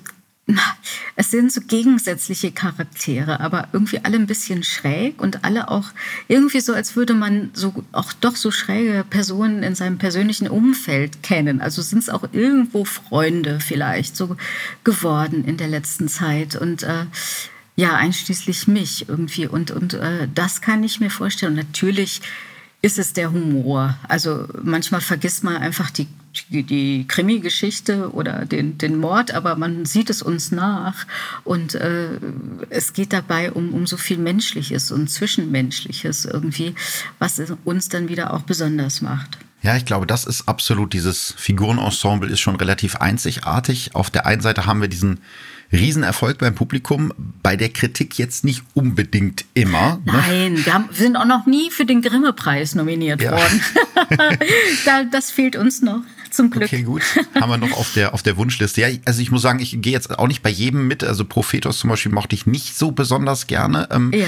es 1.15 1.31
sind 1.31 1.53
so 1.53 1.61
gegensätzliche 1.61 2.51
Charaktere, 2.51 3.39
aber 3.39 3.69
irgendwie 3.71 3.99
alle 4.03 4.17
ein 4.17 4.27
bisschen 4.27 4.63
schräg 4.63 5.21
und 5.21 5.45
alle 5.45 5.69
auch 5.69 5.85
irgendwie 6.27 6.59
so, 6.59 6.73
als 6.73 6.97
würde 6.97 7.13
man 7.13 7.51
so 7.53 7.73
auch 7.93 8.11
doch 8.11 8.35
so 8.35 8.51
schräge 8.51 9.05
Personen 9.09 9.63
in 9.63 9.73
seinem 9.73 9.97
persönlichen 9.97 10.49
Umfeld 10.49 11.23
kennen. 11.23 11.61
Also 11.61 11.81
sind 11.81 11.99
es 11.99 12.09
auch 12.09 12.25
irgendwo 12.33 12.83
Freunde 12.83 13.61
vielleicht 13.61 14.17
so 14.17 14.35
geworden 14.83 15.45
in 15.45 15.55
der 15.55 15.69
letzten 15.69 16.09
Zeit 16.09 16.57
und 16.57 16.83
äh, 16.83 17.05
ja, 17.75 17.95
einschließlich 17.95 18.67
mich 18.67 19.09
irgendwie 19.09 19.47
und 19.47 19.71
und 19.71 19.95
äh, 19.95 20.27
das 20.33 20.61
kann 20.61 20.83
ich 20.83 20.99
mir 20.99 21.09
vorstellen. 21.09 21.53
Und 21.53 21.67
natürlich 21.67 22.21
ist 22.81 22.99
es 22.99 23.13
der 23.13 23.31
Humor. 23.31 23.97
Also 24.07 24.47
manchmal 24.61 25.01
vergisst 25.01 25.43
man 25.43 25.57
einfach 25.57 25.89
die 25.89 26.07
die 26.49 27.05
Krimi-Geschichte 27.07 28.11
oder 28.13 28.45
den, 28.45 28.77
den 28.77 28.97
Mord, 28.97 29.33
aber 29.33 29.55
man 29.55 29.85
sieht 29.85 30.09
es 30.09 30.21
uns 30.21 30.51
nach. 30.51 31.05
Und 31.43 31.75
äh, 31.75 32.19
es 32.69 32.93
geht 32.93 33.13
dabei 33.13 33.51
um, 33.51 33.73
um 33.73 33.85
so 33.85 33.97
viel 33.97 34.17
Menschliches 34.17 34.91
und 34.91 35.09
Zwischenmenschliches 35.09 36.25
irgendwie, 36.25 36.73
was 37.19 37.41
uns 37.65 37.89
dann 37.89 38.09
wieder 38.09 38.33
auch 38.33 38.41
besonders 38.41 39.01
macht. 39.01 39.37
Ja, 39.61 39.77
ich 39.77 39.85
glaube, 39.85 40.05
das 40.07 40.25
ist 40.25 40.47
absolut, 40.47 40.91
dieses 40.93 41.33
Figurenensemble 41.37 42.29
ist 42.29 42.41
schon 42.41 42.55
relativ 42.55 42.97
einzigartig. 42.97 43.95
Auf 43.95 44.09
der 44.09 44.25
einen 44.25 44.41
Seite 44.41 44.65
haben 44.65 44.81
wir 44.81 44.89
diesen 44.89 45.21
Riesenerfolg 45.73 46.37
beim 46.37 46.53
Publikum, 46.55 47.11
bei 47.41 47.55
der 47.55 47.69
Kritik 47.69 48.17
jetzt 48.19 48.43
nicht 48.43 48.63
unbedingt 48.75 49.45
immer. 49.55 49.99
Ne? 50.05 50.13
Nein, 50.13 50.65
wir, 50.65 50.73
haben, 50.73 50.85
wir, 50.89 50.95
sind 50.95 51.15
auch 51.15 51.25
noch 51.25 51.45
nie 51.47 51.71
für 51.71 51.85
den 51.85 52.01
Grimme-Preis 52.01 52.75
nominiert 52.75 53.21
ja. 53.21 53.31
worden. 53.31 53.61
da, 54.85 55.03
das 55.03 55.31
fehlt 55.31 55.55
uns 55.55 55.81
noch. 55.81 56.01
Zum 56.29 56.49
Glück. 56.49 56.63
Okay, 56.63 56.83
gut. 56.83 57.03
Haben 57.39 57.49
wir 57.49 57.57
noch 57.57 57.73
auf 57.73 57.93
der, 57.93 58.13
auf 58.13 58.23
der 58.23 58.37
Wunschliste. 58.37 58.81
Ja, 58.81 58.87
also 59.05 59.21
ich 59.21 59.31
muss 59.31 59.41
sagen, 59.41 59.59
ich 59.59 59.81
gehe 59.81 59.93
jetzt 59.93 60.17
auch 60.17 60.27
nicht 60.27 60.41
bei 60.41 60.49
jedem 60.49 60.87
mit. 60.87 61.03
Also 61.03 61.25
Prophetos 61.25 61.79
zum 61.79 61.89
Beispiel 61.89 62.11
mochte 62.11 62.35
ich 62.35 62.47
nicht 62.47 62.75
so 62.75 62.91
besonders 62.91 63.45
gerne. 63.45 63.87
Ähm, 63.91 64.11
ja. 64.13 64.27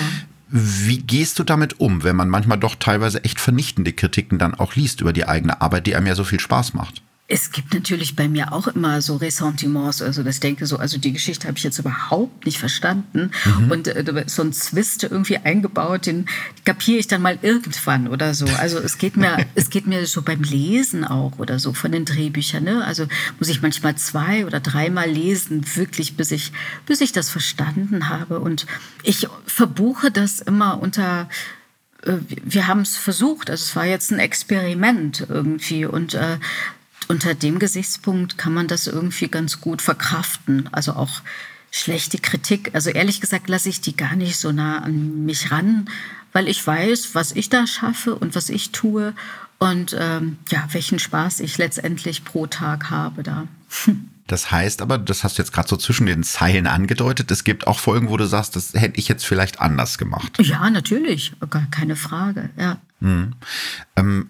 Wie 0.49 0.99
gehst 0.99 1.39
du 1.39 1.43
damit 1.43 1.79
um, 1.79 2.03
wenn 2.03 2.15
man 2.15 2.29
manchmal 2.29 2.59
doch 2.59 2.75
teilweise 2.75 3.23
echt 3.23 3.39
vernichtende 3.39 3.91
Kritiken 3.91 4.37
dann 4.37 4.53
auch 4.53 4.75
liest 4.75 5.01
über 5.01 5.13
die 5.13 5.27
eigene 5.27 5.61
Arbeit, 5.61 5.87
die 5.87 5.95
einem 5.95 6.05
ja 6.05 6.15
so 6.15 6.23
viel 6.23 6.39
Spaß 6.39 6.75
macht? 6.75 7.01
Es 7.27 7.51
gibt 7.51 7.73
natürlich 7.73 8.15
bei 8.15 8.27
mir 8.27 8.53
auch 8.53 8.67
immer 8.67 9.01
so 9.01 9.15
Ressentiments, 9.15 10.03
also 10.03 10.21
das 10.21 10.39
denke 10.39 10.67
so, 10.67 10.77
also 10.77 10.99
die 10.99 11.11
Geschichte 11.11 11.47
habe 11.47 11.57
ich 11.57 11.63
jetzt 11.63 11.79
überhaupt 11.79 12.45
nicht 12.45 12.59
verstanden 12.59 13.31
mhm. 13.45 13.71
und 13.71 13.87
äh, 13.87 14.25
so 14.27 14.43
ein 14.43 14.53
Zwist 14.53 15.03
irgendwie 15.03 15.37
eingebaut, 15.37 16.05
den 16.05 16.27
kapiere 16.65 16.99
ich 16.99 17.07
dann 17.07 17.23
mal 17.23 17.39
irgendwann 17.41 18.07
oder 18.09 18.35
so. 18.35 18.45
Also 18.59 18.77
es 18.77 18.99
geht 18.99 19.17
mir, 19.17 19.43
es 19.55 19.71
geht 19.71 19.87
mir 19.87 20.05
so 20.05 20.21
beim 20.21 20.43
Lesen 20.43 21.03
auch 21.03 21.39
oder 21.39 21.57
so 21.57 21.73
von 21.73 21.91
den 21.91 22.05
Drehbüchern. 22.05 22.63
Ne? 22.63 22.85
Also 22.85 23.07
muss 23.39 23.49
ich 23.49 23.63
manchmal 23.63 23.95
zwei 23.95 24.45
oder 24.45 24.59
dreimal 24.59 25.09
lesen, 25.09 25.65
wirklich, 25.75 26.15
bis 26.17 26.29
ich, 26.29 26.51
bis 26.85 27.01
ich 27.01 27.11
das 27.11 27.31
verstanden 27.31 28.07
habe. 28.09 28.39
Und 28.39 28.67
ich 29.01 29.27
verbuche 29.47 30.11
das 30.11 30.41
immer 30.41 30.79
unter 30.79 31.27
äh, 32.05 32.17
wir 32.29 32.67
haben 32.67 32.81
es 32.81 32.97
versucht, 32.97 33.49
also 33.49 33.63
es 33.63 33.75
war 33.75 33.85
jetzt 33.85 34.11
ein 34.11 34.19
Experiment 34.19 35.25
irgendwie 35.27 35.85
und 35.85 36.13
äh, 36.13 36.37
unter 37.07 37.33
dem 37.33 37.59
Gesichtspunkt 37.59 38.37
kann 38.37 38.53
man 38.53 38.67
das 38.67 38.87
irgendwie 38.87 39.27
ganz 39.27 39.61
gut 39.61 39.81
verkraften. 39.81 40.69
Also 40.71 40.93
auch 40.93 41.21
schlechte 41.71 42.19
Kritik. 42.19 42.71
Also 42.73 42.89
ehrlich 42.89 43.21
gesagt 43.21 43.49
lasse 43.49 43.69
ich 43.69 43.81
die 43.81 43.95
gar 43.95 44.15
nicht 44.15 44.37
so 44.37 44.51
nah 44.51 44.79
an 44.79 45.25
mich 45.25 45.51
ran, 45.51 45.89
weil 46.33 46.47
ich 46.47 46.65
weiß, 46.65 47.13
was 47.13 47.33
ich 47.33 47.49
da 47.49 47.67
schaffe 47.67 48.15
und 48.15 48.35
was 48.35 48.49
ich 48.49 48.71
tue 48.71 49.13
und 49.59 49.95
ähm, 49.99 50.37
ja, 50.49 50.67
welchen 50.71 50.99
Spaß 50.99 51.39
ich 51.39 51.57
letztendlich 51.57 52.23
pro 52.23 52.47
Tag 52.47 52.89
habe 52.89 53.23
da. 53.23 53.47
Das 54.27 54.49
heißt 54.49 54.81
aber, 54.81 54.97
das 54.97 55.23
hast 55.23 55.37
du 55.37 55.43
jetzt 55.43 55.51
gerade 55.53 55.67
so 55.67 55.77
zwischen 55.77 56.07
den 56.07 56.23
Zeilen 56.23 56.65
angedeutet, 56.65 57.29
es 57.29 57.43
gibt 57.43 57.67
auch 57.67 57.77
Folgen, 57.77 58.09
wo 58.09 58.17
du 58.17 58.25
sagst, 58.25 58.55
das 58.55 58.73
hätte 58.73 58.99
ich 58.99 59.07
jetzt 59.07 59.23
vielleicht 59.23 59.59
anders 59.61 59.99
gemacht. 59.99 60.39
Ja, 60.41 60.67
natürlich, 60.71 61.33
gar 61.51 61.67
keine 61.69 61.95
Frage, 61.95 62.49
ja. 62.57 62.77
Mhm. 63.05 63.33
Ähm, 63.95 64.29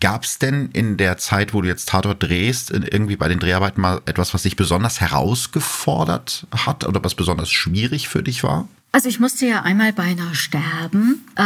Gab 0.00 0.24
es 0.24 0.38
denn 0.38 0.68
in 0.72 0.98
der 0.98 1.16
Zeit, 1.16 1.54
wo 1.54 1.62
du 1.62 1.68
jetzt 1.68 1.88
Tatort 1.88 2.22
drehst, 2.22 2.70
irgendwie 2.70 3.16
bei 3.16 3.26
den 3.26 3.38
Dreharbeiten 3.38 3.80
mal 3.80 4.02
etwas, 4.04 4.34
was 4.34 4.42
dich 4.42 4.54
besonders 4.54 5.00
herausgefordert 5.00 6.46
hat 6.54 6.86
oder 6.86 7.02
was 7.02 7.14
besonders 7.14 7.50
schwierig 7.50 8.08
für 8.08 8.22
dich 8.22 8.44
war? 8.44 8.68
Also 8.92 9.08
ich 9.08 9.18
musste 9.18 9.46
ja 9.46 9.62
einmal 9.62 9.94
beinahe 9.94 10.34
sterben, 10.34 11.24
äh, 11.36 11.42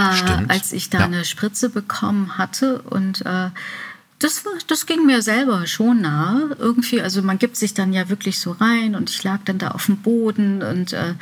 als 0.48 0.72
ich 0.72 0.90
da 0.90 0.98
ja. 0.98 1.04
eine 1.04 1.24
Spritze 1.24 1.70
bekommen 1.70 2.36
hatte 2.36 2.82
und 2.82 3.24
äh, 3.24 3.50
das, 4.18 4.42
das 4.66 4.86
ging 4.86 5.06
mir 5.06 5.22
selber 5.22 5.66
schon 5.68 6.00
nahe 6.00 6.56
irgendwie. 6.58 7.00
Also 7.00 7.22
man 7.22 7.38
gibt 7.38 7.56
sich 7.56 7.74
dann 7.74 7.92
ja 7.92 8.08
wirklich 8.08 8.40
so 8.40 8.52
rein 8.52 8.96
und 8.96 9.08
ich 9.08 9.22
lag 9.22 9.38
dann 9.44 9.58
da 9.58 9.68
auf 9.68 9.86
dem 9.86 9.98
Boden 9.98 10.62
und 10.62 10.94
äh, 10.94 11.14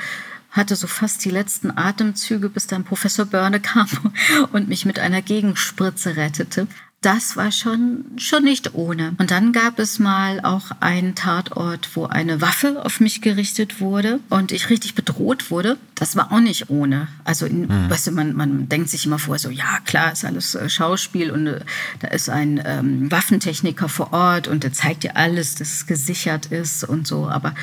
hatte 0.56 0.76
so 0.76 0.86
fast 0.86 1.24
die 1.24 1.30
letzten 1.30 1.76
Atemzüge, 1.76 2.48
bis 2.48 2.66
dann 2.66 2.84
Professor 2.84 3.26
Börne 3.26 3.60
kam 3.60 3.88
und 4.52 4.68
mich 4.68 4.84
mit 4.84 4.98
einer 4.98 5.22
Gegenspritze 5.22 6.16
rettete 6.16 6.66
das 7.06 7.36
war 7.36 7.52
schon, 7.52 8.04
schon 8.16 8.42
nicht 8.42 8.74
ohne. 8.74 9.14
Und 9.18 9.30
dann 9.30 9.52
gab 9.52 9.78
es 9.78 10.00
mal 10.00 10.40
auch 10.40 10.72
einen 10.80 11.14
Tatort, 11.14 11.90
wo 11.94 12.06
eine 12.06 12.40
Waffe 12.40 12.84
auf 12.84 12.98
mich 12.98 13.20
gerichtet 13.20 13.80
wurde 13.80 14.18
und 14.28 14.50
ich 14.50 14.70
richtig 14.70 14.96
bedroht 14.96 15.52
wurde. 15.52 15.76
Das 15.94 16.16
war 16.16 16.32
auch 16.32 16.40
nicht 16.40 16.68
ohne. 16.68 17.06
Also, 17.22 17.46
in, 17.46 17.68
mhm. 17.68 17.90
weißt 17.90 18.08
du, 18.08 18.10
man, 18.10 18.34
man 18.34 18.68
denkt 18.68 18.88
sich 18.88 19.06
immer 19.06 19.20
vor, 19.20 19.38
so, 19.38 19.50
ja, 19.50 19.78
klar, 19.84 20.12
ist 20.12 20.24
alles 20.24 20.56
äh, 20.56 20.68
Schauspiel 20.68 21.30
und 21.30 21.46
äh, 21.46 21.60
da 22.00 22.08
ist 22.08 22.28
ein 22.28 22.60
ähm, 22.64 23.08
Waffentechniker 23.08 23.88
vor 23.88 24.12
Ort 24.12 24.48
und 24.48 24.64
der 24.64 24.72
zeigt 24.72 25.04
dir 25.04 25.16
alles, 25.16 25.54
dass 25.54 25.72
es 25.74 25.86
gesichert 25.86 26.46
ist 26.46 26.82
und 26.82 27.06
so. 27.06 27.28
Aber 27.28 27.54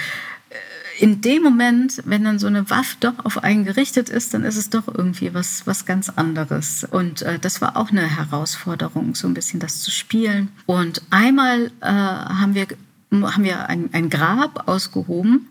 in 0.99 1.21
dem 1.21 1.43
Moment, 1.43 2.01
wenn 2.05 2.23
dann 2.23 2.39
so 2.39 2.47
eine 2.47 2.69
Waffe 2.69 2.97
doch 2.99 3.25
auf 3.25 3.43
einen 3.43 3.65
gerichtet 3.65 4.09
ist, 4.09 4.33
dann 4.33 4.43
ist 4.43 4.57
es 4.57 4.69
doch 4.69 4.87
irgendwie 4.87 5.33
was, 5.33 5.65
was 5.65 5.85
ganz 5.85 6.09
anderes. 6.09 6.85
Und 6.89 7.21
äh, 7.23 7.39
das 7.39 7.61
war 7.61 7.77
auch 7.77 7.89
eine 7.89 8.01
Herausforderung, 8.01 9.15
so 9.15 9.27
ein 9.27 9.33
bisschen 9.33 9.59
das 9.59 9.81
zu 9.81 9.91
spielen. 9.91 10.49
Und 10.65 11.01
einmal 11.09 11.71
äh, 11.81 11.85
haben 11.87 12.55
wir, 12.55 12.67
haben 13.11 13.43
wir 13.43 13.69
ein, 13.69 13.89
ein 13.91 14.09
Grab 14.09 14.67
ausgehoben 14.67 15.47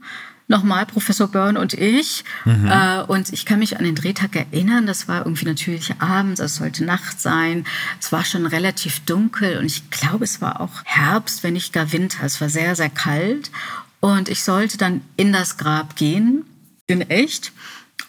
nochmal 0.53 0.87
Professor 0.87 1.29
Byrne 1.29 1.59
und 1.59 1.73
ich. 1.75 2.25
Mhm. 2.45 2.69
Äh, 2.69 3.03
und 3.03 3.33
ich 3.33 3.47
kann 3.47 3.59
mich 3.59 3.79
an 3.79 3.85
den 3.85 3.95
Drehtag 3.95 4.37
erinnern. 4.37 4.87
Das 4.87 5.09
war 5.09 5.25
irgendwie 5.25 5.47
natürlich 5.47 5.95
abends, 5.99 6.41
es 6.41 6.57
sollte 6.57 6.85
Nacht 6.85 7.21
sein. 7.21 7.65
Es 8.01 8.13
war 8.13 8.25
schon 8.25 8.47
relativ 8.47 9.01
dunkel 9.01 9.59
und 9.59 9.65
ich 9.65 9.91
glaube, 9.91 10.25
es 10.25 10.41
war 10.41 10.61
auch 10.61 10.85
Herbst, 10.85 11.43
wenn 11.43 11.55
nicht 11.55 11.73
gar 11.73 11.91
Winter. 11.93 12.25
Es 12.25 12.41
war 12.41 12.49
sehr, 12.49 12.77
sehr 12.77 12.91
kalt. 12.91 13.51
Und 14.05 14.29
ich 14.29 14.43
sollte 14.43 14.79
dann 14.79 15.01
in 15.17 15.33
das 15.33 15.59
Grab 15.59 15.95
gehen, 15.95 16.45
in 16.89 17.03
echt, 17.03 17.53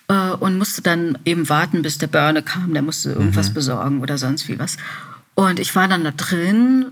äh, 0.07 0.31
und 0.31 0.57
musste 0.57 0.81
dann 0.81 1.19
eben 1.23 1.49
warten, 1.49 1.83
bis 1.83 1.99
der 1.99 2.07
Börne 2.07 2.41
kam. 2.41 2.73
Der 2.73 2.81
musste 2.81 3.11
irgendwas 3.11 3.49
mhm. 3.49 3.53
besorgen 3.53 4.01
oder 4.01 4.17
sonst 4.17 4.47
wie 4.47 4.57
was. 4.57 4.77
Und 5.35 5.59
ich 5.59 5.75
war 5.75 5.87
dann 5.87 6.03
da 6.03 6.09
drin 6.09 6.91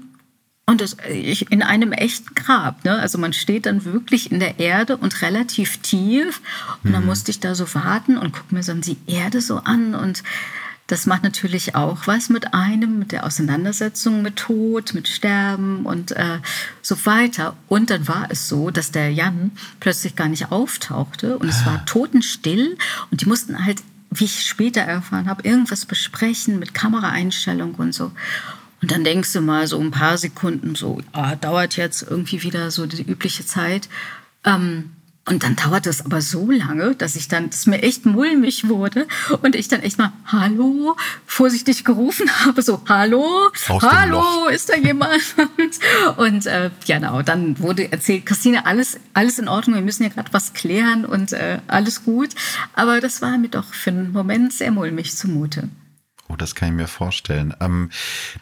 und 0.68 0.82
das, 0.82 0.98
ich, 1.10 1.52
in 1.52 1.64
einem 1.64 1.94
echten 1.94 2.36
Grab. 2.36 2.86
Ne? 2.86 2.98
Also 3.00 3.18
man 3.18 3.34
steht 3.34 3.66
dann 3.66 3.86
wirklich 3.86 4.32
in 4.32 4.40
der 4.40 4.60
Erde 4.60 4.98
und 4.98 5.24
relativ 5.24 5.78
tief. 5.78 6.40
Und 6.84 6.94
dann 6.94 7.02
mhm. 7.02 7.08
musste 7.08 7.32
ich 7.32 7.40
da 7.40 7.56
so 7.56 7.74
warten 7.74 8.18
und 8.18 8.34
gucke 8.34 8.54
mir 8.54 8.64
dann 8.64 8.82
die 8.82 8.98
Erde 9.08 9.42
so 9.42 9.58
an 9.58 9.96
und 9.96 10.22
das 10.92 11.06
macht 11.06 11.24
natürlich 11.24 11.74
auch 11.74 12.06
was 12.06 12.28
mit 12.28 12.54
einem, 12.54 13.00
mit 13.00 13.14
der 13.14 13.26
Auseinandersetzung 13.26 14.22
mit 14.22 14.36
Tod, 14.36 14.94
mit 14.94 15.08
Sterben 15.08 15.86
und 15.86 16.12
äh, 16.12 16.40
so 16.82 17.06
weiter. 17.06 17.56
Und 17.70 17.90
dann 17.90 18.10
war 18.10 18.28
es 18.30 18.50
so, 18.50 18.72
dass 18.72 18.92
der 18.92 19.10
Jan 19.10 19.52
plötzlich 19.80 20.18
gar 20.18 20.28
nicht 20.28 20.52
auftauchte 20.52 21.38
und 21.38 21.48
es 21.48 21.66
war 21.66 21.76
ah. 21.76 21.84
totenstill 21.86 22.78
und 23.10 23.22
die 23.22 23.26
mussten 23.26 23.64
halt, 23.64 23.82
wie 24.10 24.26
ich 24.26 24.46
später 24.46 24.82
erfahren 24.82 25.30
habe, 25.30 25.48
irgendwas 25.48 25.86
besprechen 25.86 26.60
mit 26.60 26.74
Kameraeinstellung 26.74 27.76
und 27.76 27.94
so. 27.94 28.12
Und 28.82 28.92
dann 28.92 29.06
denkst 29.06 29.32
du 29.32 29.40
mal 29.40 29.68
so 29.68 29.80
ein 29.80 29.92
paar 29.92 30.18
Sekunden 30.18 30.76
so, 30.76 31.00
ah, 31.14 31.36
dauert 31.36 31.78
jetzt 31.78 32.02
irgendwie 32.02 32.44
wieder 32.44 32.70
so 32.70 32.86
die 32.86 33.04
übliche 33.04 33.46
Zeit. 33.46 33.88
Ähm, 34.44 34.92
und 35.32 35.44
dann 35.44 35.56
dauert 35.56 35.88
es 35.88 36.04
aber 36.04 36.20
so 36.20 36.52
lange, 36.52 36.94
dass 36.94 37.16
ich 37.16 37.30
dann, 37.30 37.50
dass 37.50 37.66
mir 37.66 37.82
echt 37.84 38.06
mulmig 38.06 38.68
wurde 38.68 39.08
und 39.42 39.56
ich 39.56 39.70
dann 39.70 39.82
echt 39.82 39.98
mal 39.98 40.12
Hallo 40.26 40.98
vorsichtig 41.26 41.86
gerufen 41.86 42.30
habe, 42.46 42.62
so 42.62 42.82
Hallo, 42.90 43.50
Aus 43.70 43.82
Hallo, 43.82 44.48
ist 44.52 44.68
da 44.70 44.76
jemand? 44.76 45.22
und 46.18 46.46
äh, 46.48 46.70
genau, 46.86 47.22
dann 47.22 47.58
wurde 47.60 47.90
erzählt, 47.90 48.26
Christine, 48.26 48.66
alles, 48.66 49.00
alles 49.14 49.40
in 49.40 49.48
Ordnung, 49.48 49.76
wir 49.76 49.84
müssen 49.84 50.04
ja 50.04 50.10
gerade 50.10 50.34
was 50.34 50.52
klären 50.52 51.06
und 51.06 51.32
äh, 51.32 51.60
alles 51.68 52.04
gut. 52.04 52.32
Aber 52.74 53.00
das 53.00 53.22
war 53.22 53.38
mir 53.38 53.48
doch 53.48 53.74
für 53.74 53.92
einen 53.92 54.12
Moment 54.12 54.52
sehr 54.52 54.72
mulmig 54.72 55.16
zumute. 55.16 55.70
Oh, 56.32 56.36
das 56.38 56.56
kann 56.56 56.70
ich 56.70 56.76
mir 56.76 56.88
vorstellen. 56.88 57.54
Ähm, 57.60 57.90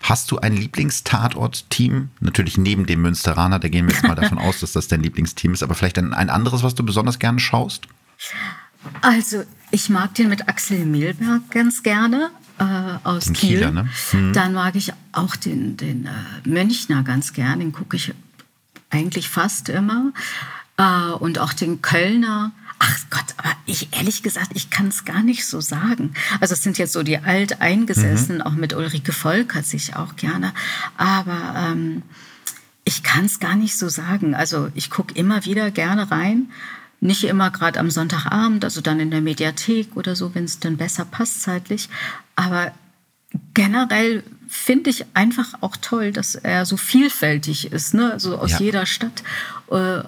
hast 0.02 0.32
du 0.32 0.40
ein 0.40 0.56
Lieblingstatort-Team? 0.56 2.10
Natürlich 2.20 2.58
neben 2.58 2.86
dem 2.86 3.02
Münsteraner, 3.02 3.60
da 3.60 3.68
gehen 3.68 3.88
wir 3.88 3.94
jetzt 3.94 4.04
mal 4.04 4.16
davon 4.22 4.38
aus, 4.38 4.60
dass 4.60 4.74
das 4.74 4.88
dein 4.88 5.02
Lieblingsteam 5.02 5.54
ist, 5.54 5.64
aber 5.64 5.76
vielleicht 5.76 5.98
ein, 5.98 6.14
ein 6.14 6.30
anderes, 6.30 6.64
was 6.64 6.76
du 6.76 6.84
besonders 6.84 7.20
gerne 7.20 7.40
schaust? 7.40 7.88
Also, 9.02 9.44
Ich 9.72 9.90
mag 9.90 10.14
den 10.16 10.30
mit 10.30 10.48
Axel 10.48 10.86
Milberg 10.86 11.50
ganz 11.52 11.84
gerne 11.84 12.32
äh, 12.60 12.64
aus 13.04 13.26
Kiel. 13.34 13.58
Kieler, 13.58 13.72
ne? 13.72 13.90
mhm. 14.12 14.34
Dann 14.34 14.54
mag 14.54 14.76
ich 14.76 14.94
auch 15.12 15.36
den, 15.36 15.78
den 15.78 16.06
äh, 16.06 16.48
Münchner 16.48 17.04
ganz 17.04 17.34
gern. 17.34 17.60
Den 17.60 17.72
gucke 17.72 17.98
ich 17.98 18.14
eigentlich 18.90 19.30
fast 19.30 19.70
immer. 19.70 20.12
Äh, 20.78 21.12
und 21.12 21.40
auch 21.40 21.54
den 21.54 21.82
Kölner. 21.82 22.52
Ach 22.80 23.00
Gott, 23.10 23.26
aber 23.38 23.52
ich 23.66 23.90
ehrlich 23.94 24.24
gesagt, 24.24 24.52
ich 24.54 24.70
kann 24.70 24.88
es 24.88 25.04
gar 25.04 25.22
nicht 25.22 25.46
so 25.46 25.60
sagen. 25.60 26.14
Also 26.40 26.54
es 26.54 26.64
sind 26.64 26.78
jetzt 26.78 26.94
so 26.94 27.04
die 27.04 27.18
Alteingesessenen, 27.18 28.40
mhm. 28.40 28.48
auch 28.48 28.54
mit 28.54 28.74
Ulrike 28.74 29.12
Volkert 29.12 29.66
sich 29.66 29.98
auch 29.98 30.16
gerne. 30.16 30.54
Aber 30.98 31.56
ähm, 31.58 32.04
ich 32.86 33.04
kann 33.04 33.26
es 33.26 33.40
gar 33.40 33.56
nicht 33.56 33.78
so 33.78 33.90
sagen. 33.90 34.34
Also 34.34 34.70
ich 34.76 34.90
gucke 34.90 35.14
immer 35.14 35.46
wieder 35.46 35.72
gerne 35.72 36.10
rein. 36.10 36.52
Nicht 37.02 37.26
immer 37.26 37.52
gerade 37.52 37.80
am 37.80 37.92
Sonntagabend, 37.92 38.66
also 38.66 38.82
dann 38.82 39.00
in 39.00 39.12
der 39.12 39.22
Mediathek 39.22 39.96
oder 39.96 40.16
so, 40.16 40.34
wenn 40.36 40.46
es 40.46 40.60
dann 40.60 40.78
besser 40.78 41.06
passt 41.06 41.42
zeitlich. 41.42 41.90
Aber 42.36 42.72
generell 43.54 44.24
finde 44.52 44.90
ich 44.90 45.06
einfach 45.14 45.54
auch 45.62 45.78
toll, 45.78 46.12
dass 46.12 46.34
er 46.34 46.66
so 46.66 46.76
vielfältig 46.76 47.72
ist. 47.72 47.94
Ne? 47.94 48.12
Also 48.12 48.36
aus 48.40 48.54
ja. 48.54 48.60
jeder 48.60 48.88
Stadt 48.88 49.22
äh, 49.72 50.02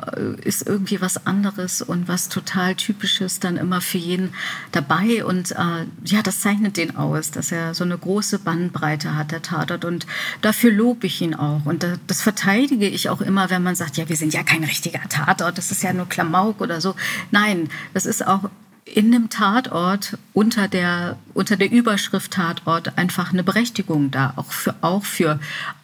ist 0.44 0.66
irgendwie 0.66 1.00
was 1.00 1.28
anderes 1.28 1.84
und 1.84 2.08
was 2.08 2.28
total 2.28 2.74
Typisches 2.74 3.39
dann 3.39 3.58
immer 3.58 3.82
für 3.82 4.00
jeden 4.00 4.34
dabei. 4.72 5.24
Und 5.24 5.52
äh, 5.52 5.86
ja, 6.06 6.24
das 6.24 6.42
zeichnet 6.42 6.78
den 6.78 6.96
aus, 6.96 7.30
dass 7.30 7.52
er 7.52 7.76
so 7.76 7.84
eine 7.84 7.96
große 7.96 8.39
Bandbreite 8.39 9.16
hat, 9.16 9.32
der 9.32 9.44
Tatort. 9.44 9.86
Und 9.86 10.08
dafür 10.42 10.72
lobe 10.72 11.06
ich 11.06 11.22
ihn 11.22 11.36
auch. 11.36 11.66
Und 11.66 11.86
das 12.08 12.24
verteidige 12.24 12.88
ich 12.88 13.10
auch 13.10 13.22
immer, 13.22 13.52
wenn 13.52 13.62
man 13.62 13.76
sagt, 13.76 13.98
ja, 13.98 14.10
wir 14.10 14.18
sind 14.18 14.34
ja 14.34 14.42
kein 14.42 14.64
richtiger 14.64 15.08
Tatort, 15.08 15.60
das 15.60 15.70
ist 15.70 15.84
ja 15.84 15.94
nur 15.94 16.10
Klamauk 16.10 16.62
oder 16.62 16.82
so. 16.82 16.96
Nein, 17.30 17.70
das 17.94 18.08
ist 18.08 18.26
auch 18.26 18.50
in 18.86 19.13
einem 19.13 19.29
Tatort 19.29 20.17
unter 20.34 20.67
der, 20.67 21.17
unter 21.34 21.55
der 21.55 21.71
Überschrift 21.71 22.34
Tatort 22.34 22.97
einfach 22.97 23.32
eine 23.32 23.43
Berechtigung 23.43 24.11
da, 24.11 24.34
auch 24.36 24.51
für, 24.51 24.75
auch 24.82 25.03
für 25.03 25.39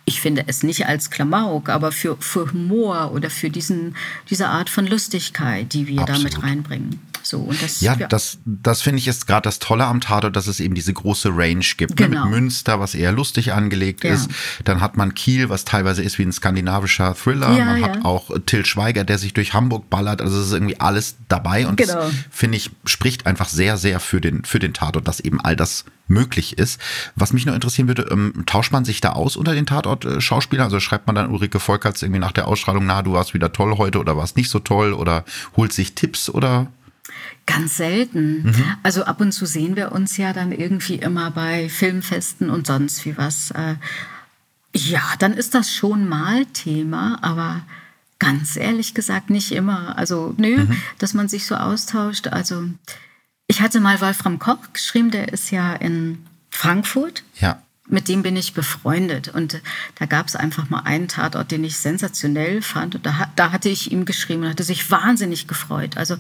ich 0.06 0.22
finde 0.22 0.46
es 0.48 0.64
nicht 0.64 0.88
als 0.88 1.10
Klamauk, 1.10 1.70
aber 1.70 1.92
für, 1.92 2.18
für 2.20 2.52
Humor 2.52 3.12
oder 3.14 3.30
für 3.30 3.50
diesen, 3.50 3.96
diese 4.30 4.48
Art 4.48 4.70
von 4.70 4.88
Lustigkeit, 4.88 5.74
die 5.74 5.88
wir 5.88 6.02
Absolut. 6.02 6.34
damit 6.34 6.44
reinbringen. 6.44 7.00
So, 7.28 7.40
und 7.40 7.62
das, 7.62 7.82
ja, 7.82 7.96
ja, 7.96 8.08
das, 8.08 8.38
das 8.46 8.82
finde 8.82 9.00
ich 9.00 9.08
ist 9.08 9.28
gerade 9.28 9.42
das 9.42 9.60
Tolle 9.60 9.86
am 9.86 10.00
Tatort, 10.00 10.36
dass 10.38 10.48
es 10.48 10.62
eben 10.62 10.76
diese 10.76 10.94
große 10.94 11.30
Range 11.30 11.66
gibt. 11.76 11.98
Genau. 11.98 12.24
Mit 12.24 12.32
Münster, 12.32 12.80
was 12.80 12.96
eher 12.96 13.12
lustig 13.12 13.52
angelegt 13.52 14.06
ja. 14.06 14.14
ist. 14.14 14.30
Dann 14.64 14.80
hat 14.80 14.96
man 14.96 15.14
Kiel, 15.14 15.50
was 15.50 15.66
teilweise 15.66 16.04
ist 16.04 16.20
wie 16.20 16.24
ein 16.24 16.32
skandinavischer 16.32 17.16
Thriller. 17.16 17.52
Ja, 17.52 17.66
man 17.66 17.84
hat 17.84 18.06
auch 18.06 18.32
Till 18.46 18.66
Schweiger, 18.66 19.04
der 19.04 19.18
sich 19.18 19.34
durch 19.34 19.54
Hamburg 19.54 19.90
ballert. 19.90 20.22
Also 20.22 20.40
es 20.40 20.48
ist 20.48 20.54
irgendwie 20.54 20.80
alles 20.80 21.18
dabei. 21.28 21.68
Und 21.68 21.76
genau. 21.76 21.96
das, 21.96 22.14
finde 22.32 22.58
ich, 22.58 22.72
spricht 22.86 23.26
einfach 23.26 23.50
sehr, 23.50 23.76
sehr 23.76 24.00
für 24.00 24.22
den, 24.22 24.46
für 24.46 24.60
den 24.60 24.74
Tatort, 24.74 25.06
dass 25.08 25.20
eben 25.20 25.42
all 25.42 25.58
das 25.58 25.84
möglich 26.08 26.58
ist. 26.58 26.80
Was 27.18 27.34
mich 27.34 27.46
noch 27.46 27.54
interessieren 27.54 27.90
würde, 27.90 28.08
ähm, 28.10 28.44
tauscht 28.46 28.72
man 28.72 28.86
sich 28.86 29.02
da 29.02 29.12
aus 29.12 29.36
unter 29.36 29.54
den 29.54 29.66
Tatort-Schauspielern? 29.66 30.64
Also 30.64 30.80
schreibt 30.80 31.08
man 31.08 31.16
dann 31.16 31.30
Ulrike 31.30 31.60
Volkerts 31.60 32.02
irgendwie 32.02 32.22
nach 32.22 32.32
der 32.32 32.48
Ausstrahlung, 32.48 32.86
na, 32.86 33.02
du 33.02 33.12
warst 33.12 33.34
wieder 33.34 33.52
toll 33.52 33.78
heute 33.78 34.00
oder 34.00 34.16
warst 34.16 34.38
nicht 34.38 34.50
so 34.50 34.60
toll 34.60 34.94
oder 34.94 35.26
holt 35.58 35.74
sich 35.74 35.96
Tipps 35.96 36.30
oder? 36.30 36.68
Ganz 37.46 37.78
selten. 37.78 38.44
Mhm. 38.44 38.64
Also 38.84 39.06
ab 39.06 39.22
und 39.22 39.32
zu 39.32 39.46
sehen 39.46 39.76
wir 39.76 39.92
uns 39.92 40.18
ja 40.18 40.34
dann 40.34 40.52
irgendwie 40.52 40.96
immer 40.96 41.32
bei 41.32 41.70
Filmfesten 41.70 42.50
und 42.50 42.68
sonst 42.68 43.06
wie 43.06 43.18
was. 43.18 43.52
Äh, 43.52 43.76
ja, 44.76 45.02
dann 45.20 45.34
ist 45.34 45.56
das 45.56 45.74
schon 45.74 46.08
mal 46.08 46.46
Thema, 46.48 47.20
aber 47.22 47.62
ganz 48.20 48.56
ehrlich 48.58 48.94
gesagt 48.94 49.30
nicht 49.30 49.52
immer. 49.52 49.98
Also 49.98 50.34
nö, 50.38 50.58
mhm. 50.58 50.82
dass 50.98 51.14
man 51.14 51.28
sich 51.28 51.46
so 51.46 51.56
austauscht. 51.56 52.28
Also 52.28 52.64
ich 53.48 53.62
hatte 53.62 53.80
mal 53.80 54.02
Wolfram 54.02 54.40
Koch 54.40 54.74
geschrieben, 54.74 55.12
der 55.12 55.32
ist 55.32 55.52
ja 55.52 55.74
in 55.74 56.26
Frankfurt. 56.50 57.24
Ja. 57.40 57.62
Mit 57.90 58.10
dem 58.10 58.22
bin 58.22 58.36
ich 58.36 58.54
befreundet. 58.54 59.30
Und 59.30 59.62
da 59.96 60.06
gab 60.06 60.28
es 60.28 60.36
einfach 60.36 60.70
mal 60.70 60.82
einen 60.82 61.08
Tatort, 61.08 61.52
den 61.52 61.64
ich 61.64 61.78
sensationell 61.78 62.62
fand. 62.62 62.96
Und 62.96 63.06
da, 63.06 63.32
da 63.38 63.52
hatte 63.54 63.70
ich 63.70 63.92
ihm 63.94 64.04
geschrieben 64.04 64.44
und 64.44 64.50
hatte 64.50 64.64
sich 64.64 64.92
wahnsinnig 64.92 65.48
gefreut. 65.48 65.96
Also 65.96 66.18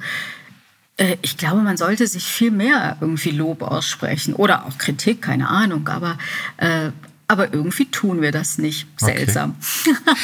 ich 1.21 1.37
glaube, 1.37 1.61
man 1.61 1.77
sollte 1.77 2.07
sich 2.07 2.25
viel 2.25 2.51
mehr 2.51 2.97
irgendwie 3.01 3.29
Lob 3.29 3.61
aussprechen 3.61 4.33
oder 4.33 4.65
auch 4.65 4.77
Kritik, 4.77 5.21
keine 5.21 5.47
Ahnung. 5.47 5.87
Aber 5.87 6.17
äh, 6.57 6.89
aber 7.29 7.53
irgendwie 7.53 7.85
tun 7.85 8.21
wir 8.21 8.31
das 8.31 8.57
nicht. 8.57 8.87
Seltsam. 8.97 9.55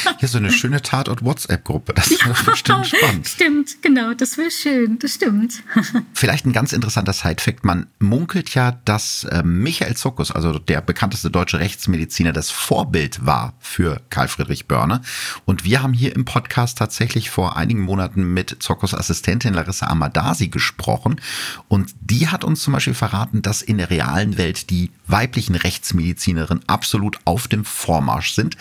Okay. 0.06 0.16
Hier 0.20 0.28
so 0.28 0.38
eine 0.38 0.52
schöne 0.52 0.82
Tatort-WhatsApp-Gruppe. 0.82 1.94
Das 1.94 2.10
ja, 2.10 2.26
wäre 2.26 2.44
bestimmt 2.44 2.86
spannend. 2.94 3.26
Stimmt, 3.26 3.82
genau. 3.82 4.12
Das 4.14 4.36
wäre 4.36 4.50
schön. 4.50 4.98
Das 4.98 5.14
stimmt. 5.14 5.62
Vielleicht 6.14 6.46
ein 6.46 6.52
ganz 6.52 6.72
interessanter 6.72 7.12
Side-Fact. 7.12 7.64
Man 7.64 7.86
munkelt 7.98 8.54
ja, 8.54 8.72
dass 8.84 9.24
äh, 9.24 9.42
Michael 9.42 9.96
Zuckus, 9.96 10.30
also 10.30 10.58
der 10.58 10.80
bekannteste 10.80 11.30
deutsche 11.30 11.58
Rechtsmediziner, 11.58 12.32
das 12.32 12.50
Vorbild 12.50 13.24
war 13.24 13.54
für 13.60 14.02
Karl 14.10 14.28
Friedrich 14.28 14.66
Börne. 14.66 15.00
Und 15.44 15.64
wir 15.64 15.82
haben 15.82 15.92
hier 15.92 16.14
im 16.14 16.24
Podcast 16.24 16.78
tatsächlich 16.78 17.30
vor 17.30 17.56
einigen 17.56 17.80
Monaten 17.80 18.34
mit 18.34 18.56
Zuckus 18.60 18.94
Assistentin 18.94 19.54
Larissa 19.54 19.86
Amadasi 19.86 20.48
gesprochen. 20.48 21.20
Und 21.68 21.94
die 22.00 22.28
hat 22.28 22.44
uns 22.44 22.62
zum 22.62 22.72
Beispiel 22.72 22.94
verraten, 22.94 23.42
dass 23.42 23.62
in 23.62 23.78
der 23.78 23.90
realen 23.90 24.36
Welt 24.36 24.70
die 24.70 24.90
weiblichen 25.06 25.54
Rechtsmedizinerinnen 25.54 26.64
absolut 26.68 26.93
absolut 26.94 27.18
auf 27.24 27.48
dem 27.48 27.64
Vormarsch 27.64 28.34
sind. 28.34 28.56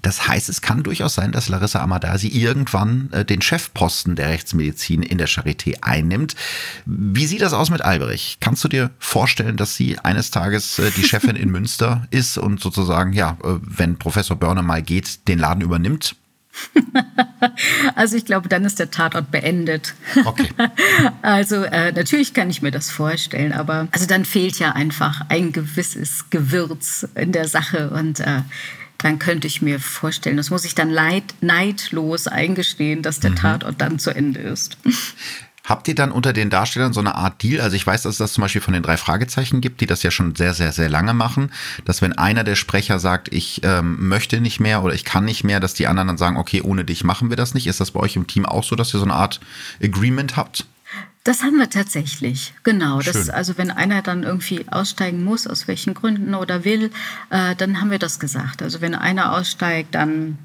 Das 0.00 0.26
heißt, 0.26 0.48
es 0.48 0.62
kann 0.62 0.82
durchaus 0.82 1.14
sein, 1.14 1.32
dass 1.32 1.50
Larissa 1.50 1.82
Amadasi 1.82 2.28
irgendwann 2.28 3.10
äh, 3.12 3.26
den 3.26 3.42
Chefposten 3.42 4.16
der 4.16 4.30
Rechtsmedizin 4.30 5.02
in 5.02 5.18
der 5.18 5.28
Charité 5.28 5.82
einnimmt. 5.82 6.34
Wie 6.86 7.26
sieht 7.26 7.42
das 7.42 7.52
aus 7.52 7.68
mit 7.68 7.82
Alberich? 7.82 8.38
Kannst 8.40 8.64
du 8.64 8.68
dir 8.68 8.90
vorstellen, 8.98 9.58
dass 9.58 9.76
sie 9.76 9.98
eines 9.98 10.30
Tages 10.30 10.78
äh, 10.78 10.90
die 10.96 11.04
Chefin 11.04 11.36
in 11.36 11.50
Münster 11.50 12.06
ist 12.10 12.38
und 12.38 12.60
sozusagen, 12.60 13.12
ja, 13.12 13.36
äh, 13.44 13.58
wenn 13.60 13.98
Professor 13.98 14.36
Börner 14.36 14.62
mal 14.62 14.82
geht, 14.82 15.28
den 15.28 15.38
Laden 15.38 15.62
übernimmt? 15.62 16.16
also 17.94 18.16
ich 18.16 18.24
glaube, 18.24 18.48
dann 18.48 18.64
ist 18.64 18.78
der 18.78 18.90
Tatort 18.90 19.30
beendet. 19.30 19.94
Okay. 20.24 20.48
Also 21.22 21.62
äh, 21.64 21.92
natürlich 21.92 22.34
kann 22.34 22.50
ich 22.50 22.62
mir 22.62 22.70
das 22.70 22.90
vorstellen, 22.90 23.52
aber 23.52 23.88
also 23.92 24.06
dann 24.06 24.24
fehlt 24.24 24.58
ja 24.58 24.72
einfach 24.72 25.22
ein 25.28 25.52
gewisses 25.52 26.30
Gewürz 26.30 27.06
in 27.14 27.32
der 27.32 27.48
Sache 27.48 27.90
und 27.90 28.20
äh, 28.20 28.42
dann 28.98 29.18
könnte 29.18 29.46
ich 29.46 29.60
mir 29.60 29.80
vorstellen, 29.80 30.36
das 30.36 30.50
muss 30.50 30.64
ich 30.64 30.74
dann 30.74 30.90
leid, 30.90 31.24
neidlos 31.40 32.26
eingestehen, 32.26 33.02
dass 33.02 33.20
der 33.20 33.32
mhm. 33.32 33.36
Tatort 33.36 33.80
dann 33.80 33.98
zu 33.98 34.10
Ende 34.10 34.40
ist. 34.40 34.78
Habt 35.64 35.88
ihr 35.88 35.94
dann 35.94 36.12
unter 36.12 36.34
den 36.34 36.50
Darstellern 36.50 36.92
so 36.92 37.00
eine 37.00 37.14
Art 37.14 37.42
Deal? 37.42 37.62
Also 37.62 37.74
ich 37.74 37.86
weiß, 37.86 38.02
dass 38.02 38.12
es 38.12 38.18
das 38.18 38.34
zum 38.34 38.42
Beispiel 38.42 38.60
von 38.60 38.74
den 38.74 38.82
drei 38.82 38.98
Fragezeichen 38.98 39.62
gibt, 39.62 39.80
die 39.80 39.86
das 39.86 40.02
ja 40.02 40.10
schon 40.10 40.34
sehr, 40.34 40.52
sehr, 40.52 40.72
sehr 40.72 40.90
lange 40.90 41.14
machen, 41.14 41.50
dass 41.86 42.02
wenn 42.02 42.12
einer 42.12 42.44
der 42.44 42.54
Sprecher 42.54 42.98
sagt, 42.98 43.32
ich 43.32 43.62
ähm, 43.64 44.08
möchte 44.08 44.42
nicht 44.42 44.60
mehr 44.60 44.82
oder 44.82 44.92
ich 44.92 45.06
kann 45.06 45.24
nicht 45.24 45.42
mehr, 45.42 45.60
dass 45.60 45.72
die 45.72 45.86
anderen 45.86 46.08
dann 46.08 46.18
sagen, 46.18 46.36
okay, 46.36 46.60
ohne 46.60 46.84
dich 46.84 47.02
machen 47.02 47.30
wir 47.30 47.38
das 47.38 47.54
nicht. 47.54 47.66
Ist 47.66 47.80
das 47.80 47.92
bei 47.92 48.00
euch 48.00 48.14
im 48.14 48.26
Team 48.26 48.44
auch 48.44 48.62
so, 48.62 48.76
dass 48.76 48.92
ihr 48.92 48.98
so 48.98 49.06
eine 49.06 49.14
Art 49.14 49.40
Agreement 49.82 50.36
habt? 50.36 50.66
Das 51.24 51.42
haben 51.42 51.58
wir 51.58 51.70
tatsächlich, 51.70 52.52
genau. 52.62 53.00
Das, 53.00 53.30
also 53.30 53.56
wenn 53.56 53.70
einer 53.70 54.02
dann 54.02 54.24
irgendwie 54.24 54.66
aussteigen 54.70 55.24
muss, 55.24 55.46
aus 55.46 55.66
welchen 55.66 55.94
Gründen 55.94 56.34
oder 56.34 56.66
will, 56.66 56.90
äh, 57.30 57.56
dann 57.56 57.80
haben 57.80 57.90
wir 57.90 57.98
das 57.98 58.20
gesagt. 58.20 58.60
Also 58.60 58.82
wenn 58.82 58.94
einer 58.94 59.32
aussteigt, 59.32 59.94
dann, 59.94 60.36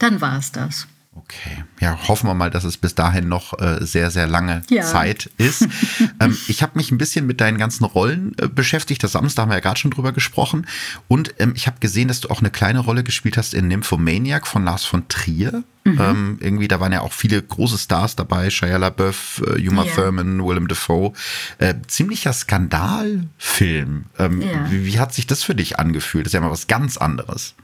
dann 0.00 0.20
war 0.20 0.36
es 0.38 0.50
das. 0.50 0.88
Okay, 1.22 1.64
ja, 1.80 1.98
hoffen 2.08 2.28
wir 2.28 2.34
mal, 2.34 2.50
dass 2.50 2.64
es 2.64 2.78
bis 2.78 2.94
dahin 2.94 3.28
noch 3.28 3.58
äh, 3.60 3.84
sehr, 3.84 4.10
sehr 4.10 4.26
lange 4.26 4.62
ja. 4.70 4.82
Zeit 4.82 5.30
ist. 5.36 5.62
ähm, 6.20 6.36
ich 6.48 6.62
habe 6.62 6.72
mich 6.78 6.90
ein 6.90 6.98
bisschen 6.98 7.26
mit 7.26 7.42
deinen 7.42 7.58
ganzen 7.58 7.84
Rollen 7.84 8.34
äh, 8.38 8.48
beschäftigt. 8.48 9.02
Das 9.02 9.12
Samstag 9.12 9.42
haben 9.42 9.50
wir 9.50 9.56
ja 9.56 9.60
gerade 9.60 9.78
schon 9.78 9.90
drüber 9.90 10.12
gesprochen. 10.12 10.66
Und 11.08 11.34
ähm, 11.38 11.52
ich 11.54 11.66
habe 11.66 11.78
gesehen, 11.78 12.08
dass 12.08 12.20
du 12.20 12.30
auch 12.30 12.40
eine 12.40 12.50
kleine 12.50 12.78
Rolle 12.78 13.04
gespielt 13.04 13.36
hast 13.36 13.52
in 13.52 13.68
Nymphomaniac 13.68 14.46
von 14.46 14.64
Lars 14.64 14.84
von 14.84 15.08
Trier. 15.08 15.62
Mhm. 15.84 15.98
Ähm, 15.98 16.38
irgendwie, 16.40 16.68
da 16.68 16.78
waren 16.78 16.92
ja 16.92 17.00
auch 17.00 17.12
viele 17.12 17.40
große 17.40 17.78
Stars 17.78 18.14
dabei, 18.14 18.50
Shia 18.50 18.76
LaBeouf, 18.76 19.42
äh, 19.46 19.66
Uma 19.66 19.84
yeah. 19.84 19.94
Thurman, 19.94 20.44
Willem 20.44 20.68
Dafoe. 20.68 21.12
Äh, 21.58 21.74
ziemlicher 21.86 22.34
Skandalfilm. 22.34 24.04
Ähm, 24.18 24.42
ja. 24.42 24.70
wie, 24.70 24.84
wie, 24.84 24.98
hat 24.98 25.14
sich 25.14 25.26
das 25.26 25.42
für 25.42 25.54
dich 25.54 25.78
angefühlt? 25.78 26.26
Das 26.26 26.30
ist 26.30 26.34
ja 26.34 26.40
mal 26.40 26.50
was 26.50 26.66
ganz 26.66 26.98
anderes. 26.98 27.54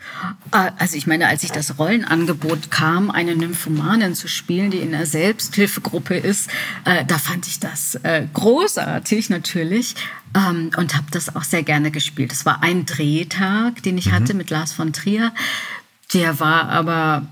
Ah, 0.50 0.70
also 0.78 0.96
ich 0.96 1.06
meine, 1.06 1.28
als 1.28 1.42
ich 1.42 1.52
das 1.52 1.78
Rollenangebot 1.78 2.70
kam, 2.70 3.10
eine 3.10 3.36
Nymphomanin 3.36 4.14
zu 4.14 4.28
spielen, 4.28 4.70
die 4.70 4.78
in 4.78 4.94
einer 4.94 5.04
Selbsthilfegruppe 5.04 6.16
ist, 6.16 6.48
äh, 6.86 7.04
da 7.04 7.18
fand 7.18 7.46
ich 7.46 7.60
das 7.60 7.96
äh, 7.96 8.26
großartig 8.32 9.28
natürlich. 9.28 9.94
Ähm, 10.34 10.70
und 10.76 10.94
habe 10.94 11.06
das 11.10 11.36
auch 11.36 11.44
sehr 11.44 11.62
gerne 11.62 11.90
gespielt. 11.90 12.32
Es 12.32 12.44
war 12.46 12.62
ein 12.62 12.84
Drehtag, 12.86 13.82
den 13.82 13.96
ich 13.96 14.06
mhm. 14.06 14.12
hatte 14.12 14.34
mit 14.34 14.50
Lars 14.50 14.72
von 14.72 14.92
Trier. 14.92 15.32
Der 16.12 16.40
war 16.40 16.68
aber 16.68 17.26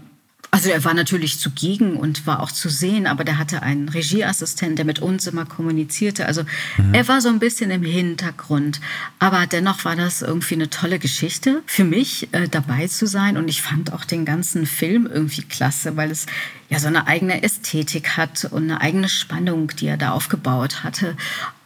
also 0.55 0.71
er 0.71 0.85
war 0.85 0.95
natürlich 0.95 1.41
zugegen 1.41 1.97
und 1.97 2.29
war 2.29 2.39
auch 2.39 2.53
zu 2.53 2.69
sehen, 2.69 3.09
aber 3.09 3.25
der 3.25 3.39
hatte 3.39 3.65
einen 3.65 3.89
Regieassistent, 3.89 4.79
der 4.79 4.85
mit 4.85 5.01
uns 5.01 5.27
immer 5.27 5.47
kommunizierte. 5.47 6.27
Also 6.27 6.45
mhm. 6.77 6.95
er 6.95 7.09
war 7.09 7.21
so 7.21 7.29
ein 7.29 7.41
bisschen 7.41 7.73
im 7.73 7.83
Hintergrund. 7.83 8.81
Aber 9.19 9.49
dennoch 9.49 9.85
war 9.85 9.97
das 9.97 10.23
irgendwie 10.23 10.55
eine 10.55 10.71
tolle 10.71 11.01
Geschichte 11.01 11.65
für 11.67 11.83
mich, 11.83 12.29
äh, 12.31 12.47
dabei 12.49 12.87
zu 12.87 13.09
sein. 13.09 13.37
Und 13.37 13.49
ich 13.49 13.63
fand 13.63 13.93
auch 13.93 14.05
den 14.05 14.25
ganzen 14.25 14.65
Film 14.65 15.09
irgendwie 15.13 15.43
klasse, 15.43 15.97
weil 15.97 16.13
es 16.13 16.27
ja 16.69 16.79
so 16.79 16.87
eine 16.87 17.09
eigene 17.09 17.43
Ästhetik 17.43 18.17
hat 18.17 18.45
und 18.45 18.71
eine 18.71 18.81
eigene 18.81 19.09
Spannung, 19.09 19.73
die 19.77 19.89
er 19.89 19.97
da 19.97 20.13
aufgebaut 20.13 20.85
hatte. 20.85 21.17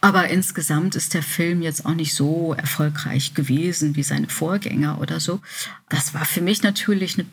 Aber 0.01 0.29
insgesamt 0.29 0.95
ist 0.95 1.13
der 1.13 1.21
Film 1.21 1.61
jetzt 1.61 1.85
auch 1.85 1.93
nicht 1.93 2.15
so 2.15 2.55
erfolgreich 2.55 3.35
gewesen 3.35 3.95
wie 3.95 4.03
seine 4.03 4.29
Vorgänger 4.29 4.99
oder 4.99 5.19
so. 5.19 5.41
Das 5.89 6.15
war 6.15 6.25
für 6.25 6.41
mich 6.41 6.63
natürlich 6.63 7.19
eine 7.19 7.27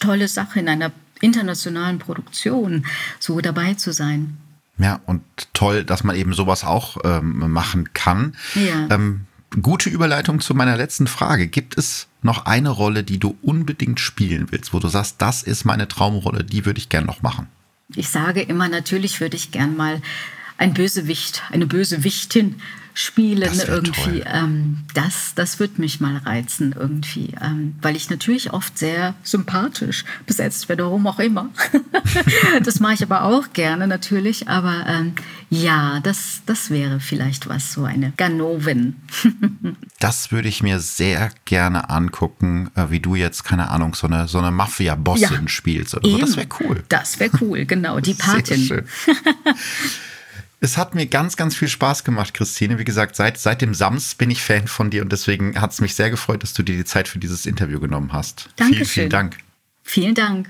tolle 0.00 0.28
Sache 0.28 0.60
in 0.60 0.68
einer 0.68 0.92
internationalen 1.20 1.98
Produktion, 1.98 2.86
so 3.18 3.40
dabei 3.40 3.74
zu 3.74 3.92
sein. 3.92 4.36
Ja, 4.78 5.00
und 5.06 5.22
toll, 5.52 5.84
dass 5.84 6.02
man 6.02 6.16
eben 6.16 6.34
sowas 6.34 6.64
auch 6.64 6.96
ähm, 7.04 7.50
machen 7.52 7.92
kann. 7.92 8.34
Ja. 8.54 8.88
Ähm, 8.90 9.26
gute 9.60 9.90
Überleitung 9.90 10.40
zu 10.40 10.54
meiner 10.54 10.76
letzten 10.76 11.06
Frage. 11.06 11.46
Gibt 11.46 11.78
es 11.78 12.08
noch 12.22 12.46
eine 12.46 12.70
Rolle, 12.70 13.04
die 13.04 13.18
du 13.18 13.36
unbedingt 13.42 14.00
spielen 14.00 14.46
willst, 14.50 14.72
wo 14.72 14.78
du 14.78 14.88
sagst, 14.88 15.16
das 15.18 15.42
ist 15.42 15.64
meine 15.64 15.88
Traumrolle, 15.88 16.44
die 16.44 16.64
würde 16.64 16.78
ich 16.78 16.88
gern 16.88 17.06
noch 17.06 17.22
machen? 17.22 17.46
Ich 17.94 18.08
sage 18.08 18.40
immer, 18.42 18.68
natürlich 18.68 19.20
würde 19.20 19.36
ich 19.36 19.50
gern 19.50 19.76
mal 19.76 20.00
ein 20.56 20.74
Bösewicht, 20.74 21.42
eine 21.50 21.66
Bösewichtin 21.66 22.60
spielen 22.94 23.58
irgendwie. 23.66 24.22
Ähm, 24.26 24.84
das, 24.94 25.32
das 25.34 25.58
wird 25.58 25.78
mich 25.78 26.00
mal 26.00 26.18
reizen 26.18 26.74
irgendwie, 26.78 27.34
ähm, 27.40 27.74
weil 27.80 27.96
ich 27.96 28.10
natürlich 28.10 28.52
oft 28.52 28.76
sehr 28.78 29.14
sympathisch 29.22 30.04
besetzt 30.26 30.68
werde, 30.68 30.84
warum 30.84 31.06
auch 31.06 31.18
immer. 31.18 31.50
das 32.64 32.80
mache 32.80 32.94
ich 32.94 33.02
aber 33.02 33.24
auch 33.24 33.52
gerne 33.52 33.86
natürlich, 33.86 34.48
aber 34.48 34.84
ähm, 34.86 35.14
ja, 35.48 36.00
das, 36.00 36.42
das 36.46 36.70
wäre 36.70 37.00
vielleicht 37.00 37.48
was, 37.48 37.72
so 37.72 37.84
eine 37.84 38.12
Ganovin. 38.16 38.96
das 39.98 40.32
würde 40.32 40.48
ich 40.48 40.62
mir 40.62 40.78
sehr 40.78 41.30
gerne 41.44 41.90
angucken, 41.90 42.70
äh, 42.74 42.86
wie 42.90 43.00
du 43.00 43.14
jetzt, 43.14 43.44
keine 43.44 43.70
Ahnung, 43.70 43.94
so 43.94 44.06
eine, 44.06 44.28
so 44.28 44.38
eine 44.38 44.50
Mafia-Bossin 44.50 45.42
ja, 45.42 45.48
spielst 45.48 45.94
oder 45.94 46.08
so. 46.08 46.18
Das 46.18 46.36
wäre 46.36 46.48
cool. 46.60 46.84
Das 46.88 47.20
wäre 47.20 47.30
cool, 47.40 47.64
genau, 47.64 48.00
die 48.00 48.14
Patin. 48.22 48.82
Es 50.64 50.76
hat 50.76 50.94
mir 50.94 51.06
ganz, 51.06 51.36
ganz 51.36 51.56
viel 51.56 51.66
Spaß 51.66 52.04
gemacht, 52.04 52.34
Christine. 52.34 52.78
Wie 52.78 52.84
gesagt, 52.84 53.16
seit, 53.16 53.36
seit 53.36 53.62
dem 53.62 53.74
Sams 53.74 54.14
bin 54.14 54.30
ich 54.30 54.44
Fan 54.44 54.68
von 54.68 54.90
dir 54.90 55.02
und 55.02 55.10
deswegen 55.10 55.60
hat 55.60 55.72
es 55.72 55.80
mich 55.80 55.96
sehr 55.96 56.08
gefreut, 56.08 56.44
dass 56.44 56.54
du 56.54 56.62
dir 56.62 56.76
die 56.76 56.84
Zeit 56.84 57.08
für 57.08 57.18
dieses 57.18 57.46
Interview 57.46 57.80
genommen 57.80 58.12
hast. 58.12 58.48
Dankeschön. 58.54 58.86
Vielen, 58.86 58.86
vielen 58.86 59.10
Dank. 59.10 59.38
Vielen 59.82 60.14
Dank. 60.14 60.48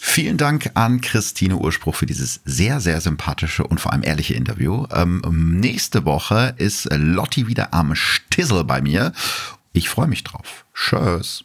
Vielen 0.00 0.36
Dank 0.36 0.70
an 0.74 1.00
Christine 1.00 1.56
Urspruch 1.56 1.96
für 1.96 2.06
dieses 2.06 2.40
sehr, 2.44 2.78
sehr 2.78 3.00
sympathische 3.00 3.66
und 3.66 3.80
vor 3.80 3.92
allem 3.92 4.04
ehrliche 4.04 4.34
Interview. 4.34 4.86
Ähm, 4.92 5.22
nächste 5.58 6.04
Woche 6.04 6.54
ist 6.56 6.88
Lotti 6.92 7.48
wieder 7.48 7.74
am 7.74 7.96
Stissel 7.96 8.62
bei 8.62 8.80
mir. 8.80 9.12
Ich 9.72 9.88
freue 9.88 10.06
mich 10.06 10.22
drauf. 10.22 10.64
Tschüss. 10.72 11.44